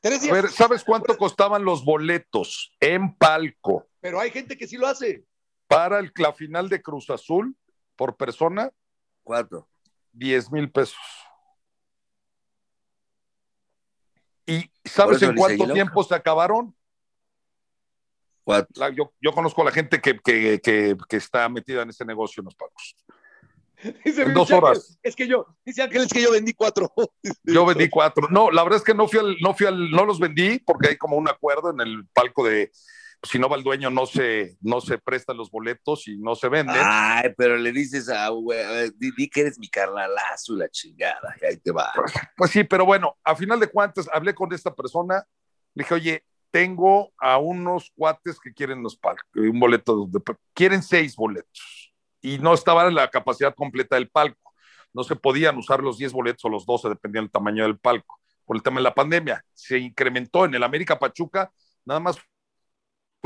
Tres 0.00 0.18
A 0.18 0.22
días, 0.22 0.32
ver, 0.32 0.50
¿sabes 0.50 0.84
cuánto 0.84 1.16
costaban 1.18 1.64
los 1.64 1.84
boletos 1.84 2.72
en 2.80 3.14
palco 3.16 3.86
pero 4.00 4.18
hay 4.18 4.30
gente 4.30 4.56
que 4.56 4.66
sí 4.66 4.76
lo 4.78 4.86
hace. 4.86 5.24
para 5.66 5.98
el- 5.98 6.12
la 6.16 6.32
final 6.32 6.68
de 6.70 6.80
Cruz 6.80 7.10
Azul 7.10 7.54
por 7.96 8.16
persona? 8.16 8.70
Cuatro. 9.22 9.68
10 10.12 10.50
mil 10.50 10.70
pesos. 10.70 10.96
¿Y 14.50 14.70
sabes 14.84 15.22
en 15.22 15.34
cuánto 15.36 15.72
tiempo 15.72 16.02
se 16.02 16.14
acabaron? 16.14 16.74
Cuatro. 18.42 18.68
La- 18.76 18.90
yo, 18.90 19.12
yo 19.20 19.32
conozco 19.32 19.62
a 19.62 19.66
la 19.66 19.70
gente 19.70 20.00
que, 20.00 20.18
que, 20.18 20.60
que, 20.60 20.96
que 21.08 21.16
está 21.16 21.48
metida 21.48 21.82
en 21.82 21.90
ese 21.90 22.04
negocio 22.04 22.40
en 22.40 22.46
los 22.46 22.54
palcos. 22.54 22.96
Dice, 24.04 24.22
En 24.22 24.34
dos 24.34 24.50
Ángel, 24.50 24.64
horas. 24.64 24.98
Es 25.02 25.16
que 25.16 25.26
yo, 25.26 25.46
dice 25.64 25.82
Ángel, 25.82 26.02
es 26.02 26.12
que 26.12 26.20
yo 26.22 26.32
vendí 26.32 26.52
cuatro. 26.52 26.92
Yo 27.44 27.64
vendí 27.64 27.88
cuatro. 27.88 28.28
No, 28.30 28.50
la 28.50 28.62
verdad 28.62 28.78
es 28.78 28.84
que 28.84 28.92
no 28.92 29.08
fui 29.08 29.18
al, 29.20 29.36
no 29.40 29.54
fui 29.54 29.66
al, 29.66 29.90
no 29.90 30.04
los 30.04 30.18
vendí 30.18 30.58
porque 30.58 30.88
hay 30.88 30.96
como 30.98 31.16
un 31.16 31.28
acuerdo 31.28 31.70
en 31.70 31.80
el 31.80 32.06
palco 32.12 32.44
de 32.44 32.70
si 33.22 33.38
no 33.38 33.48
va 33.48 33.56
el 33.56 33.62
dueño 33.62 33.90
no 33.90 34.06
se, 34.06 34.56
no 34.60 34.80
se 34.80 34.98
prestan 34.98 35.36
los 35.36 35.50
boletos 35.50 36.08
y 36.08 36.16
no 36.16 36.34
se 36.34 36.48
venden. 36.48 36.76
Ay, 36.78 37.34
pero 37.36 37.56
le 37.56 37.72
dices 37.72 38.08
a, 38.08 38.30
ver, 38.46 38.92
di, 38.96 39.10
di 39.16 39.28
que 39.28 39.42
eres 39.42 39.58
mi 39.58 39.68
carnalazo 39.68 40.56
la 40.56 40.68
chingada, 40.68 41.34
y 41.40 41.46
ahí 41.46 41.56
te 41.58 41.70
va. 41.70 41.92
Pues 42.36 42.50
sí, 42.50 42.64
pero 42.64 42.86
bueno, 42.86 43.16
a 43.22 43.36
final 43.36 43.60
de 43.60 43.68
cuentas 43.68 44.08
hablé 44.12 44.34
con 44.34 44.52
esta 44.52 44.74
persona, 44.74 45.24
le 45.74 45.84
dije, 45.84 45.94
oye, 45.94 46.24
tengo 46.50 47.12
a 47.18 47.38
unos 47.38 47.92
cuates 47.94 48.40
que 48.40 48.52
quieren 48.52 48.82
los 48.82 48.96
palcos, 48.96 49.24
un 49.34 49.60
boleto, 49.60 50.08
de, 50.10 50.20
quieren 50.54 50.82
seis 50.82 51.14
boletos 51.14 51.92
y 52.22 52.38
no 52.38 52.54
estaba 52.54 52.86
en 52.86 52.94
la 52.94 53.08
capacidad 53.08 53.54
completa 53.54 53.96
del 53.96 54.08
palco. 54.08 54.52
No 54.92 55.04
se 55.04 55.16
podían 55.16 55.56
usar 55.56 55.82
los 55.82 55.98
10 55.98 56.12
boletos 56.12 56.44
o 56.44 56.48
los 56.48 56.66
12, 56.66 56.88
dependía 56.88 57.20
del 57.22 57.30
tamaño 57.30 57.62
del 57.62 57.78
palco, 57.78 58.20
por 58.44 58.56
el 58.56 58.62
tema 58.62 58.78
de 58.78 58.84
la 58.84 58.94
pandemia. 58.94 59.44
Se 59.54 59.78
incrementó 59.78 60.44
en 60.44 60.54
el 60.54 60.64
América 60.64 60.98
Pachuca, 60.98 61.52
nada 61.84 62.00
más 62.00 62.18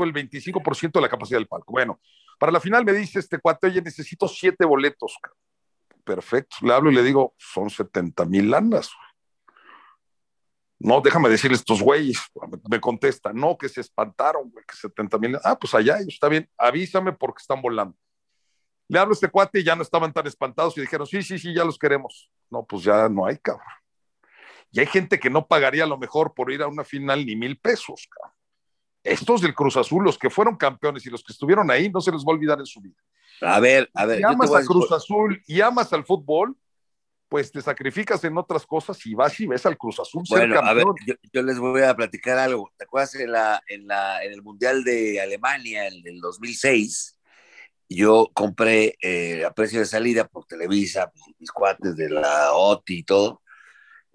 el 0.03 0.13
25% 0.13 0.91
de 0.93 1.01
la 1.01 1.09
capacidad 1.09 1.39
del 1.39 1.47
palco. 1.47 1.71
Bueno, 1.71 1.99
para 2.39 2.51
la 2.51 2.59
final 2.59 2.83
me 2.83 2.93
dice 2.93 3.19
este 3.19 3.39
cuate, 3.39 3.67
oye, 3.67 3.81
necesito 3.81 4.27
siete 4.27 4.65
boletos. 4.65 5.17
Perfecto, 6.03 6.57
le 6.61 6.73
hablo 6.73 6.91
y 6.91 6.95
le 6.95 7.03
digo, 7.03 7.33
son 7.37 7.69
70 7.69 8.25
mil 8.25 8.51
lanas. 8.51 8.91
No, 10.77 11.01
déjame 11.01 11.29
decirle 11.29 11.55
estos 11.55 11.81
güeyes. 11.81 12.19
Me 12.69 12.79
contesta, 12.79 13.31
no, 13.33 13.57
que 13.57 13.69
se 13.69 13.81
espantaron, 13.81 14.51
güey, 14.51 14.65
que 14.65 14.75
70 14.75 15.17
mil. 15.17 15.37
Ah, 15.43 15.57
pues 15.57 15.73
allá, 15.73 15.97
está 15.99 16.29
bien, 16.29 16.49
avísame 16.57 17.13
porque 17.13 17.41
están 17.41 17.61
volando. 17.61 17.97
Le 18.87 18.99
hablo 18.99 19.13
a 19.13 19.15
este 19.15 19.29
cuate 19.29 19.59
y 19.61 19.63
ya 19.63 19.75
no 19.75 19.81
estaban 19.81 20.13
tan 20.13 20.27
espantados 20.27 20.77
y 20.77 20.81
dijeron, 20.81 21.07
sí, 21.07 21.23
sí, 21.23 21.39
sí, 21.39 21.55
ya 21.55 21.63
los 21.63 21.79
queremos. 21.79 22.29
No, 22.51 22.63
pues 22.65 22.83
ya 22.83 23.09
no 23.09 23.25
hay, 23.25 23.37
cabrón. 23.37 23.65
Y 24.71 24.79
hay 24.79 24.85
gente 24.85 25.19
que 25.19 25.29
no 25.29 25.47
pagaría 25.47 25.85
a 25.85 25.87
lo 25.87 25.97
mejor 25.97 26.33
por 26.33 26.51
ir 26.51 26.61
a 26.61 26.67
una 26.67 26.83
final 26.83 27.25
ni 27.25 27.35
mil 27.35 27.57
pesos, 27.57 28.07
cabrón. 28.11 28.34
Estos 29.05 29.41
del 29.41 29.53
Cruz 29.53 29.77
Azul, 29.77 30.03
los 30.03 30.17
que 30.17 30.29
fueron 30.29 30.55
campeones 30.57 31.05
y 31.05 31.09
los 31.09 31.23
que 31.23 31.31
estuvieron 31.31 31.69
ahí, 31.69 31.89
no 31.89 32.01
se 32.01 32.11
les 32.11 32.21
va 32.21 32.31
a 32.31 32.35
olvidar 32.35 32.59
en 32.59 32.65
su 32.65 32.81
vida. 32.81 32.97
A 33.41 33.59
ver, 33.59 33.89
a 33.93 34.05
ver. 34.05 34.17
Si 34.17 34.23
amas 34.23 34.53
a 34.53 34.65
Cruz 34.65 34.91
Azul 34.91 35.41
y 35.45 35.61
amas 35.61 35.93
al 35.93 36.03
fútbol, 36.03 36.57
pues 37.29 37.51
te 37.51 37.61
sacrificas 37.61 38.23
en 38.23 38.37
otras 38.37 38.65
cosas 38.65 39.03
y 39.05 39.13
vas 39.13 39.39
y 39.39 39.45
ves 39.45 39.65
al 39.65 39.77
Cruz 39.77 39.99
Azul 39.99 40.25
ser 40.25 40.39
Bueno, 40.39 40.59
a 40.59 40.73
ver, 40.73 40.85
campeón. 40.85 40.95
yo, 41.05 41.13
yo 41.33 41.43
les 41.43 41.59
voy 41.59 41.81
a 41.83 41.95
platicar 41.95 42.37
algo. 42.39 42.71
¿Te 42.77 42.85
acuerdas 42.85 43.15
en, 43.15 43.31
la, 43.31 43.61
en, 43.67 43.87
la, 43.87 44.23
en 44.23 44.33
el 44.33 44.41
Mundial 44.41 44.83
de 44.83 45.21
Alemania, 45.21 45.87
en 45.87 46.01
el 46.05 46.19
2006? 46.19 47.19
Yo 47.89 48.31
compré 48.33 48.95
eh, 49.01 49.45
a 49.45 49.53
precio 49.53 49.79
de 49.79 49.85
salida 49.85 50.27
por 50.27 50.45
Televisa, 50.45 51.11
mis 51.37 51.51
cuates 51.51 51.95
de 51.95 52.09
la 52.09 52.53
OTI 52.53 52.97
y 52.97 53.03
todo. 53.03 53.41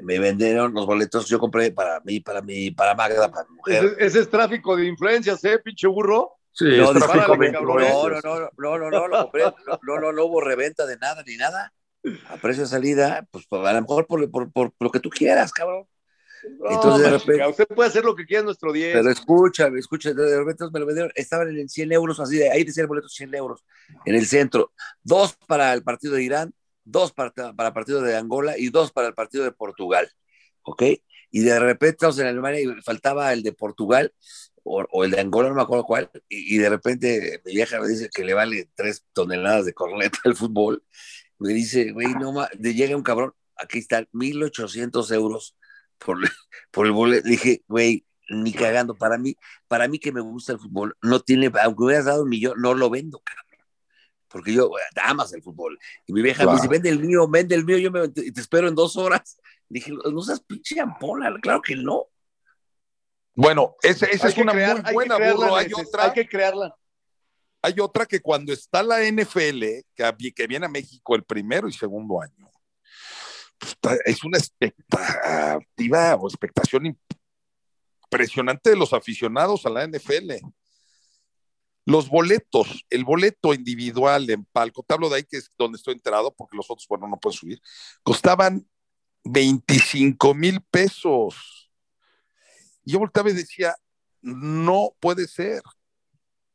Me 0.02 0.18
vendieron 0.18 0.72
los 0.74 0.86
boletos. 0.86 1.26
Yo 1.28 1.38
compré 1.38 1.70
para 1.72 2.00
mí, 2.00 2.20
para 2.20 2.42
mí, 2.42 2.70
para 2.70 2.94
Magda, 2.94 3.30
para 3.30 3.48
mi 3.48 3.56
mujer. 3.56 3.84
Ese, 3.84 4.04
ese 4.06 4.20
es 4.20 4.30
tráfico 4.30 4.76
de 4.76 4.86
influencias, 4.86 5.42
¿eh, 5.44 5.58
pinche 5.58 5.86
burro? 5.86 6.32
Sí, 6.52 6.64
No, 6.76 6.92
es 6.92 6.98
tráfico 6.98 7.36
de 7.36 7.52
cabrón. 7.52 7.76
no, 7.76 7.80
no, 7.80 8.16
influencias. 8.16 8.24
no, 8.24 8.78
no, 8.78 8.78
no, 8.78 8.90
no, 8.90 9.08
lo 9.08 9.22
compré. 9.22 9.42
No, 9.44 9.54
no, 9.82 10.00
no, 10.00 10.12
no 10.12 10.24
hubo 10.24 10.40
reventa 10.40 10.86
de 10.86 10.96
nada 10.98 11.22
ni 11.26 11.36
nada. 11.36 11.72
A 12.28 12.36
precio 12.38 12.62
de 12.62 12.68
salida, 12.68 13.26
pues 13.30 13.46
a 13.50 13.72
lo 13.74 13.80
mejor 13.82 14.06
por, 14.06 14.30
por, 14.30 14.50
por 14.52 14.72
lo 14.80 14.90
que 14.90 15.00
tú 15.00 15.10
quieras, 15.10 15.52
cabrón. 15.52 15.86
No, 16.58 16.70
Entonces, 16.70 17.04
de 17.04 17.18
repente- 17.18 17.46
usted 17.48 17.66
puede 17.68 17.90
hacer 17.90 18.02
lo 18.02 18.16
que 18.16 18.24
quiera 18.24 18.38
en 18.40 18.46
nuestro 18.46 18.72
10. 18.72 18.94
Pero 18.96 19.10
escúchame, 19.10 19.78
escúchame, 19.78 20.14
de 20.14 20.38
repente 20.38 20.64
me 20.72 20.80
lo 20.80 20.86
vendieron, 20.86 21.12
estaban 21.14 21.54
en 21.54 21.68
100 21.68 21.92
euros, 21.92 22.18
así 22.18 22.38
de 22.38 22.50
ahí 22.50 22.64
decía 22.64 22.80
el 22.82 22.86
boleto 22.88 23.08
100 23.10 23.34
euros, 23.34 23.62
en 24.06 24.14
el 24.14 24.24
centro, 24.24 24.72
dos 25.02 25.36
para 25.46 25.74
el 25.74 25.82
partido 25.82 26.14
de 26.14 26.22
Irán, 26.22 26.54
dos 26.90 27.12
para, 27.12 27.32
para 27.32 27.68
el 27.68 27.74
partido 27.74 28.02
de 28.02 28.16
Angola 28.16 28.58
y 28.58 28.70
dos 28.70 28.92
para 28.92 29.08
el 29.08 29.14
partido 29.14 29.44
de 29.44 29.52
Portugal, 29.52 30.10
¿ok? 30.62 30.82
Y 31.30 31.40
de 31.40 31.58
repente 31.58 31.94
estamos 31.94 32.18
en 32.18 32.26
Alemania 32.26 32.60
y 32.60 32.82
faltaba 32.82 33.32
el 33.32 33.42
de 33.42 33.52
Portugal 33.52 34.12
o, 34.62 35.04
el 35.04 35.10
de 35.10 35.20
Angola, 35.20 35.48
no 35.48 35.54
me 35.54 35.62
acuerdo 35.62 35.84
cuál, 35.84 36.10
y, 36.28 36.56
y 36.56 36.58
de 36.58 36.68
repente 36.68 37.40
mi 37.44 37.54
vieja 37.54 37.80
me 37.80 37.88
dice 37.88 38.10
que 38.14 38.24
le 38.24 38.34
vale 38.34 38.68
tres 38.74 39.04
toneladas 39.12 39.64
de 39.64 39.72
corneta 39.72 40.18
al 40.24 40.36
fútbol, 40.36 40.84
me 41.38 41.52
dice, 41.54 41.92
güey, 41.92 42.08
no 42.14 42.32
más, 42.32 42.50
llega 42.52 42.96
un 42.96 43.02
cabrón, 43.02 43.32
aquí 43.56 43.78
están 43.78 44.06
1.800 44.12 45.10
euros 45.14 45.56
por, 45.98 46.18
por 46.70 46.86
el 46.86 46.92
boleto. 46.92 47.24
Le 47.24 47.32
dije, 47.32 47.64
güey, 47.68 48.04
ni 48.28 48.52
cagando. 48.52 48.94
Para 48.94 49.18
mí, 49.18 49.36
para 49.68 49.88
mí 49.88 49.98
que 49.98 50.12
me 50.12 50.20
gusta 50.20 50.52
el 50.52 50.58
fútbol, 50.58 50.96
no 51.02 51.20
tiene, 51.20 51.50
aunque 51.62 51.84
hubieras 51.84 52.06
dado 52.06 52.24
un 52.24 52.28
millón, 52.28 52.60
no 52.60 52.74
lo 52.74 52.90
vendo, 52.90 53.20
cabrón. 53.24 53.49
Porque 54.30 54.52
yo, 54.54 54.68
güey, 54.68 54.82
amas 55.02 55.32
el 55.32 55.42
fútbol. 55.42 55.78
Y 56.06 56.12
mi 56.12 56.22
vieja 56.22 56.46
me 56.46 56.52
dice, 56.54 56.68
vende 56.68 56.88
el 56.88 57.00
mío, 57.00 57.26
vende 57.28 57.54
el 57.56 57.64
mío, 57.64 57.76
yo 57.78 57.90
me, 57.90 58.08
te, 58.08 58.30
te 58.30 58.40
espero 58.40 58.68
en 58.68 58.74
dos 58.76 58.96
horas. 58.96 59.38
Dije, 59.68 59.92
no 59.92 60.22
seas 60.22 60.40
pinche 60.40 60.80
ampola, 60.80 61.34
claro 61.42 61.60
que 61.60 61.74
no. 61.76 62.06
Bueno, 63.34 63.74
esa, 63.82 64.06
esa 64.06 64.26
Hay 64.26 64.28
es 64.30 64.34
que 64.34 64.42
una 64.42 64.52
crear- 64.52 64.76
muy 64.76 64.82
hay 64.86 64.94
buena, 64.94 65.16
burro. 65.18 65.56
Hay 65.56 65.66
neces- 65.66 65.86
otra, 65.88 66.04
Hay 66.04 66.12
que 66.12 66.28
crearla. 66.28 66.74
hay 67.62 67.74
otra 67.80 68.06
que 68.06 68.20
cuando 68.20 68.52
está 68.52 68.82
la 68.82 69.02
NFL, 69.02 69.84
que, 69.94 70.32
que 70.34 70.46
viene 70.46 70.66
a 70.66 70.68
México 70.68 71.14
el 71.14 71.24
primero 71.24 71.68
y 71.68 71.72
segundo 71.72 72.20
año, 72.20 72.50
pues, 73.80 73.98
es 74.04 74.24
una 74.24 74.38
expectativa 74.38 76.14
o 76.16 76.28
expectación 76.28 76.96
impresionante 78.06 78.70
de 78.70 78.76
los 78.76 78.92
aficionados 78.92 79.66
a 79.66 79.70
la 79.70 79.84
NFL. 79.86 80.32
Los 81.90 82.08
boletos, 82.08 82.86
el 82.88 83.04
boleto 83.04 83.52
individual 83.52 84.30
en 84.30 84.44
palco, 84.44 84.84
te 84.86 84.94
hablo 84.94 85.08
de 85.08 85.16
ahí 85.16 85.24
que 85.24 85.38
es 85.38 85.50
donde 85.58 85.76
estoy 85.76 85.94
enterado, 85.94 86.32
porque 86.32 86.56
los 86.56 86.70
otros, 86.70 86.86
bueno, 86.88 87.08
no 87.08 87.18
pueden 87.18 87.36
subir, 87.36 87.60
costaban 88.04 88.64
25 89.24 90.32
mil 90.34 90.60
pesos. 90.70 91.68
Y 92.84 92.92
yo 92.92 93.00
volteaba 93.00 93.30
y 93.30 93.34
decía, 93.34 93.74
no 94.22 94.94
puede 95.00 95.26
ser. 95.26 95.62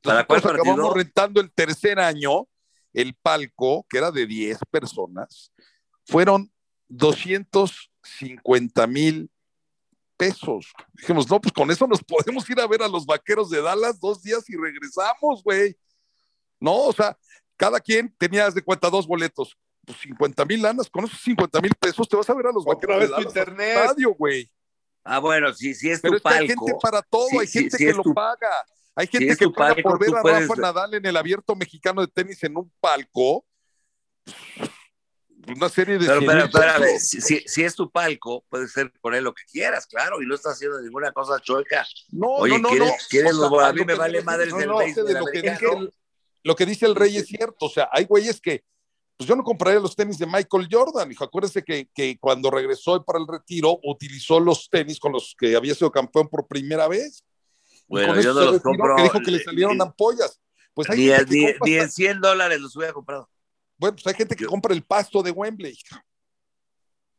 ¿Para 0.01 0.25
todos 0.25 0.45
acabamos 0.45 0.67
partido? 0.67 0.93
rentando 0.93 1.41
el 1.41 1.51
tercer 1.51 1.99
año, 1.99 2.47
el 2.93 3.13
palco, 3.15 3.85
que 3.89 3.97
era 3.97 4.11
de 4.11 4.25
10 4.25 4.57
personas, 4.71 5.51
fueron 6.05 6.49
250 6.87 8.87
mil 8.87 9.29
pesos. 10.17 10.71
Dijimos, 10.93 11.29
no, 11.29 11.39
pues 11.41 11.53
con 11.53 11.69
eso 11.71 11.85
nos 11.87 12.03
podemos 12.03 12.49
ir 12.49 12.59
a 12.59 12.67
ver 12.67 12.81
a 12.81 12.87
los 12.87 13.05
vaqueros 13.05 13.49
de 13.49 13.61
Dallas 13.61 13.99
dos 13.99 14.21
días 14.21 14.49
y 14.49 14.55
regresamos, 14.55 15.43
güey. 15.43 15.77
No, 16.59 16.75
o 16.85 16.93
sea, 16.93 17.17
cada 17.57 17.79
quien 17.79 18.13
tenía 18.17 18.49
de 18.49 18.61
cuenta 18.61 18.89
dos 18.89 19.07
boletos, 19.07 19.57
pues 19.85 19.97
50 19.99 20.45
mil 20.45 20.61
lanas, 20.61 20.89
con 20.89 21.05
esos 21.05 21.19
50 21.21 21.61
mil 21.61 21.73
pesos 21.75 22.07
te 22.07 22.15
vas 22.15 22.29
a 22.29 22.33
ver 22.33 22.47
a 22.47 22.51
los 22.51 22.65
vaqueros 22.65 22.99
de 22.99 23.07
Dallas 23.07 23.17
al 23.19 23.25
internet. 23.25 23.77
estadio, 23.77 24.13
güey. 24.15 24.49
Ah, 25.03 25.19
bueno, 25.19 25.53
si, 25.53 25.75
si 25.75 25.89
es 25.91 26.01
Pero 26.01 26.13
tu 26.13 26.17
es 26.17 26.23
que 26.23 26.39
hay 26.39 26.47
gente 26.47 26.73
para 26.81 27.01
todo, 27.03 27.27
Sí, 27.29 27.37
hay 27.37 27.47
sí, 27.47 27.59
gente 27.59 27.77
sí 27.77 27.85
que 27.85 27.93
lo 27.93 28.01
tu- 28.03 28.13
paga. 28.13 28.49
Hay 28.95 29.07
gente 29.07 29.33
es 29.33 29.37
que 29.37 29.49
paga 29.49 29.75
palco, 29.75 29.89
por 29.89 29.99
ver 29.99 30.15
a 30.17 30.21
puedes- 30.21 30.47
Rafa 30.47 30.61
Nadal 30.61 30.93
en 30.95 31.05
el 31.05 31.17
abierto 31.17 31.55
mexicano 31.55 32.01
de 32.01 32.07
tenis 32.07 32.41
en 32.43 32.57
un 32.57 32.71
palco. 32.79 33.45
Una 35.47 35.69
serie 35.69 35.97
de 35.97 36.05
Pero, 36.07 36.19
100 36.21 36.31
pero, 36.31 36.49
pesos. 36.51 37.07
si, 37.07 37.21
si- 37.21 37.43
si 37.45 37.63
es 37.63 37.75
tu 37.75 37.91
palco, 37.91 38.43
puedes 38.49 38.71
ser 38.71 38.91
con 39.01 39.13
él 39.13 39.23
lo 39.23 39.33
que 39.33 39.43
quieras, 39.51 39.85
claro, 39.85 40.21
y 40.21 40.25
no 40.25 40.35
estás 40.35 40.53
haciendo 40.53 40.81
ninguna 40.81 41.11
cosa 41.11 41.39
chueca. 41.39 41.85
No, 42.09 42.27
Oye, 42.37 42.53
no, 42.53 42.59
no, 42.59 42.69
¿quieres- 42.69 42.87
no. 42.89 42.95
quieres 43.09 43.33
O 43.33 43.39
sea, 43.39 43.49
los- 43.49 43.63
a 43.63 43.67
lo 43.69 43.73
mí 43.75 43.85
me 43.85 43.95
vale 43.95 44.21
madres 44.23 44.49
no, 44.49 44.59
el 44.59 44.67
no, 44.67 44.79
de 44.79 45.13
lo 45.13 45.25
que 45.25 45.41
dice 45.41 45.65
el- 45.65 45.93
Lo 46.43 46.55
que 46.55 46.65
dice 46.65 46.85
el 46.85 46.95
rey 46.95 47.17
es 47.17 47.25
cierto. 47.27 47.65
O 47.65 47.69
sea, 47.69 47.89
hay 47.91 48.05
güeyes 48.05 48.39
que, 48.39 48.63
pues 49.17 49.27
yo 49.27 49.35
no 49.35 49.43
compraría 49.43 49.79
los 49.79 49.95
tenis 49.95 50.19
de 50.19 50.27
Michael 50.27 50.67
Jordan. 50.71 51.11
Hijo, 51.11 51.23
acuérdese 51.23 51.63
que, 51.63 51.89
que 51.93 52.17
cuando 52.19 52.51
regresó 52.51 53.03
para 53.03 53.17
el 53.19 53.25
retiro, 53.27 53.79
utilizó 53.83 54.39
los 54.39 54.69
tenis 54.69 54.99
con 54.99 55.11
los 55.11 55.35
que 55.39 55.55
había 55.55 55.73
sido 55.73 55.91
campeón 55.91 56.27
por 56.27 56.45
primera 56.47 56.87
vez. 56.87 57.23
Bueno, 57.87 58.19
yo 58.21 58.33
no 58.33 58.41
los 58.51 58.61
compro. 58.61 58.95
que 58.95 59.03
dijo 59.03 59.19
que 59.21 59.31
le 59.31 59.43
salieron 59.43 59.81
ampollas. 59.81 60.39
Pues 60.75 60.89
hay 60.89 60.97
Ni, 60.97 61.05
ni- 61.45 61.53
ni 61.65 61.75
en 61.77 61.89
100 61.89 62.19
dólares 62.21 62.59
los 62.59 62.75
hubiera 62.75 62.93
comprado. 62.93 63.27
Bueno, 63.77 63.95
pues 63.95 64.07
hay 64.07 64.13
gente 64.13 64.35
que 64.35 64.45
compra 64.45 64.73
el 64.73 64.83
pasto 64.83 65.21
de 65.21 65.31
Wembley. 65.31 65.77
cabrón. 65.89 66.05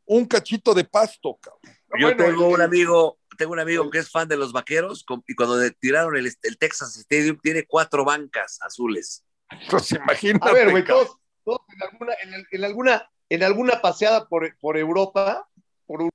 Un 0.08 0.24
cachito 0.26 0.72
de 0.72 0.84
pasto, 0.84 1.36
cabrón. 1.40 1.60
Yo 1.98 2.06
Bueno, 2.06 2.24
tengo 2.24 2.46
el- 2.48 2.54
un 2.54 2.60
amigo, 2.62 3.18
tengo 3.36 3.52
un 3.52 3.60
amigo 3.60 3.90
que 3.90 3.98
es 3.98 4.10
fan 4.10 4.28
de 4.28 4.36
los 4.36 4.52
vaqueros 4.52 5.04
y 5.26 5.34
cuando 5.34 5.56
le 5.58 5.70
tiraron 5.72 6.16
el, 6.16 6.26
el 6.42 6.58
Texas 6.58 6.96
Stadium 6.96 7.38
tiene 7.42 7.64
cuatro 7.66 8.04
bancas 8.04 8.58
azules. 8.62 9.24
Entonces, 9.50 9.98
imagínate. 9.98 10.48
A 10.48 10.52
ver, 10.52 10.70
güey, 10.70 10.84
todos, 10.84 11.16
todos 11.44 11.60
en, 11.68 11.82
alguna, 11.82 12.14
en, 12.22 12.34
el- 12.34 12.46
en 12.50 12.64
alguna, 12.64 13.10
en 13.28 13.42
alguna 13.42 13.80
paseada 13.82 14.28
por, 14.28 14.56
por 14.58 14.76
Europa, 14.76 15.48
por 15.86 16.02
un- 16.02 16.10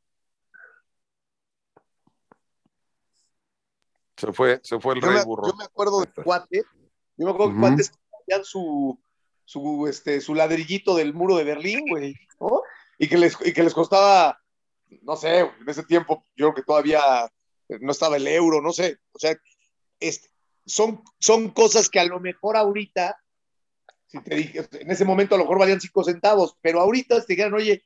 Se 4.18 4.32
fue, 4.34 4.60
se 4.64 4.80
fue 4.80 4.96
el 4.96 5.02
yo, 5.02 5.08
rey 5.08 5.18
me, 5.18 5.26
burro. 5.26 5.48
yo 5.48 5.56
me 5.56 5.64
acuerdo 5.64 6.02
de 6.02 6.08
cuate, 6.24 6.64
yo 7.18 7.26
me 7.26 7.32
acuerdo 7.32 7.48
de 7.54 7.60
Ujú. 7.60 7.62
cuates 7.62 7.90
que 7.90 7.98
hacían 8.24 8.46
su, 8.46 9.02
su, 9.46 9.88
este, 9.88 10.22
su 10.22 10.36
ladrillito 10.36 10.96
del 10.96 11.14
muro 11.14 11.36
de 11.36 11.44
Berlín, 11.44 11.86
güey, 11.90 12.16
¿no? 12.40 12.62
Y 12.98 13.08
que 13.08 13.18
les, 13.18 13.36
y 13.44 13.54
que 13.54 13.64
les 13.64 13.74
costaba, 13.74 14.42
no 15.02 15.16
sé, 15.16 15.40
en 15.40 15.68
ese 15.68 15.84
tiempo, 15.84 16.26
yo 16.36 16.48
creo 16.48 16.56
que 16.56 16.64
todavía 16.64 17.02
no 17.80 17.92
estaba 17.92 18.18
el 18.18 18.28
euro, 18.28 18.62
no 18.62 18.74
sé, 18.74 18.98
o 19.12 19.20
sea, 19.20 19.36
este, 20.00 20.30
son, 20.66 21.04
son 21.20 21.50
cosas 21.50 21.90
que 21.90 22.00
a 22.00 22.06
lo 22.06 22.20
mejor 22.20 22.58
ahorita, 22.58 23.18
si 24.08 24.22
te 24.22 24.36
dije, 24.36 24.68
en 24.72 24.92
ese 24.92 25.06
momento 25.06 25.36
a 25.36 25.38
lo 25.38 25.46
mejor 25.46 25.60
valían 25.60 25.82
cinco 25.82 26.04
centavos, 26.04 26.58
pero 26.62 26.82
ahorita 26.82 27.22
te 27.22 27.34
dijeran, 27.34 27.54
oye, 27.54 27.84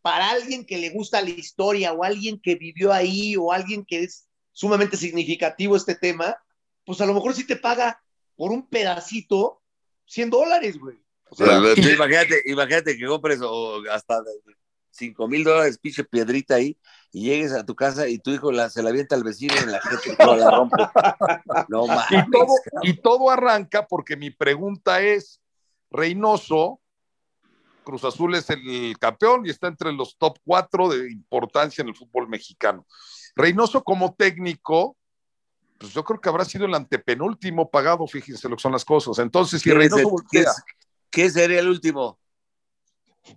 para 0.00 0.30
alguien 0.30 0.64
que 0.64 0.78
le 0.78 0.90
gusta 0.90 1.20
la 1.20 1.30
historia 1.30 1.92
o 1.92 2.04
alguien 2.04 2.40
que 2.40 2.54
vivió 2.54 2.92
ahí 2.92 3.36
o 3.36 3.52
alguien 3.52 3.84
que 3.84 4.04
es 4.04 4.28
sumamente 4.52 4.96
significativo 4.96 5.76
este 5.76 5.96
tema, 5.96 6.36
pues 6.84 7.00
a 7.00 7.06
lo 7.06 7.14
mejor 7.14 7.34
sí 7.34 7.46
te 7.46 7.56
paga 7.56 8.00
por 8.36 8.52
un 8.52 8.68
pedacito 8.68 9.62
100 10.06 10.30
dólares, 10.30 10.78
güey. 10.78 10.98
O 11.28 11.34
sea, 11.34 11.58
imagínate, 11.58 12.42
imagínate 12.46 12.96
que 12.96 13.06
compres 13.06 13.40
o 13.42 13.82
hasta 13.90 14.22
5 14.90 15.28
mil 15.28 15.44
dólares, 15.44 15.78
pinche 15.78 16.04
piedrita 16.04 16.54
ahí, 16.54 16.78
y 17.12 17.24
llegues 17.24 17.52
a 17.52 17.64
tu 17.64 17.74
casa 17.74 18.08
y 18.08 18.18
tu 18.18 18.30
hijo 18.30 18.52
la, 18.52 18.70
se 18.70 18.82
la 18.82 18.90
avienta 18.90 19.14
al 19.14 19.24
vecino 19.24 19.54
en 19.56 19.72
la 19.72 19.80
gente 19.80 20.10
y 20.10 20.24
no 20.24 20.36
la 20.36 20.50
rompe. 20.50 20.76
No 21.68 21.86
mames. 21.86 22.06
Y 22.10 22.30
todo, 22.30 22.54
y 22.82 22.92
todo 22.94 23.30
arranca 23.30 23.86
porque 23.86 24.16
mi 24.16 24.30
pregunta 24.30 25.00
es, 25.00 25.40
Reynoso, 25.90 26.80
Cruz 27.84 28.04
Azul 28.04 28.34
es 28.34 28.50
el 28.50 28.96
campeón 28.98 29.46
y 29.46 29.50
está 29.50 29.68
entre 29.68 29.92
los 29.92 30.16
top 30.18 30.38
cuatro 30.44 30.88
de 30.88 31.10
importancia 31.10 31.82
en 31.82 31.88
el 31.88 31.94
fútbol 31.94 32.28
mexicano. 32.28 32.86
Reynoso 33.36 33.84
como 33.84 34.14
técnico, 34.14 34.96
pues 35.78 35.92
yo 35.92 36.04
creo 36.04 36.20
que 36.20 36.28
habrá 36.28 36.44
sido 36.44 36.66
el 36.66 36.74
antepenúltimo 36.74 37.70
pagado, 37.70 38.06
fíjense 38.06 38.48
lo 38.48 38.56
que 38.56 38.62
son 38.62 38.72
las 38.72 38.84
cosas. 38.84 39.18
Entonces, 39.18 39.60
si 39.62 39.70
¿Quién 39.70 39.82
es 39.82 39.90
Reynoso 39.92 40.00
el- 40.18 40.24
¿Qué, 40.30 40.38
voltea, 40.38 40.50
es- 40.50 40.64
qué 41.10 41.30
sería 41.30 41.60
el 41.60 41.68
último? 41.68 42.18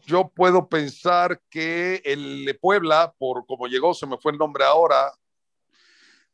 yo 0.06 0.30
puedo 0.30 0.70
pensar 0.70 1.42
que 1.50 2.02
el 2.06 2.46
de 2.46 2.54
Puebla, 2.54 3.12
por 3.18 3.46
como 3.48 3.66
llegó, 3.66 3.94
se 3.96 4.06
me 4.06 4.18
fue 4.20 4.32
el 4.32 4.38
nombre 4.38 4.64
ahora. 4.64 5.12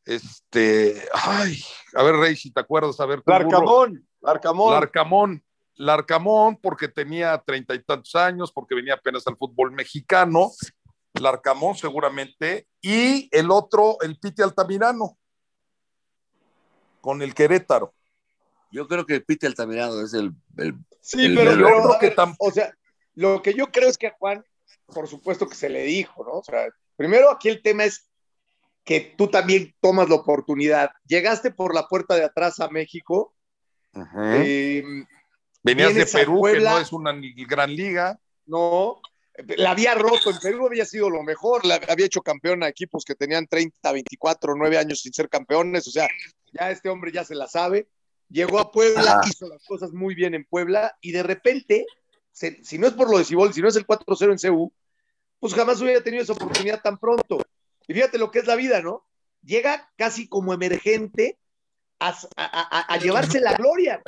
Este, 0.04 1.02
ay, 1.12 1.58
a 1.94 2.02
ver, 2.02 2.16
Rey, 2.16 2.36
si 2.36 2.52
te 2.52 2.60
acuerdas, 2.60 3.00
a 3.00 3.06
ver. 3.06 3.22
Larcamón, 3.26 4.06
Larcamón. 4.20 4.72
Larcamón, 4.72 5.44
Larcamón, 5.74 6.56
porque 6.62 6.88
tenía 6.88 7.36
treinta 7.44 7.74
y 7.74 7.82
tantos 7.82 8.14
años, 8.14 8.52
porque 8.52 8.74
venía 8.74 8.94
apenas 8.94 9.26
al 9.26 9.36
fútbol 9.36 9.72
mexicano. 9.72 10.52
Larcamón, 11.14 11.74
seguramente. 11.76 12.68
Y 12.80 13.28
el 13.32 13.50
otro, 13.50 13.96
el 14.02 14.18
Piti 14.18 14.42
Altamirano, 14.42 15.18
con 17.06 17.22
el 17.22 17.34
Querétaro. 17.34 17.94
Yo 18.72 18.88
creo 18.88 19.06
que 19.06 19.14
el 19.14 19.24
Pite 19.24 19.46
Altamirano 19.46 20.00
es 20.00 20.12
el, 20.12 20.32
el- 20.56 20.74
sí, 21.00 21.24
el- 21.24 21.36
pero, 21.36 21.52
el 21.52 21.98
que 22.00 22.16
o 22.40 22.50
sea, 22.50 22.74
lo 23.14 23.40
que 23.42 23.54
yo 23.54 23.70
creo 23.70 23.88
es 23.88 23.96
que 23.96 24.08
a 24.08 24.16
Juan, 24.18 24.44
por 24.86 25.06
supuesto 25.06 25.48
que 25.48 25.54
se 25.54 25.68
le 25.68 25.84
dijo, 25.84 26.24
¿no? 26.24 26.32
O 26.32 26.42
sea, 26.42 26.66
primero 26.96 27.30
aquí 27.30 27.48
el 27.48 27.62
tema 27.62 27.84
es 27.84 28.10
que 28.84 29.14
tú 29.16 29.28
también 29.28 29.72
tomas 29.80 30.08
la 30.08 30.16
oportunidad. 30.16 30.90
Llegaste 31.06 31.52
por 31.52 31.76
la 31.76 31.86
puerta 31.86 32.16
de 32.16 32.24
atrás 32.24 32.58
a 32.58 32.68
México. 32.70 33.36
eh, 33.94 34.82
Venías 35.62 35.94
de 35.94 36.06
Perú, 36.06 36.42
que 36.42 36.58
no 36.58 36.78
es 36.80 36.92
una 36.92 37.14
gran 37.46 37.72
liga. 37.72 38.18
no, 38.46 39.00
la 39.56 39.70
había 39.70 39.94
roto 39.94 40.30
en 40.30 40.38
Perú, 40.38 40.66
había 40.66 40.84
sido 40.84 41.08
lo 41.10 41.22
mejor, 41.22 41.64
la 41.64 41.76
había 41.88 42.06
hecho 42.06 42.22
campeón 42.22 42.62
a 42.64 42.68
equipos 42.68 43.04
que 43.04 43.14
tenían 43.14 43.46
30, 43.46 43.92
24, 43.92 44.54
9 44.56 44.78
años 44.78 45.00
sin 45.00 45.12
ser 45.12 45.28
campeones, 45.28 45.86
o 45.86 45.90
sea, 45.90 46.08
ya 46.52 46.70
este 46.70 46.88
hombre 46.88 47.12
ya 47.12 47.24
se 47.24 47.34
la 47.34 47.46
sabe. 47.46 47.88
Llegó 48.28 48.58
a 48.58 48.72
Puebla, 48.72 49.20
hizo 49.28 49.48
las 49.48 49.64
cosas 49.64 49.92
muy 49.92 50.14
bien 50.14 50.34
en 50.34 50.44
Puebla 50.44 50.96
y 51.00 51.12
de 51.12 51.22
repente, 51.22 51.86
se- 52.32 52.62
si 52.64 52.78
no 52.78 52.86
es 52.86 52.92
por 52.94 53.10
lo 53.10 53.18
de 53.18 53.24
Cibol, 53.24 53.52
si 53.52 53.62
no 53.62 53.68
es 53.68 53.76
el 53.76 53.86
4-0 53.86 54.32
en 54.32 54.38
CU, 54.38 54.72
pues 55.38 55.54
jamás 55.54 55.80
hubiera 55.80 56.00
tenido 56.02 56.22
esa 56.22 56.32
oportunidad 56.32 56.80
tan 56.82 56.98
pronto. 56.98 57.38
Y 57.86 57.94
fíjate 57.94 58.18
lo 58.18 58.30
que 58.30 58.40
es 58.40 58.46
la 58.46 58.56
vida, 58.56 58.82
¿no? 58.82 59.06
Llega 59.44 59.90
casi 59.96 60.28
como 60.28 60.52
emergente 60.52 61.38
a, 62.00 62.08
a- 62.08 62.14
a- 62.36 62.94
a 62.94 62.98
llevarse 62.98 63.40
la 63.40 63.54
gloria. 63.54 64.02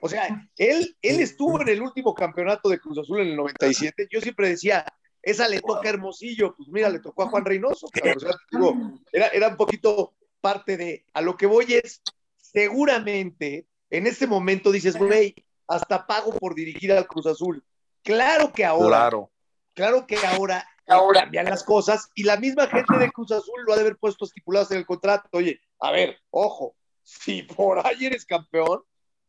O 0.00 0.08
sea, 0.08 0.48
él, 0.56 0.96
él 1.02 1.20
estuvo 1.20 1.60
en 1.60 1.68
el 1.68 1.82
último 1.82 2.14
campeonato 2.14 2.68
de 2.68 2.78
Cruz 2.78 2.98
Azul 2.98 3.20
en 3.20 3.28
el 3.28 3.36
97. 3.36 4.08
Yo 4.10 4.20
siempre 4.20 4.48
decía, 4.48 4.84
esa 5.20 5.46
le 5.48 5.60
toca 5.60 5.88
a 5.88 5.90
Hermosillo. 5.92 6.54
Pues 6.56 6.68
mira, 6.70 6.88
le 6.88 7.00
tocó 7.00 7.24
a 7.24 7.28
Juan 7.28 7.44
Reynoso. 7.44 7.88
O 8.16 8.20
sea, 8.20 8.30
digo, 8.50 8.74
era, 9.12 9.26
era 9.28 9.48
un 9.48 9.56
poquito 9.56 10.14
parte 10.40 10.76
de. 10.76 11.04
A 11.12 11.20
lo 11.20 11.36
que 11.36 11.46
voy 11.46 11.74
es, 11.74 12.02
seguramente, 12.36 13.66
en 13.90 14.06
este 14.06 14.26
momento 14.26 14.70
dices, 14.70 14.96
güey, 14.96 15.34
hasta 15.66 16.06
pago 16.06 16.32
por 16.32 16.54
dirigir 16.54 16.92
al 16.92 17.06
Cruz 17.06 17.26
Azul. 17.26 17.64
Claro 18.02 18.52
que 18.52 18.64
ahora, 18.64 18.88
claro, 19.08 19.30
Claro. 19.74 20.06
que 20.06 20.16
ahora, 20.18 20.66
ahora 20.86 21.22
cambian 21.22 21.46
las 21.46 21.62
cosas 21.64 22.08
y 22.14 22.22
la 22.24 22.36
misma 22.36 22.66
gente 22.66 22.96
de 22.98 23.10
Cruz 23.10 23.30
Azul 23.32 23.62
lo 23.66 23.72
ha 23.72 23.76
de 23.76 23.82
haber 23.82 23.96
puesto 23.96 24.24
estipulados 24.24 24.70
en 24.70 24.78
el 24.78 24.86
contrato. 24.86 25.28
Oye, 25.32 25.60
a 25.80 25.90
ver, 25.90 26.18
ojo, 26.30 26.74
si 27.02 27.42
por 27.42 27.84
ahí 27.86 28.06
eres 28.06 28.24
campeón, 28.24 28.82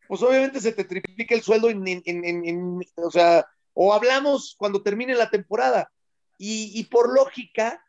pues 0.07 0.21
obviamente 0.23 0.59
se 0.61 0.71
te 0.73 0.83
triplica 0.85 1.35
el 1.35 1.41
sueldo 1.43 1.69
en, 1.69 1.87
en- 1.87 2.01
en- 2.05 2.25
en- 2.25 2.45
en- 2.45 2.81
o 2.95 3.11
sea, 3.11 3.45
o 3.73 3.93
hablamos 3.93 4.55
cuando 4.57 4.81
termine 4.81 5.13
la 5.15 5.29
temporada. 5.29 5.91
Y, 6.37 6.71
y 6.79 6.85
por 6.85 7.13
lógica, 7.13 7.85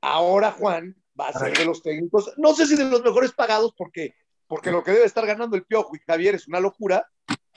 ahora 0.00 0.52
Juan 0.52 0.96
va 1.20 1.28
a 1.28 1.32
ser 1.38 1.56
de 1.56 1.64
los 1.64 1.82
técnicos, 1.82 2.32
no 2.38 2.54
sé 2.54 2.66
si 2.66 2.76
de 2.76 2.84
los 2.86 3.02
mejores 3.04 3.32
pagados, 3.32 3.74
porque, 3.76 4.14
porque 4.46 4.70
lo 4.70 4.82
que 4.82 4.92
debe 4.92 5.04
estar 5.04 5.26
ganando 5.26 5.54
el 5.56 5.64
Piojo 5.64 5.94
y 5.94 6.00
Javier 6.00 6.34
es 6.34 6.48
una 6.48 6.58
locura, 6.60 7.06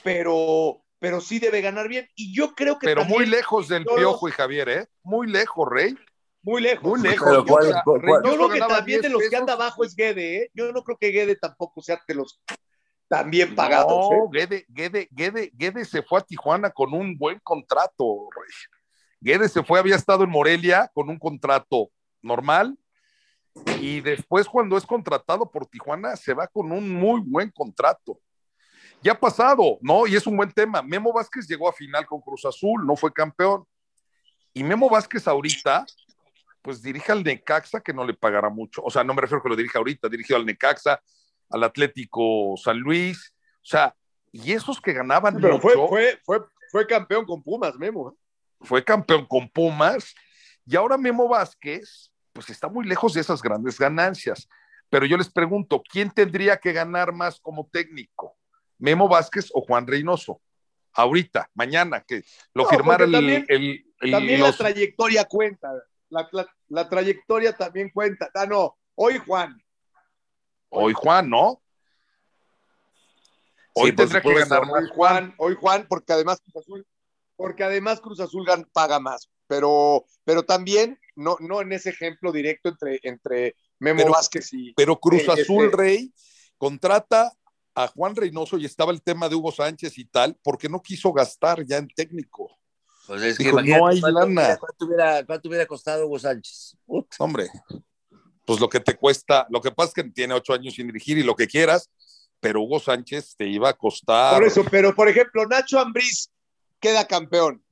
pero, 0.03 0.83
pero 0.99 1.21
sí 1.21 1.39
debe 1.39 1.61
ganar 1.61 1.87
bien. 1.87 2.07
Y 2.15 2.35
yo 2.35 2.53
creo 2.53 2.77
que 2.77 2.85
Pero 2.85 3.01
también- 3.01 3.19
muy 3.21 3.25
lejos 3.29 3.67
del 3.67 3.85
Piojo 3.85 4.27
y 4.27 4.31
Javier, 4.31 4.69
¿eh? 4.69 4.87
Muy 5.03 5.27
lejos, 5.27 5.67
Rey. 5.71 5.95
muy 6.41 6.61
lejos. 6.61 6.83
Muy 6.83 7.01
lejos. 7.01 7.25
Pero 7.29 7.45
Yo, 7.45 7.53
¿cuál- 7.53 8.21
Yo 8.25 8.35
creo 8.35 8.49
que 8.49 8.59
también 8.59 9.01
de 9.01 9.07
10 9.07 9.13
los 9.21 9.29
que 9.29 9.35
anda 9.37 9.53
abajo 9.53 9.83
es 9.85 9.95
Guede, 9.95 10.37
¿eh? 10.37 10.51
Yo 10.53 10.71
no 10.73 10.83
creo 10.83 10.97
que 10.97 11.09
Guede 11.09 11.35
tampoco 11.37 11.81
sea 11.81 12.01
de 12.05 12.15
los 12.15 12.41
tan 13.07 13.29
bien 13.29 13.55
pagados. 13.55 14.09
No, 14.11 14.25
¿eh? 14.25 14.29
Guede, 14.31 14.65
Guede, 14.67 15.07
Guede, 15.11 15.51
Guede 15.53 15.85
se 15.85 16.01
fue 16.03 16.19
a 16.19 16.23
Tijuana 16.23 16.69
con 16.71 16.93
un 16.93 17.17
buen 17.17 17.39
contrato, 17.39 18.27
Rey. 18.35 18.49
Guede 19.21 19.47
se 19.47 19.63
fue, 19.63 19.79
había 19.79 19.95
estado 19.95 20.25
en 20.25 20.29
Morelia 20.31 20.91
con 20.93 21.09
un 21.09 21.17
contrato 21.17 21.89
normal 22.21 22.77
y 23.79 24.01
después 24.01 24.47
cuando 24.47 24.77
es 24.77 24.85
contratado 24.85 25.49
por 25.49 25.65
Tijuana 25.65 26.15
se 26.15 26.33
va 26.33 26.47
con 26.47 26.71
un 26.71 26.89
muy 26.89 27.21
buen 27.21 27.51
contrato. 27.51 28.19
Ya 29.01 29.13
ha 29.13 29.19
pasado, 29.19 29.77
¿no? 29.81 30.07
Y 30.07 30.15
es 30.15 30.25
un 30.25 30.37
buen 30.37 30.51
tema. 30.51 30.81
Memo 30.81 31.11
Vázquez 31.11 31.47
llegó 31.47 31.67
a 31.69 31.73
final 31.73 32.05
con 32.05 32.21
Cruz 32.21 32.45
Azul, 32.45 32.85
no 32.85 32.95
fue 32.95 33.11
campeón. 33.11 33.65
Y 34.53 34.63
Memo 34.63 34.89
Vázquez 34.89 35.27
ahorita 35.27 35.85
pues 36.61 36.81
dirige 36.81 37.11
al 37.11 37.23
Necaxa, 37.23 37.81
que 37.81 37.93
no 37.93 38.05
le 38.05 38.13
pagará 38.13 38.49
mucho. 38.49 38.81
O 38.85 38.89
sea, 38.89 39.03
no 39.03 39.13
me 39.13 39.21
refiero 39.21 39.43
que 39.43 39.49
lo 39.49 39.55
dirija 39.55 39.79
ahorita, 39.79 40.07
dirigió 40.07 40.37
al 40.37 40.45
Necaxa, 40.45 41.01
al 41.49 41.63
Atlético 41.63 42.55
San 42.55 42.79
Luis. 42.79 43.33
O 43.57 43.65
sea, 43.65 43.93
y 44.31 44.53
esos 44.53 44.79
que 44.79 44.93
ganaban 44.93 45.35
Pero 45.41 45.59
fue, 45.59 45.75
mucho, 45.75 45.89
fue, 45.89 46.19
fue, 46.23 46.39
fue 46.71 46.87
campeón 46.87 47.25
con 47.25 47.43
Pumas, 47.43 47.75
Memo. 47.75 48.11
¿eh? 48.11 48.23
fue 48.63 48.83
campeón 48.83 49.25
con 49.25 49.49
Pumas, 49.49 50.15
y 50.65 50.75
ahora 50.75 50.97
Memo 50.97 51.27
Vázquez, 51.27 52.11
pues 52.33 52.49
está 52.49 52.67
muy 52.67 52.85
lejos 52.85 53.13
de 53.13 53.21
esas 53.21 53.41
grandes 53.41 53.77
ganancias. 53.79 54.49
Pero 54.89 55.05
yo 55.05 55.17
les 55.17 55.29
pregunto, 55.29 55.81
¿quién 55.87 56.11
tendría 56.11 56.57
que 56.57 56.73
ganar 56.73 57.13
más 57.13 57.39
como 57.39 57.67
técnico? 57.71 58.35
¿Memo 58.79 59.07
Vázquez 59.07 59.49
o 59.53 59.61
Juan 59.61 59.87
Reynoso? 59.87 60.41
Ahorita, 60.93 61.49
mañana, 61.53 62.01
que 62.01 62.23
lo 62.53 62.63
No, 62.63 62.69
firmara 62.69 63.05
el, 63.05 63.11
también- 63.11 63.45
el- 63.47 63.85
el- 64.01 64.11
También 64.11 64.39
los- 64.41 64.51
la 64.51 64.57
trayectoria 64.57 65.25
cuenta. 65.25 65.71
La, 66.09 66.27
la- 66.31 66.47
la 66.67 66.89
trayectoria 66.89 67.53
también 67.55 67.89
cuenta. 67.89 68.29
Ah, 68.35 68.45
no. 68.45 68.77
Hoy 68.95 69.17
Juan. 69.19 69.59
hoy 70.69 70.93
Juan, 70.93 71.29
¿no? 71.29 71.61
Hoy 73.75 73.89
Sí, 73.91 73.95
tendría 73.95 74.21
que 74.21 74.33
ganar 74.33 74.65
más 74.67 74.89
Juan, 74.91 75.33
hoy 75.37 75.55
Juan, 75.59 75.85
porque 75.87 76.13
además 76.13 76.39
Cruz 76.41 76.57
Azul, 76.63 76.87
porque 77.35 77.63
además 77.63 77.99
Cruz 78.01 78.19
Azul 78.19 78.45
paga 78.71 78.99
más. 78.99 79.29
Pero, 79.47 80.05
pero 80.23 80.43
también, 80.43 80.97
no, 81.15 81.37
no 81.39 81.61
en 81.61 81.73
ese 81.73 81.89
ejemplo 81.89 82.31
directo 82.31 82.69
entre, 82.69 82.99
entre 83.03 83.55
Memo 83.79 83.99
Pero- 83.99 84.11
Vázquez 84.13 84.53
y. 84.53 84.73
Pero 84.73 84.99
Cruz 84.99 85.23
Eh, 85.23 85.31
Azul 85.41 85.65
este- 85.65 85.77
Rey 85.77 86.13
contrata 86.57 87.31
a 87.75 87.87
Juan 87.87 88.15
Reynoso 88.15 88.57
y 88.57 88.65
estaba 88.65 88.91
el 88.91 89.01
tema 89.01 89.27
de 89.29 89.35
Hugo 89.35 89.51
Sánchez 89.51 89.97
y 89.97 90.05
tal, 90.05 90.37
porque 90.43 90.69
no 90.69 90.81
quiso 90.81 91.11
gastar 91.11 91.65
ya 91.65 91.77
en 91.77 91.87
técnico. 91.87 92.57
Pues 93.07 93.21
es 93.23 93.37
que 93.37 93.43
Dijo, 93.45 93.61
no 93.61 93.87
hay 93.87 93.99
cuánto, 93.99 94.19
lana. 94.19 94.57
cuánto 94.57 94.85
hubiera, 94.85 95.25
cuánto 95.25 95.49
hubiera 95.49 95.65
costado 95.65 96.05
Hugo 96.05 96.19
Sánchez. 96.19 96.77
Puta. 96.85 97.17
Hombre, 97.19 97.49
pues 98.45 98.59
lo 98.59 98.69
que 98.69 98.79
te 98.79 98.95
cuesta, 98.95 99.45
lo 99.49 99.59
que 99.59 99.71
pasa 99.71 99.89
es 99.89 99.93
que 99.95 100.03
tiene 100.11 100.33
ocho 100.33 100.53
años 100.53 100.75
sin 100.75 100.87
dirigir 100.87 101.17
y 101.17 101.23
lo 101.23 101.35
que 101.35 101.47
quieras, 101.47 101.89
pero 102.39 102.61
Hugo 102.61 102.79
Sánchez 102.79 103.35
te 103.35 103.47
iba 103.47 103.69
a 103.69 103.73
costar. 103.73 104.35
Por 104.35 104.45
eso, 104.47 104.63
pero 104.69 104.95
por 104.95 105.09
ejemplo, 105.09 105.45
Nacho 105.47 105.79
Ambriz 105.79 106.29
queda 106.83 107.07
campeón. 107.07 107.63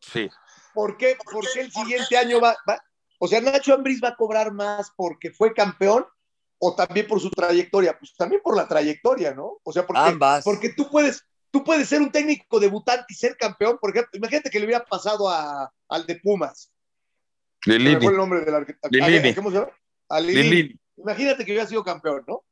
Sí, 0.00 0.28
¿Por 0.74 0.98
qué? 0.98 1.16
Porque 1.32 1.60
el 1.60 1.72
siguiente 1.72 2.18
año 2.18 2.38
va, 2.40 2.54
va- 2.68 2.82
O 3.18 3.26
sea, 3.26 3.40
Nacho 3.40 3.72
Ambriz 3.72 3.98
va 4.04 4.08
a 4.08 4.16
cobrar 4.16 4.52
más 4.52 4.92
porque 4.94 5.30
fue 5.30 5.54
campeón 5.54 6.04
o 6.58 6.74
también 6.74 7.06
por 7.06 7.18
su 7.20 7.30
trayectoria. 7.30 7.98
Pues 7.98 8.14
también 8.14 8.42
por 8.42 8.54
la 8.56 8.68
trayectoria, 8.68 9.32
¿no? 9.32 9.58
O 9.62 9.72
sea, 9.72 9.86
porque, 9.86 10.02
Ambas. 10.02 10.44
porque 10.44 10.74
tú 10.74 10.90
puedes, 10.90 11.24
tú 11.50 11.64
puedes 11.64 11.88
ser 11.88 12.02
un 12.02 12.12
técnico 12.12 12.60
debutante 12.60 13.06
y 13.08 13.14
ser 13.14 13.38
campeón. 13.38 13.78
Por 13.80 13.90
ejemplo, 13.90 14.10
imagínate 14.18 14.50
que 14.50 14.58
le 14.60 14.66
hubiera 14.66 14.84
pasado 14.84 15.30
a, 15.30 15.72
al 15.88 16.06
de 16.06 16.16
Pumas. 16.16 16.70
Lilini. 17.64 17.96
fue 18.02 18.12
el 18.12 18.18
nombre 18.18 18.40
del 18.44 18.54
arquitecto. 18.54 18.88
Lilini. 18.90 19.34
¿Cómo 19.34 19.50
se 19.50 19.56
llama? 19.58 19.72
A 20.10 20.20
Lilini. 20.20 20.42
Lilini. 20.50 20.80
Imagínate 20.98 21.44
que 21.44 21.52
hubiera 21.52 21.66
sido 21.66 21.82
campeón, 21.84 22.22
¿no? 22.28 22.44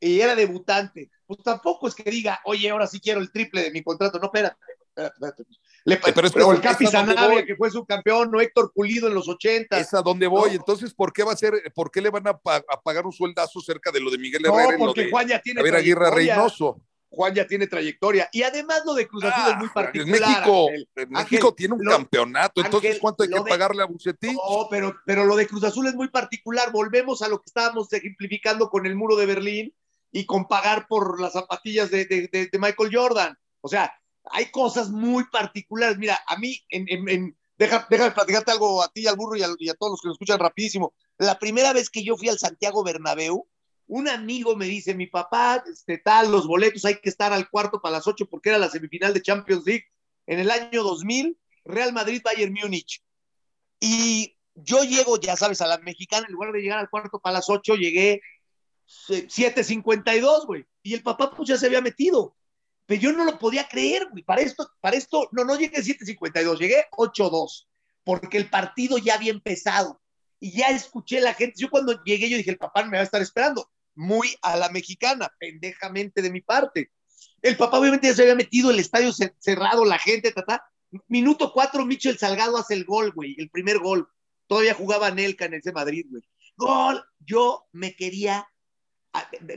Y 0.00 0.20
era 0.20 0.34
debutante. 0.34 1.10
Pues 1.26 1.40
tampoco 1.42 1.88
es 1.88 1.94
que 1.94 2.10
diga, 2.10 2.40
oye, 2.44 2.70
ahora 2.70 2.86
sí 2.86 3.00
quiero 3.00 3.20
el 3.20 3.30
triple 3.30 3.62
de 3.62 3.70
mi 3.70 3.82
contrato. 3.82 4.18
No, 4.18 4.26
espérate, 4.26 4.56
espérate, 4.96 5.14
espérate. 5.14 5.44
Le- 5.86 5.96
pero 5.96 6.26
es 6.26 6.32
que 6.32 6.38
pero 6.38 6.52
el 6.52 6.58
es 6.58 6.64
a 6.64 6.68
Capi 6.70 6.84
donde 6.84 6.98
Sanabria, 6.98 7.28
voy. 7.40 7.44
que 7.46 7.56
fue 7.56 7.70
subcampeón, 7.70 8.34
o 8.34 8.40
Héctor 8.40 8.72
Pulido 8.74 9.08
en 9.08 9.14
los 9.14 9.28
80. 9.28 9.78
Es 9.78 9.92
a 9.92 10.00
donde 10.02 10.26
voy. 10.26 10.50
No. 10.50 10.56
Entonces, 10.56 10.94
¿por 10.94 11.12
qué 11.12 11.22
va 11.24 11.32
a 11.32 11.36
ser, 11.36 11.54
por 11.74 11.90
qué 11.90 12.00
le 12.00 12.10
van 12.10 12.26
a, 12.28 12.36
pa- 12.38 12.64
a 12.68 12.80
pagar 12.82 13.04
un 13.04 13.12
sueldazo 13.12 13.60
cerca 13.60 13.90
de 13.90 14.00
lo 14.00 14.10
de 14.10 14.18
Miguel 14.18 14.42
No, 14.42 14.54
Herrera 14.58 14.78
lo 14.78 14.86
porque 14.86 15.04
de 15.04 15.10
Juan 15.10 15.28
ya 15.28 15.40
tiene 15.42 15.60
Javier 15.60 15.74
Aguirre. 15.76 16.10
Reynoso? 16.10 16.80
Juan 17.10 17.32
ya 17.32 17.46
tiene 17.46 17.68
trayectoria. 17.68 18.28
Y 18.32 18.42
además 18.42 18.82
lo 18.84 18.92
de 18.94 19.06
Cruz 19.06 19.22
Azul 19.24 19.42
Ah, 19.46 19.50
es 19.50 19.56
muy 19.58 19.66
en 19.66 19.72
particular. 19.72 20.20
México, 20.28 20.66
Ángel. 20.68 20.88
en 20.96 21.02
Ángel, 21.02 21.10
México 21.30 21.54
tiene 21.54 21.74
un 21.74 21.84
lo- 21.84 21.90
campeonato. 21.92 22.60
Entonces, 22.60 22.88
Ángel, 22.90 23.00
¿cuánto 23.00 23.22
hay 23.22 23.28
que 23.28 23.34
de- 23.36 23.44
pagarle 23.44 23.82
a 23.82 23.86
Bucetich? 23.86 24.32
No, 24.32 24.66
pero, 24.68 24.96
pero 25.06 25.24
lo 25.24 25.36
de 25.36 25.46
Cruz 25.46 25.62
Azul 25.62 25.86
es 25.86 25.94
muy 25.94 26.08
particular. 26.08 26.72
Volvemos 26.72 27.22
a 27.22 27.28
lo 27.28 27.38
que 27.38 27.44
estábamos 27.46 27.92
ejemplificando 27.92 28.68
con 28.68 28.86
el 28.86 28.96
muro 28.96 29.14
de 29.14 29.26
Berlín 29.26 29.74
y 30.10 30.26
con 30.26 30.48
pagar 30.48 30.86
por 30.88 31.20
las 31.20 31.34
zapatillas 31.34 31.90
de, 31.90 32.04
de- 32.06 32.28
de- 32.32 32.46
de 32.50 32.58
Michael 32.58 32.90
Jordan. 32.92 33.38
O 33.60 33.68
sea, 33.68 33.92
hay 34.24 34.50
cosas 34.50 34.90
muy 34.90 35.24
particulares. 35.30 35.98
Mira, 35.98 36.18
a 36.26 36.36
mí, 36.38 36.58
en, 36.70 36.86
en- 36.88 37.08
en- 37.08 37.38
deja, 37.58 37.86
déjame 37.90 38.12
platicarte 38.12 38.50
algo 38.50 38.82
a 38.82 38.88
ti, 38.88 39.06
al 39.06 39.16
burro 39.16 39.36
y 39.36 39.42
a, 39.42 39.74
todos 39.74 39.92
los 39.92 40.00
que 40.00 40.08
nos 40.08 40.14
escuchan 40.16 40.38
rapidísimo. 40.38 40.94
La 41.18 41.38
primera 41.38 41.72
vez 41.72 41.90
que 41.90 42.02
yo 42.04 42.16
fui 42.16 42.28
al 42.28 42.38
Santiago 42.38 42.82
Bernabéu, 42.84 43.46
un 43.86 44.08
amigo 44.08 44.56
me 44.56 44.66
dice, 44.66 44.94
mi 44.94 45.06
papá, 45.06 45.62
este 45.70 45.98
tal, 45.98 46.32
los 46.32 46.46
boletos, 46.46 46.84
hay 46.86 47.00
que 47.00 47.10
estar 47.10 47.32
al 47.32 47.50
cuarto 47.50 47.80
para 47.80 47.94
las 47.96 48.06
ocho 48.06 48.26
porque 48.26 48.48
era 48.48 48.58
la 48.58 48.70
semifinal 48.70 49.12
de 49.12 49.22
Champions 49.22 49.64
League 49.66 49.84
en 50.26 50.38
el 50.38 50.50
año 50.50 50.82
2000, 50.82 51.38
Real 51.64 51.92
Madrid, 51.92 52.22
Bayern 52.24 52.54
Múnich. 52.54 53.02
Y 53.80 54.36
yo 54.54 54.84
llego, 54.84 55.20
ya 55.20 55.36
sabes, 55.36 55.60
a 55.60 55.66
la 55.66 55.78
mexicana, 55.78 56.26
en 56.26 56.32
lugar 56.32 56.52
de 56.52 56.60
llegar 56.60 56.78
al 56.78 56.88
cuarto 56.90 57.18
para 57.20 57.34
las 57.34 57.50
8, 57.50 57.74
llegué 57.76 58.22
eh, 59.10 59.28
7.52, 59.28 60.46
güey. 60.46 60.64
Y 60.82 60.94
el 60.94 61.02
papá 61.02 61.30
pues 61.34 61.48
ya 61.48 61.56
se 61.58 61.66
había 61.66 61.80
metido. 61.80 62.36
Pero 62.86 63.00
yo 63.00 63.12
no 63.12 63.24
lo 63.24 63.38
podía 63.38 63.66
creer, 63.68 64.08
güey. 64.10 64.22
Para 64.22 64.42
esto, 64.42 64.68
para 64.80 64.96
esto, 64.96 65.28
no, 65.32 65.44
no 65.44 65.56
llegué 65.56 65.78
7.52, 65.82 66.58
llegué 66.58 66.84
8.2, 66.92 67.66
porque 68.04 68.36
el 68.36 68.50
partido 68.50 68.98
ya 68.98 69.14
había 69.14 69.30
empezado. 69.32 70.00
Y 70.40 70.52
ya 70.52 70.68
escuché 70.68 71.20
la 71.20 71.32
gente. 71.34 71.54
Yo 71.58 71.70
cuando 71.70 72.02
llegué, 72.04 72.28
yo 72.28 72.36
dije, 72.36 72.50
el 72.50 72.58
papá 72.58 72.84
me 72.84 72.96
va 72.98 73.00
a 73.00 73.04
estar 73.04 73.22
esperando. 73.22 73.70
Muy 73.94 74.34
a 74.42 74.56
la 74.56 74.68
mexicana, 74.68 75.30
pendejamente 75.38 76.20
de 76.20 76.30
mi 76.30 76.40
parte. 76.42 76.90
El 77.40 77.56
papá 77.56 77.78
obviamente 77.78 78.08
ya 78.08 78.14
se 78.14 78.22
había 78.22 78.34
metido, 78.34 78.70
el 78.70 78.78
estadio 78.80 79.12
ce- 79.12 79.34
cerrado, 79.38 79.84
la 79.84 79.98
gente, 79.98 80.32
ta, 80.32 80.42
ta. 80.44 80.64
Minuto 81.08 81.52
cuatro, 81.52 81.84
Michel 81.86 82.18
Salgado 82.18 82.56
hace 82.58 82.74
el 82.74 82.84
gol, 82.84 83.12
güey, 83.12 83.34
el 83.38 83.48
primer 83.50 83.78
gol. 83.78 84.08
Todavía 84.46 84.74
jugaba 84.74 85.10
Nelca 85.10 85.46
en 85.46 85.54
ese 85.54 85.72
Madrid, 85.72 86.06
güey. 86.10 86.22
Gol, 86.56 87.02
yo 87.20 87.66
me 87.72 87.94
quería, 87.96 88.46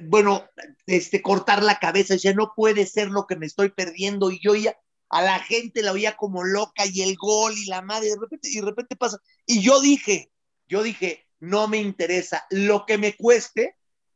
bueno, 0.03 0.47
este, 0.85 1.21
cortar 1.21 1.63
la 1.63 1.79
cabeza. 1.79 2.13
Decía, 2.13 2.33
no 2.33 2.53
puede 2.55 2.85
ser 2.85 3.09
lo 3.09 3.25
que 3.27 3.35
me 3.35 3.45
estoy 3.45 3.69
perdiendo. 3.69 4.31
Y 4.31 4.39
yo 4.41 4.55
ya, 4.55 4.75
a 5.09 5.21
la 5.21 5.39
gente 5.39 5.81
la 5.81 5.91
oía 5.93 6.15
como 6.17 6.43
loca 6.43 6.85
y 6.85 7.01
el 7.01 7.15
gol 7.15 7.53
y 7.57 7.65
la 7.65 7.81
madre, 7.81 8.09
de 8.09 8.17
repente, 8.19 8.49
y 8.49 8.59
de 8.59 8.65
repente 8.65 8.95
pasa. 8.95 9.17
Y 9.45 9.61
yo 9.61 9.81
dije, 9.81 10.31
yo 10.67 10.83
dije, 10.83 11.25
no 11.39 11.67
me 11.67 11.77
interesa. 11.77 12.45
Lo 12.49 12.85
que 12.85 12.97
me 12.97 13.15
cueste, 13.15 13.75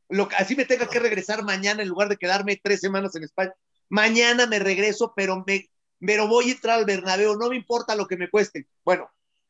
lo 0.10 0.28
que, 0.28 0.36
así 0.36 0.56
me 0.56 0.66
tenga 0.66 0.88
que 0.88 1.00
regresar 1.00 1.44
mañana 1.44 1.82
en 1.82 1.90
lugar 1.90 2.10
de 2.10 2.18
quedarme 2.18 2.60
tres 2.62 2.82
semanas 2.82 3.16
en 3.16 3.24
España. 3.24 3.54
Mañana 3.90 4.48
me 4.48 4.60
regreso, 4.60 5.14
pero 5.16 5.44
me, 5.48 5.70
pero 6.00 6.28
voy 6.28 6.50
a 6.50 6.54
entrar 6.54 6.80
al 6.80 6.86
Bernabéu, 6.86 7.36
no 7.38 7.50
me 7.50 7.56
importa 7.56 7.96
lo 7.96 8.08
que 8.08 8.18
me 8.18 8.30
cueste. 8.30 8.68
Bueno, 8.84 9.10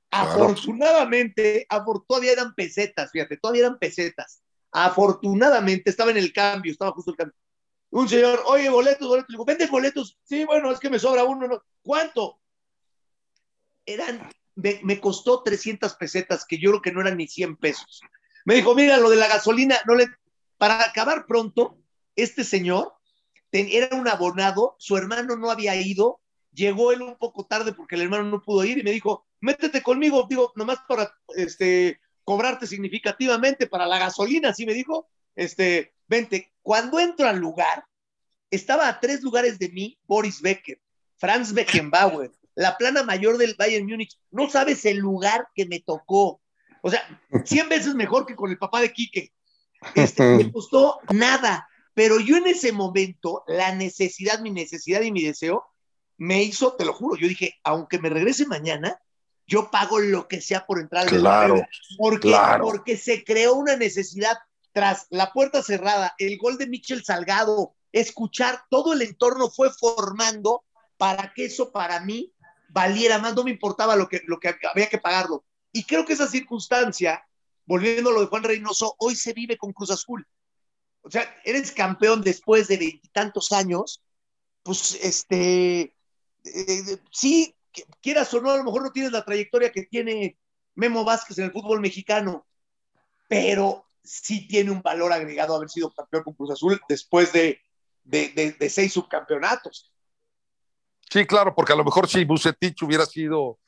Claro. 0.09 0.29
afortunadamente, 0.43 1.65
afor- 1.69 2.03
todavía 2.05 2.33
eran 2.33 2.53
pesetas, 2.53 3.11
fíjate, 3.11 3.37
todavía 3.37 3.61
eran 3.61 3.79
pesetas. 3.79 4.40
Afortunadamente, 4.71 5.89
estaba 5.89 6.11
en 6.11 6.17
el 6.17 6.31
cambio, 6.31 6.71
estaba 6.71 6.91
justo 6.91 7.11
el 7.11 7.17
cambio. 7.17 7.35
Un 7.89 8.07
señor, 8.07 8.41
oye, 8.45 8.69
boletos, 8.69 9.07
boletos. 9.07 9.29
Le 9.29 9.33
digo, 9.33 9.45
¿vendes 9.45 9.69
boletos? 9.69 10.17
Sí, 10.23 10.45
bueno, 10.45 10.71
es 10.71 10.79
que 10.79 10.89
me 10.89 10.99
sobra 10.99 11.25
uno. 11.25 11.47
No. 11.47 11.63
¿Cuánto? 11.81 12.39
Eran, 13.85 14.29
me, 14.55 14.99
costó 14.99 15.43
300 15.43 15.95
pesetas, 15.95 16.45
que 16.45 16.57
yo 16.57 16.71
creo 16.71 16.81
que 16.81 16.91
no 16.91 17.01
eran 17.01 17.17
ni 17.17 17.27
100 17.27 17.57
pesos. 17.57 18.01
Me 18.45 18.55
dijo, 18.55 18.73
mira, 18.75 18.97
lo 18.97 19.09
de 19.09 19.17
la 19.17 19.27
gasolina, 19.27 19.77
no 19.85 19.95
le... 19.95 20.07
para 20.57 20.83
acabar 20.83 21.25
pronto, 21.25 21.77
este 22.15 22.43
señor 22.43 22.93
era 23.51 23.95
un 23.95 24.07
abonado, 24.07 24.75
su 24.79 24.95
hermano 24.97 25.35
no 25.35 25.51
había 25.51 25.75
ido, 25.75 26.21
llegó 26.53 26.91
él 26.91 27.01
un 27.01 27.17
poco 27.17 27.45
tarde 27.45 27.73
porque 27.73 27.95
el 27.95 28.03
hermano 28.03 28.23
no 28.23 28.41
pudo 28.41 28.63
ir 28.63 28.77
y 28.77 28.83
me 28.83 28.91
dijo, 28.91 29.27
métete 29.41 29.81
conmigo, 29.81 30.25
digo, 30.29 30.53
nomás 30.55 30.79
para 30.87 31.13
este, 31.35 31.99
cobrarte 32.31 32.65
significativamente 32.65 33.67
para 33.67 33.85
la 33.85 33.99
gasolina, 33.99 34.51
así 34.51 34.65
me 34.65 34.73
dijo, 34.73 35.09
este, 35.35 35.93
vente. 36.07 36.53
Cuando 36.61 36.97
entro 36.97 37.27
al 37.27 37.39
lugar, 37.39 37.83
estaba 38.49 38.87
a 38.87 39.01
tres 39.01 39.21
lugares 39.21 39.59
de 39.59 39.67
mí 39.67 39.99
Boris 40.07 40.41
Becker, 40.41 40.79
Franz 41.17 41.51
Beckenbauer, 41.51 42.31
la 42.55 42.77
plana 42.77 43.03
mayor 43.03 43.37
del 43.37 43.55
Bayern 43.59 43.85
Múnich. 43.85 44.17
No 44.29 44.49
sabes 44.49 44.85
el 44.85 44.95
lugar 44.95 45.49
que 45.53 45.65
me 45.65 45.81
tocó. 45.81 46.41
O 46.81 46.89
sea, 46.89 47.01
100 47.43 47.67
veces 47.67 47.95
mejor 47.95 48.25
que 48.25 48.37
con 48.37 48.49
el 48.49 48.57
papá 48.57 48.79
de 48.79 48.93
Quique. 48.93 49.33
Este, 49.93 50.23
me 50.23 50.49
costó 50.53 51.01
nada. 51.11 51.67
Pero 51.93 52.21
yo 52.21 52.37
en 52.37 52.47
ese 52.47 52.71
momento, 52.71 53.43
la 53.45 53.75
necesidad, 53.75 54.39
mi 54.39 54.51
necesidad 54.51 55.01
y 55.01 55.11
mi 55.11 55.21
deseo, 55.21 55.65
me 56.17 56.41
hizo, 56.43 56.77
te 56.77 56.85
lo 56.85 56.93
juro, 56.93 57.19
yo 57.19 57.27
dije, 57.27 57.55
aunque 57.65 57.99
me 57.99 58.09
regrese 58.09 58.45
mañana, 58.45 58.97
yo 59.51 59.69
pago 59.69 59.99
lo 59.99 60.29
que 60.29 60.39
sea 60.39 60.65
por 60.65 60.79
entrar 60.79 61.03
al 61.03 61.09
Claro, 61.09 61.55
Bernabéu. 61.55 61.67
porque, 61.97 62.29
claro. 62.29 62.63
porque 62.63 62.95
se 62.95 63.25
creó 63.25 63.55
una 63.55 63.75
necesidad 63.75 64.37
tras 64.71 65.07
la 65.09 65.33
puerta 65.33 65.61
cerrada, 65.61 66.15
el 66.17 66.37
gol 66.37 66.57
de 66.57 66.67
Michel 66.67 67.03
Salgado, 67.03 67.75
escuchar 67.91 68.63
todo 68.69 68.93
el 68.93 69.01
entorno 69.01 69.49
fue 69.49 69.69
formando 69.69 70.63
para 70.95 71.33
que 71.33 71.45
eso 71.45 71.73
para 71.73 71.99
mí 71.99 72.33
valiera 72.69 73.17
más, 73.17 73.35
no 73.35 73.43
me 73.43 73.51
importaba 73.51 73.97
lo 73.97 74.07
que, 74.07 74.21
lo 74.25 74.39
que 74.39 74.55
había 74.71 74.87
que 74.87 74.99
pagarlo. 74.99 75.43
Y 75.73 75.83
creo 75.83 76.05
que 76.05 76.13
esa 76.13 76.29
circunstancia, 76.29 77.27
volviendo 77.65 78.11
a 78.11 78.13
lo 78.13 78.21
de 78.21 78.27
Juan 78.27 78.43
Reynoso, 78.43 78.95
hoy 78.99 79.17
se 79.17 79.33
vive 79.33 79.57
con 79.57 79.73
Cruz 79.73 79.91
Azul. 79.91 80.25
O 81.01 81.11
sea, 81.11 81.35
eres 81.43 81.73
campeón 81.73 82.21
después 82.21 82.69
de 82.69 82.77
veintitantos 82.77 83.51
años, 83.51 84.01
pues 84.63 84.97
este, 85.01 85.93
eh, 86.45 86.97
sí, 87.11 87.53
quieras 88.01 88.33
o 88.33 88.41
no, 88.41 88.51
a 88.51 88.57
lo 88.57 88.63
mejor 88.63 88.83
no 88.83 88.91
tienes 88.91 89.11
la 89.11 89.23
trayectoria 89.25 89.71
que 89.71 89.83
tiene 89.83 90.37
Memo 90.75 91.03
Vázquez 91.03 91.37
en 91.37 91.45
el 91.45 91.51
fútbol 91.51 91.79
mexicano, 91.81 92.45
pero 93.27 93.85
sí 94.03 94.47
tiene 94.47 94.71
un 94.71 94.81
valor 94.81 95.13
agregado 95.13 95.55
haber 95.55 95.69
sido 95.69 95.91
campeón 95.93 96.23
con 96.23 96.33
Cruz 96.33 96.51
Azul 96.51 96.81
después 96.87 97.31
de, 97.33 97.61
de, 98.03 98.29
de, 98.29 98.51
de 98.53 98.69
seis 98.69 98.93
subcampeonatos. 98.93 99.93
Sí, 101.09 101.25
claro, 101.25 101.53
porque 101.53 101.73
a 101.73 101.75
lo 101.75 101.83
mejor 101.83 102.07
si 102.07 102.23
Bucetich 102.23 102.81
hubiera 102.83 103.05
sido, 103.05 103.59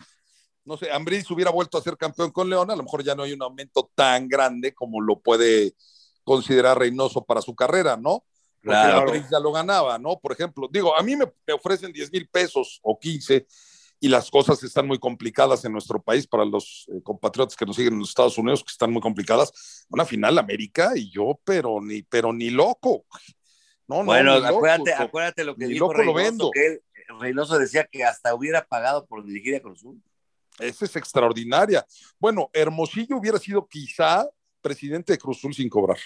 no 0.64 0.78
sé, 0.78 0.92
Ambriz 0.92 1.30
hubiera 1.30 1.52
vuelto 1.52 1.78
a 1.78 1.82
ser 1.82 1.98
campeón 1.98 2.32
con 2.32 2.50
León, 2.50 2.72
a 2.72 2.76
lo 2.76 2.84
mejor 2.84 3.04
ya 3.04 3.16
no 3.16 3.24
hay 3.24 3.34
un 3.34 3.44
aumento 3.44 3.92
tan 3.96 4.28
grande 4.28 4.74
como 4.74 5.02
lo 5.02 5.20
puede 5.20 5.76
considerar 6.24 6.80
Reynoso 6.80 7.24
para 7.26 7.42
su 7.42 7.54
carrera, 7.54 7.98
¿no? 7.98 8.24
Porque 8.64 8.80
Claro. 8.80 9.00
Ambriz 9.02 9.30
ya 9.30 9.42
lo 9.42 9.52
ganaba, 9.52 10.00
¿no? 10.00 10.20
Por 10.20 10.32
ejemplo, 10.32 10.70
digo, 10.72 10.98
a 10.98 11.04
mí 11.04 11.18
me, 11.18 11.26
me 11.46 11.54
ofrecen 11.54 11.92
10 11.92 12.14
mil 12.14 12.30
pesos 12.30 12.80
o 12.82 12.98
15 12.98 13.46
y 14.04 14.10
las 14.10 14.30
cosas 14.30 14.62
están 14.64 14.86
muy 14.86 15.00
complicadas 15.00 15.64
en 15.64 15.72
nuestro 15.72 16.02
país 16.02 16.28
para 16.28 16.44
los 16.44 16.90
eh, 16.94 17.02
compatriotas 17.02 17.56
que 17.56 17.66
nos 17.66 17.78
siguen 17.78 17.94
en 17.94 18.00
los 18.00 18.10
Estados 18.10 18.38
Unidos, 18.38 18.62
que 18.62 18.72
están 18.72 18.92
muy 18.92 19.02
complicadas. 19.02 19.86
Una 19.90 20.04
final 20.04 20.38
América 20.38 20.92
y 20.94 21.10
yo, 21.10 21.40
pero 21.46 21.80
ni, 21.80 22.02
pero 22.02 22.34
ni 22.34 22.50
loco. 22.50 23.06
No, 23.88 24.00
no, 24.00 24.04
Bueno, 24.04 24.36
loco. 24.40 24.58
acuérdate, 24.58 24.94
acuérdate 24.94 25.44
lo 25.46 25.56
que 25.56 25.68
dijo 25.68 25.86
loco 25.86 25.94
lo 26.04 26.14
Reynoso, 26.14 26.32
vendo. 26.32 26.52
que 26.52 26.66
él, 26.68 26.82
Reynoso 27.18 27.58
decía 27.58 27.88
que 27.90 28.04
hasta 28.04 28.36
hubiera 28.36 28.66
pagado 28.66 29.06
por 29.06 29.24
dirigir 29.26 29.56
a 29.56 29.62
Cruz 29.62 29.80
Azul. 29.80 30.04
Esa 30.60 30.84
es 30.84 30.96
extraordinaria. 30.98 31.86
Bueno, 32.20 32.50
Hermosillo 32.52 33.16
hubiera 33.16 33.40
sido 33.40 33.66
quizá 33.70 34.28
presidente 34.62 35.14
de 35.14 35.18
Cruz 35.18 35.38
Azul 35.38 35.54
sin 35.54 35.70
cobrar. 35.70 36.00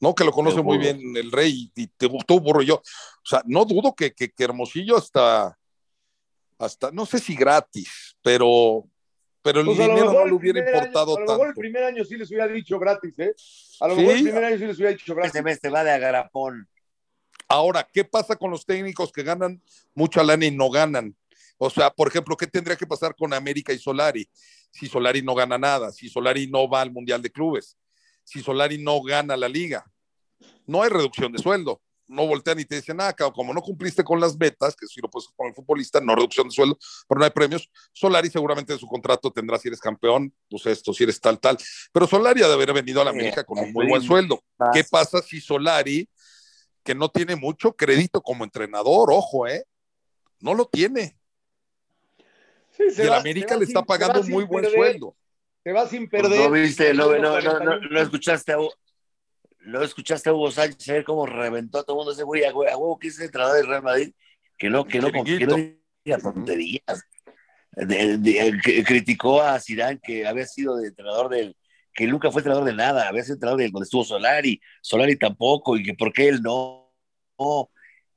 No, 0.00 0.14
que 0.14 0.24
lo 0.24 0.32
conoce 0.32 0.62
muy 0.62 0.78
bien 0.78 0.98
el 1.14 1.30
rey 1.30 1.70
y 1.76 1.88
te 1.88 2.06
gustó 2.06 2.40
burro 2.40 2.62
yo. 2.62 2.76
O 2.76 2.82
sea, 3.22 3.42
no 3.44 3.66
dudo 3.66 3.94
que, 3.94 4.14
que, 4.14 4.30
que 4.30 4.44
Hermosillo 4.44 4.96
hasta, 4.96 5.58
hasta, 6.58 6.90
no 6.90 7.06
sé 7.06 7.18
si 7.18 7.34
gratis, 7.34 8.16
pero, 8.22 8.84
pero 9.42 9.60
el 9.60 9.66
Pues 9.66 9.78
lo 9.78 9.84
dinero 9.84 10.12
no 10.12 10.24
le 10.26 10.32
hubiera 10.32 10.58
importado 10.60 11.16
A 11.16 11.20
lo 11.20 11.26
mejor 11.26 11.40
el 11.40 11.52
tanto. 11.54 11.60
primer 11.60 11.84
año 11.84 12.04
sí 12.04 12.16
les 12.16 12.28
hubiera 12.30 12.48
dicho 12.48 12.78
gratis, 12.78 13.18
¿eh? 13.18 13.34
A 13.80 13.88
lo 13.88 13.94
Sí. 13.94 14.00
mejor 14.00 14.16
el 14.16 14.22
primer 14.24 14.44
año 14.44 14.58
sí 14.58 14.64
les 14.66 14.76
hubiera 14.76 14.92
dicho 14.92 15.14
gratis. 15.14 15.28
Este 15.34 15.42
mes 15.42 15.60
te 15.60 15.68
va 15.68 15.84
de 15.84 15.90
agarapón. 15.92 16.68
Ahora, 17.48 17.86
¿qué 17.92 18.04
pasa 18.04 18.34
con 18.36 18.50
los 18.50 18.64
técnicos 18.66 19.12
que 19.12 19.22
ganan 19.22 19.62
mucha 19.94 20.22
lana 20.24 20.46
y 20.46 20.50
no 20.50 20.68
ganan? 20.70 21.14
O 21.58 21.70
sea, 21.70 21.90
por 21.90 22.08
ejemplo, 22.08 22.36
¿qué 22.36 22.46
tendría 22.46 22.76
que 22.76 22.86
pasar 22.86 23.14
con 23.14 23.32
América 23.32 23.72
y 23.72 23.78
Solari? 23.78 24.28
Si 24.72 24.88
Solari 24.88 25.22
no 25.22 25.34
gana 25.34 25.56
nada, 25.56 25.90
si 25.92 26.08
Solari 26.08 26.48
no 26.48 26.68
va 26.68 26.82
al 26.82 26.90
Mundial 26.90 27.22
de 27.22 27.30
Clubes, 27.30 27.76
si 28.24 28.42
Solari 28.42 28.82
no 28.82 29.00
gana 29.02 29.36
la 29.36 29.48
liga. 29.48 29.84
No 30.66 30.82
hay 30.82 30.90
reducción 30.90 31.32
de 31.32 31.38
sueldo. 31.38 31.80
No 32.08 32.26
voltean 32.26 32.60
y 32.60 32.64
te 32.64 32.76
dicen, 32.76 33.00
ah, 33.00 33.12
como 33.14 33.52
no 33.52 33.60
cumpliste 33.60 34.04
con 34.04 34.20
las 34.20 34.36
metas, 34.38 34.76
que 34.76 34.86
si 34.86 35.00
lo 35.00 35.10
puedes 35.10 35.28
con 35.34 35.48
el 35.48 35.54
futbolista, 35.54 36.00
no 36.00 36.14
reducción 36.14 36.46
de 36.48 36.54
sueldo, 36.54 36.78
pero 37.08 37.18
no 37.18 37.24
hay 37.24 37.32
premios. 37.32 37.68
Solari 37.92 38.30
seguramente 38.30 38.72
en 38.72 38.78
su 38.78 38.86
contrato 38.86 39.32
tendrá, 39.32 39.58
si 39.58 39.66
eres 39.68 39.80
campeón, 39.80 40.32
pues 40.48 40.64
esto, 40.66 40.92
si 40.92 41.02
eres 41.02 41.20
tal, 41.20 41.40
tal. 41.40 41.58
Pero 41.92 42.06
Solari 42.06 42.42
ha 42.42 42.46
de 42.48 42.54
haber 42.54 42.72
venido 42.72 43.00
a 43.00 43.04
la 43.04 43.10
América 43.10 43.42
con 43.44 43.58
un 43.58 43.72
muy 43.72 43.88
buen 43.88 44.02
sueldo. 44.02 44.40
¿Qué 44.72 44.84
pasa 44.84 45.20
si 45.20 45.40
Solari, 45.40 46.08
que 46.84 46.94
no 46.94 47.08
tiene 47.08 47.34
mucho 47.34 47.72
crédito 47.74 48.22
como 48.22 48.44
entrenador, 48.44 49.08
ojo, 49.10 49.48
eh? 49.48 49.64
No 50.38 50.54
lo 50.54 50.66
tiene. 50.66 51.16
Sí, 52.76 52.84
Y 52.96 53.00
el 53.00 53.10
va- 53.10 53.16
América 53.18 53.56
le 53.56 53.64
está 53.64 53.80
sin- 53.80 53.86
pagando 53.86 54.22
sin 54.22 54.32
muy 54.32 54.44
buen 54.44 54.62
perder, 54.64 54.78
sueldo. 54.78 55.16
Se 55.64 55.72
va 55.72 55.88
sin 55.88 56.08
Pues 56.08 56.22
perder. 56.22 56.40
no 56.40 56.50
viste, 56.52 56.94
no, 56.94 57.06
no, 57.06 57.18
no, 57.18 57.40
no, 57.40 57.50
41. 57.58 57.80
no 57.90 58.00
escuchaste 58.00 58.52
a 58.52 58.58
No 59.66 59.82
escuchaste 59.82 60.30
a 60.30 60.32
Hugo 60.32 60.50
Sánchez 60.50 60.86
ver 60.86 61.04
cómo 61.04 61.26
reventó 61.26 61.78
a 61.78 61.82
todo 61.84 61.96
el 61.96 61.98
mundo 61.98 62.12
ese 62.12 62.22
güey, 62.22 62.44
a 62.44 62.54
huevo 62.54 62.98
que 62.98 63.08
es 63.08 63.18
el 63.18 63.26
entrenador 63.26 63.56
del 63.56 63.66
Real 63.66 63.82
Madrid, 63.82 64.12
que 64.56 64.70
no, 64.70 64.84
que 64.84 65.00
no, 65.00 65.10
que 65.10 65.46
no 65.46 65.56
diga 66.04 66.18
tonterías. 66.18 67.02
De- 67.72 68.16
de- 68.16 68.58
que- 68.64 68.84
criticó 68.84 69.42
a 69.42 69.60
Zidane 69.60 70.00
que 70.02 70.26
había 70.26 70.46
sido 70.46 70.76
de 70.76 70.88
entrenador 70.88 71.28
del, 71.28 71.54
que 71.92 72.06
nunca 72.06 72.30
fue 72.30 72.40
entrenador 72.40 72.64
de 72.64 72.72
nada, 72.74 73.08
había 73.08 73.22
sido 73.22 73.34
entrenador 73.34 73.60
de 73.60 73.68
donde 73.68 73.84
estuvo 73.84 74.04
Solari, 74.04 74.60
Solari 74.80 75.16
tampoco, 75.18 75.76
y 75.76 75.82
que 75.82 75.94
por 75.94 76.12
qué 76.12 76.28
él 76.28 76.40
no. 76.42 76.90
No. 77.38 77.68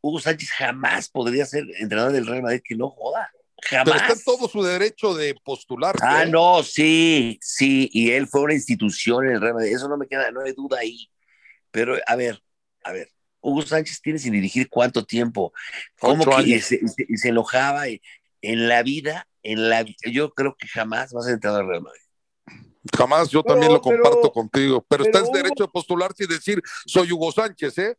Hugo 0.02 0.20
Sánchez 0.20 0.50
jamás 0.52 1.10
podría 1.10 1.46
ser 1.46 1.66
entrenador 1.80 2.14
del 2.14 2.26
Real 2.26 2.42
Madrid, 2.44 2.62
que 2.64 2.76
no 2.76 2.90
joda. 2.90 3.30
Pero 3.70 3.84
Jamás. 3.84 4.02
está 4.04 4.14
en 4.14 4.24
todo 4.24 4.48
su 4.48 4.64
derecho 4.64 5.14
de 5.14 5.36
postularse. 5.44 6.02
Ah, 6.08 6.24
¿eh? 6.24 6.30
no, 6.30 6.64
sí, 6.64 7.38
sí, 7.42 7.90
y 7.92 8.12
él 8.12 8.28
fue 8.28 8.40
una 8.42 8.54
institución 8.54 9.26
en 9.26 9.34
el 9.34 9.42
Real 9.42 9.56
Madrid, 9.56 9.76
eso 9.76 9.90
no 9.90 9.98
me 9.98 10.08
queda, 10.08 10.32
no 10.32 10.40
hay 10.42 10.54
duda 10.54 10.78
ahí. 10.80 11.10
Pero, 11.72 11.96
a 12.06 12.16
ver, 12.16 12.42
a 12.84 12.92
ver, 12.92 13.10
Hugo 13.42 13.62
Sánchez 13.62 14.02
tiene 14.02 14.20
sin 14.20 14.34
dirigir 14.34 14.70
cuánto 14.70 15.06
tiempo, 15.06 15.54
cómo 16.00 16.24
Ocho 16.24 16.44
que 16.44 16.62
se, 16.62 16.80
se- 16.88 17.30
enojaba 17.30 17.88
y- 17.90 18.02
en 18.42 18.68
la 18.68 18.84
vida, 18.84 19.28
en 19.44 19.70
la 19.70 19.84
yo 20.12 20.34
creo 20.34 20.56
que 20.58 20.68
jamás 20.68 21.14
va 21.16 21.26
a 21.26 21.32
entrenador 21.32 21.64
del 21.66 21.70
Real 21.72 21.84
Madrid. 21.84 22.02
Jamás, 22.98 23.30
yo 23.30 23.44
Pero- 23.44 23.54
también 23.54 23.74
lo 23.74 23.82
pero- 23.82 24.02
comparto 24.04 24.32
contigo. 24.32 24.86
Pero, 24.88 25.04
pero 25.04 25.04
está 25.04 25.20
en 25.20 25.26
Hugo- 25.26 25.34
derecho 25.38 25.64
de 25.66 25.70
postularse 25.70 26.24
y 26.24 26.28
decir, 26.28 26.62
soy 26.86 27.12
Hugo 27.12 27.32
Sánchez, 27.32 27.78
¿eh? 27.78 27.98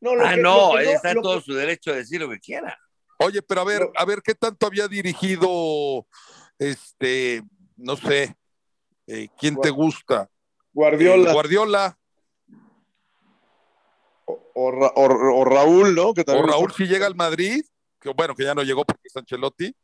No, 0.00 0.14
lo 0.14 0.24
ah, 0.26 0.34
que- 0.34 0.40
no, 0.42 0.72
lo 0.72 0.78
que 0.78 0.84
él 0.84 0.90
está 0.90 1.10
en 1.10 1.16
lo 1.16 1.22
todo 1.22 1.38
que- 1.38 1.44
su 1.44 1.54
derecho 1.54 1.90
de 1.92 1.98
decir 1.98 2.20
lo 2.20 2.28
que 2.30 2.38
quiera. 2.38 2.78
Oye, 3.18 3.40
pero 3.42 3.62
a 3.62 3.64
ver, 3.64 3.88
a 3.96 4.04
ver, 4.04 4.20
¿qué 4.22 4.34
tanto 4.34 4.66
había 4.66 4.88
dirigido, 4.88 6.06
este, 6.58 7.42
no 7.76 7.96
sé, 7.96 8.36
eh, 9.06 9.28
¿quién 9.38 9.56
te 9.60 9.70
gusta? 9.70 10.28
Guardiola 10.72 11.30
Eh, 11.30 11.32
Guardiola 11.32 11.98
o, 14.26 14.50
o 14.54 14.70
Ra- 14.72 14.92
o- 14.94 15.40
o 15.40 15.44
Raúl, 15.44 15.94
¿no? 15.94 16.12
Que 16.14 16.22
o 16.26 16.42
Raúl 16.42 16.72
si 16.72 16.86
llega 16.86 17.06
al 17.06 17.14
Madrid, 17.14 17.64
que 18.00 18.10
bueno, 18.10 18.34
que 18.34 18.44
ya 18.44 18.54
no 18.54 18.62
llegó 18.62 18.84
porque 18.84 19.02
es 19.08 19.16
Ancelotti, 19.16 19.74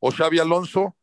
o 0.00 0.10
Xavi 0.10 0.38
Alonso. 0.38 0.94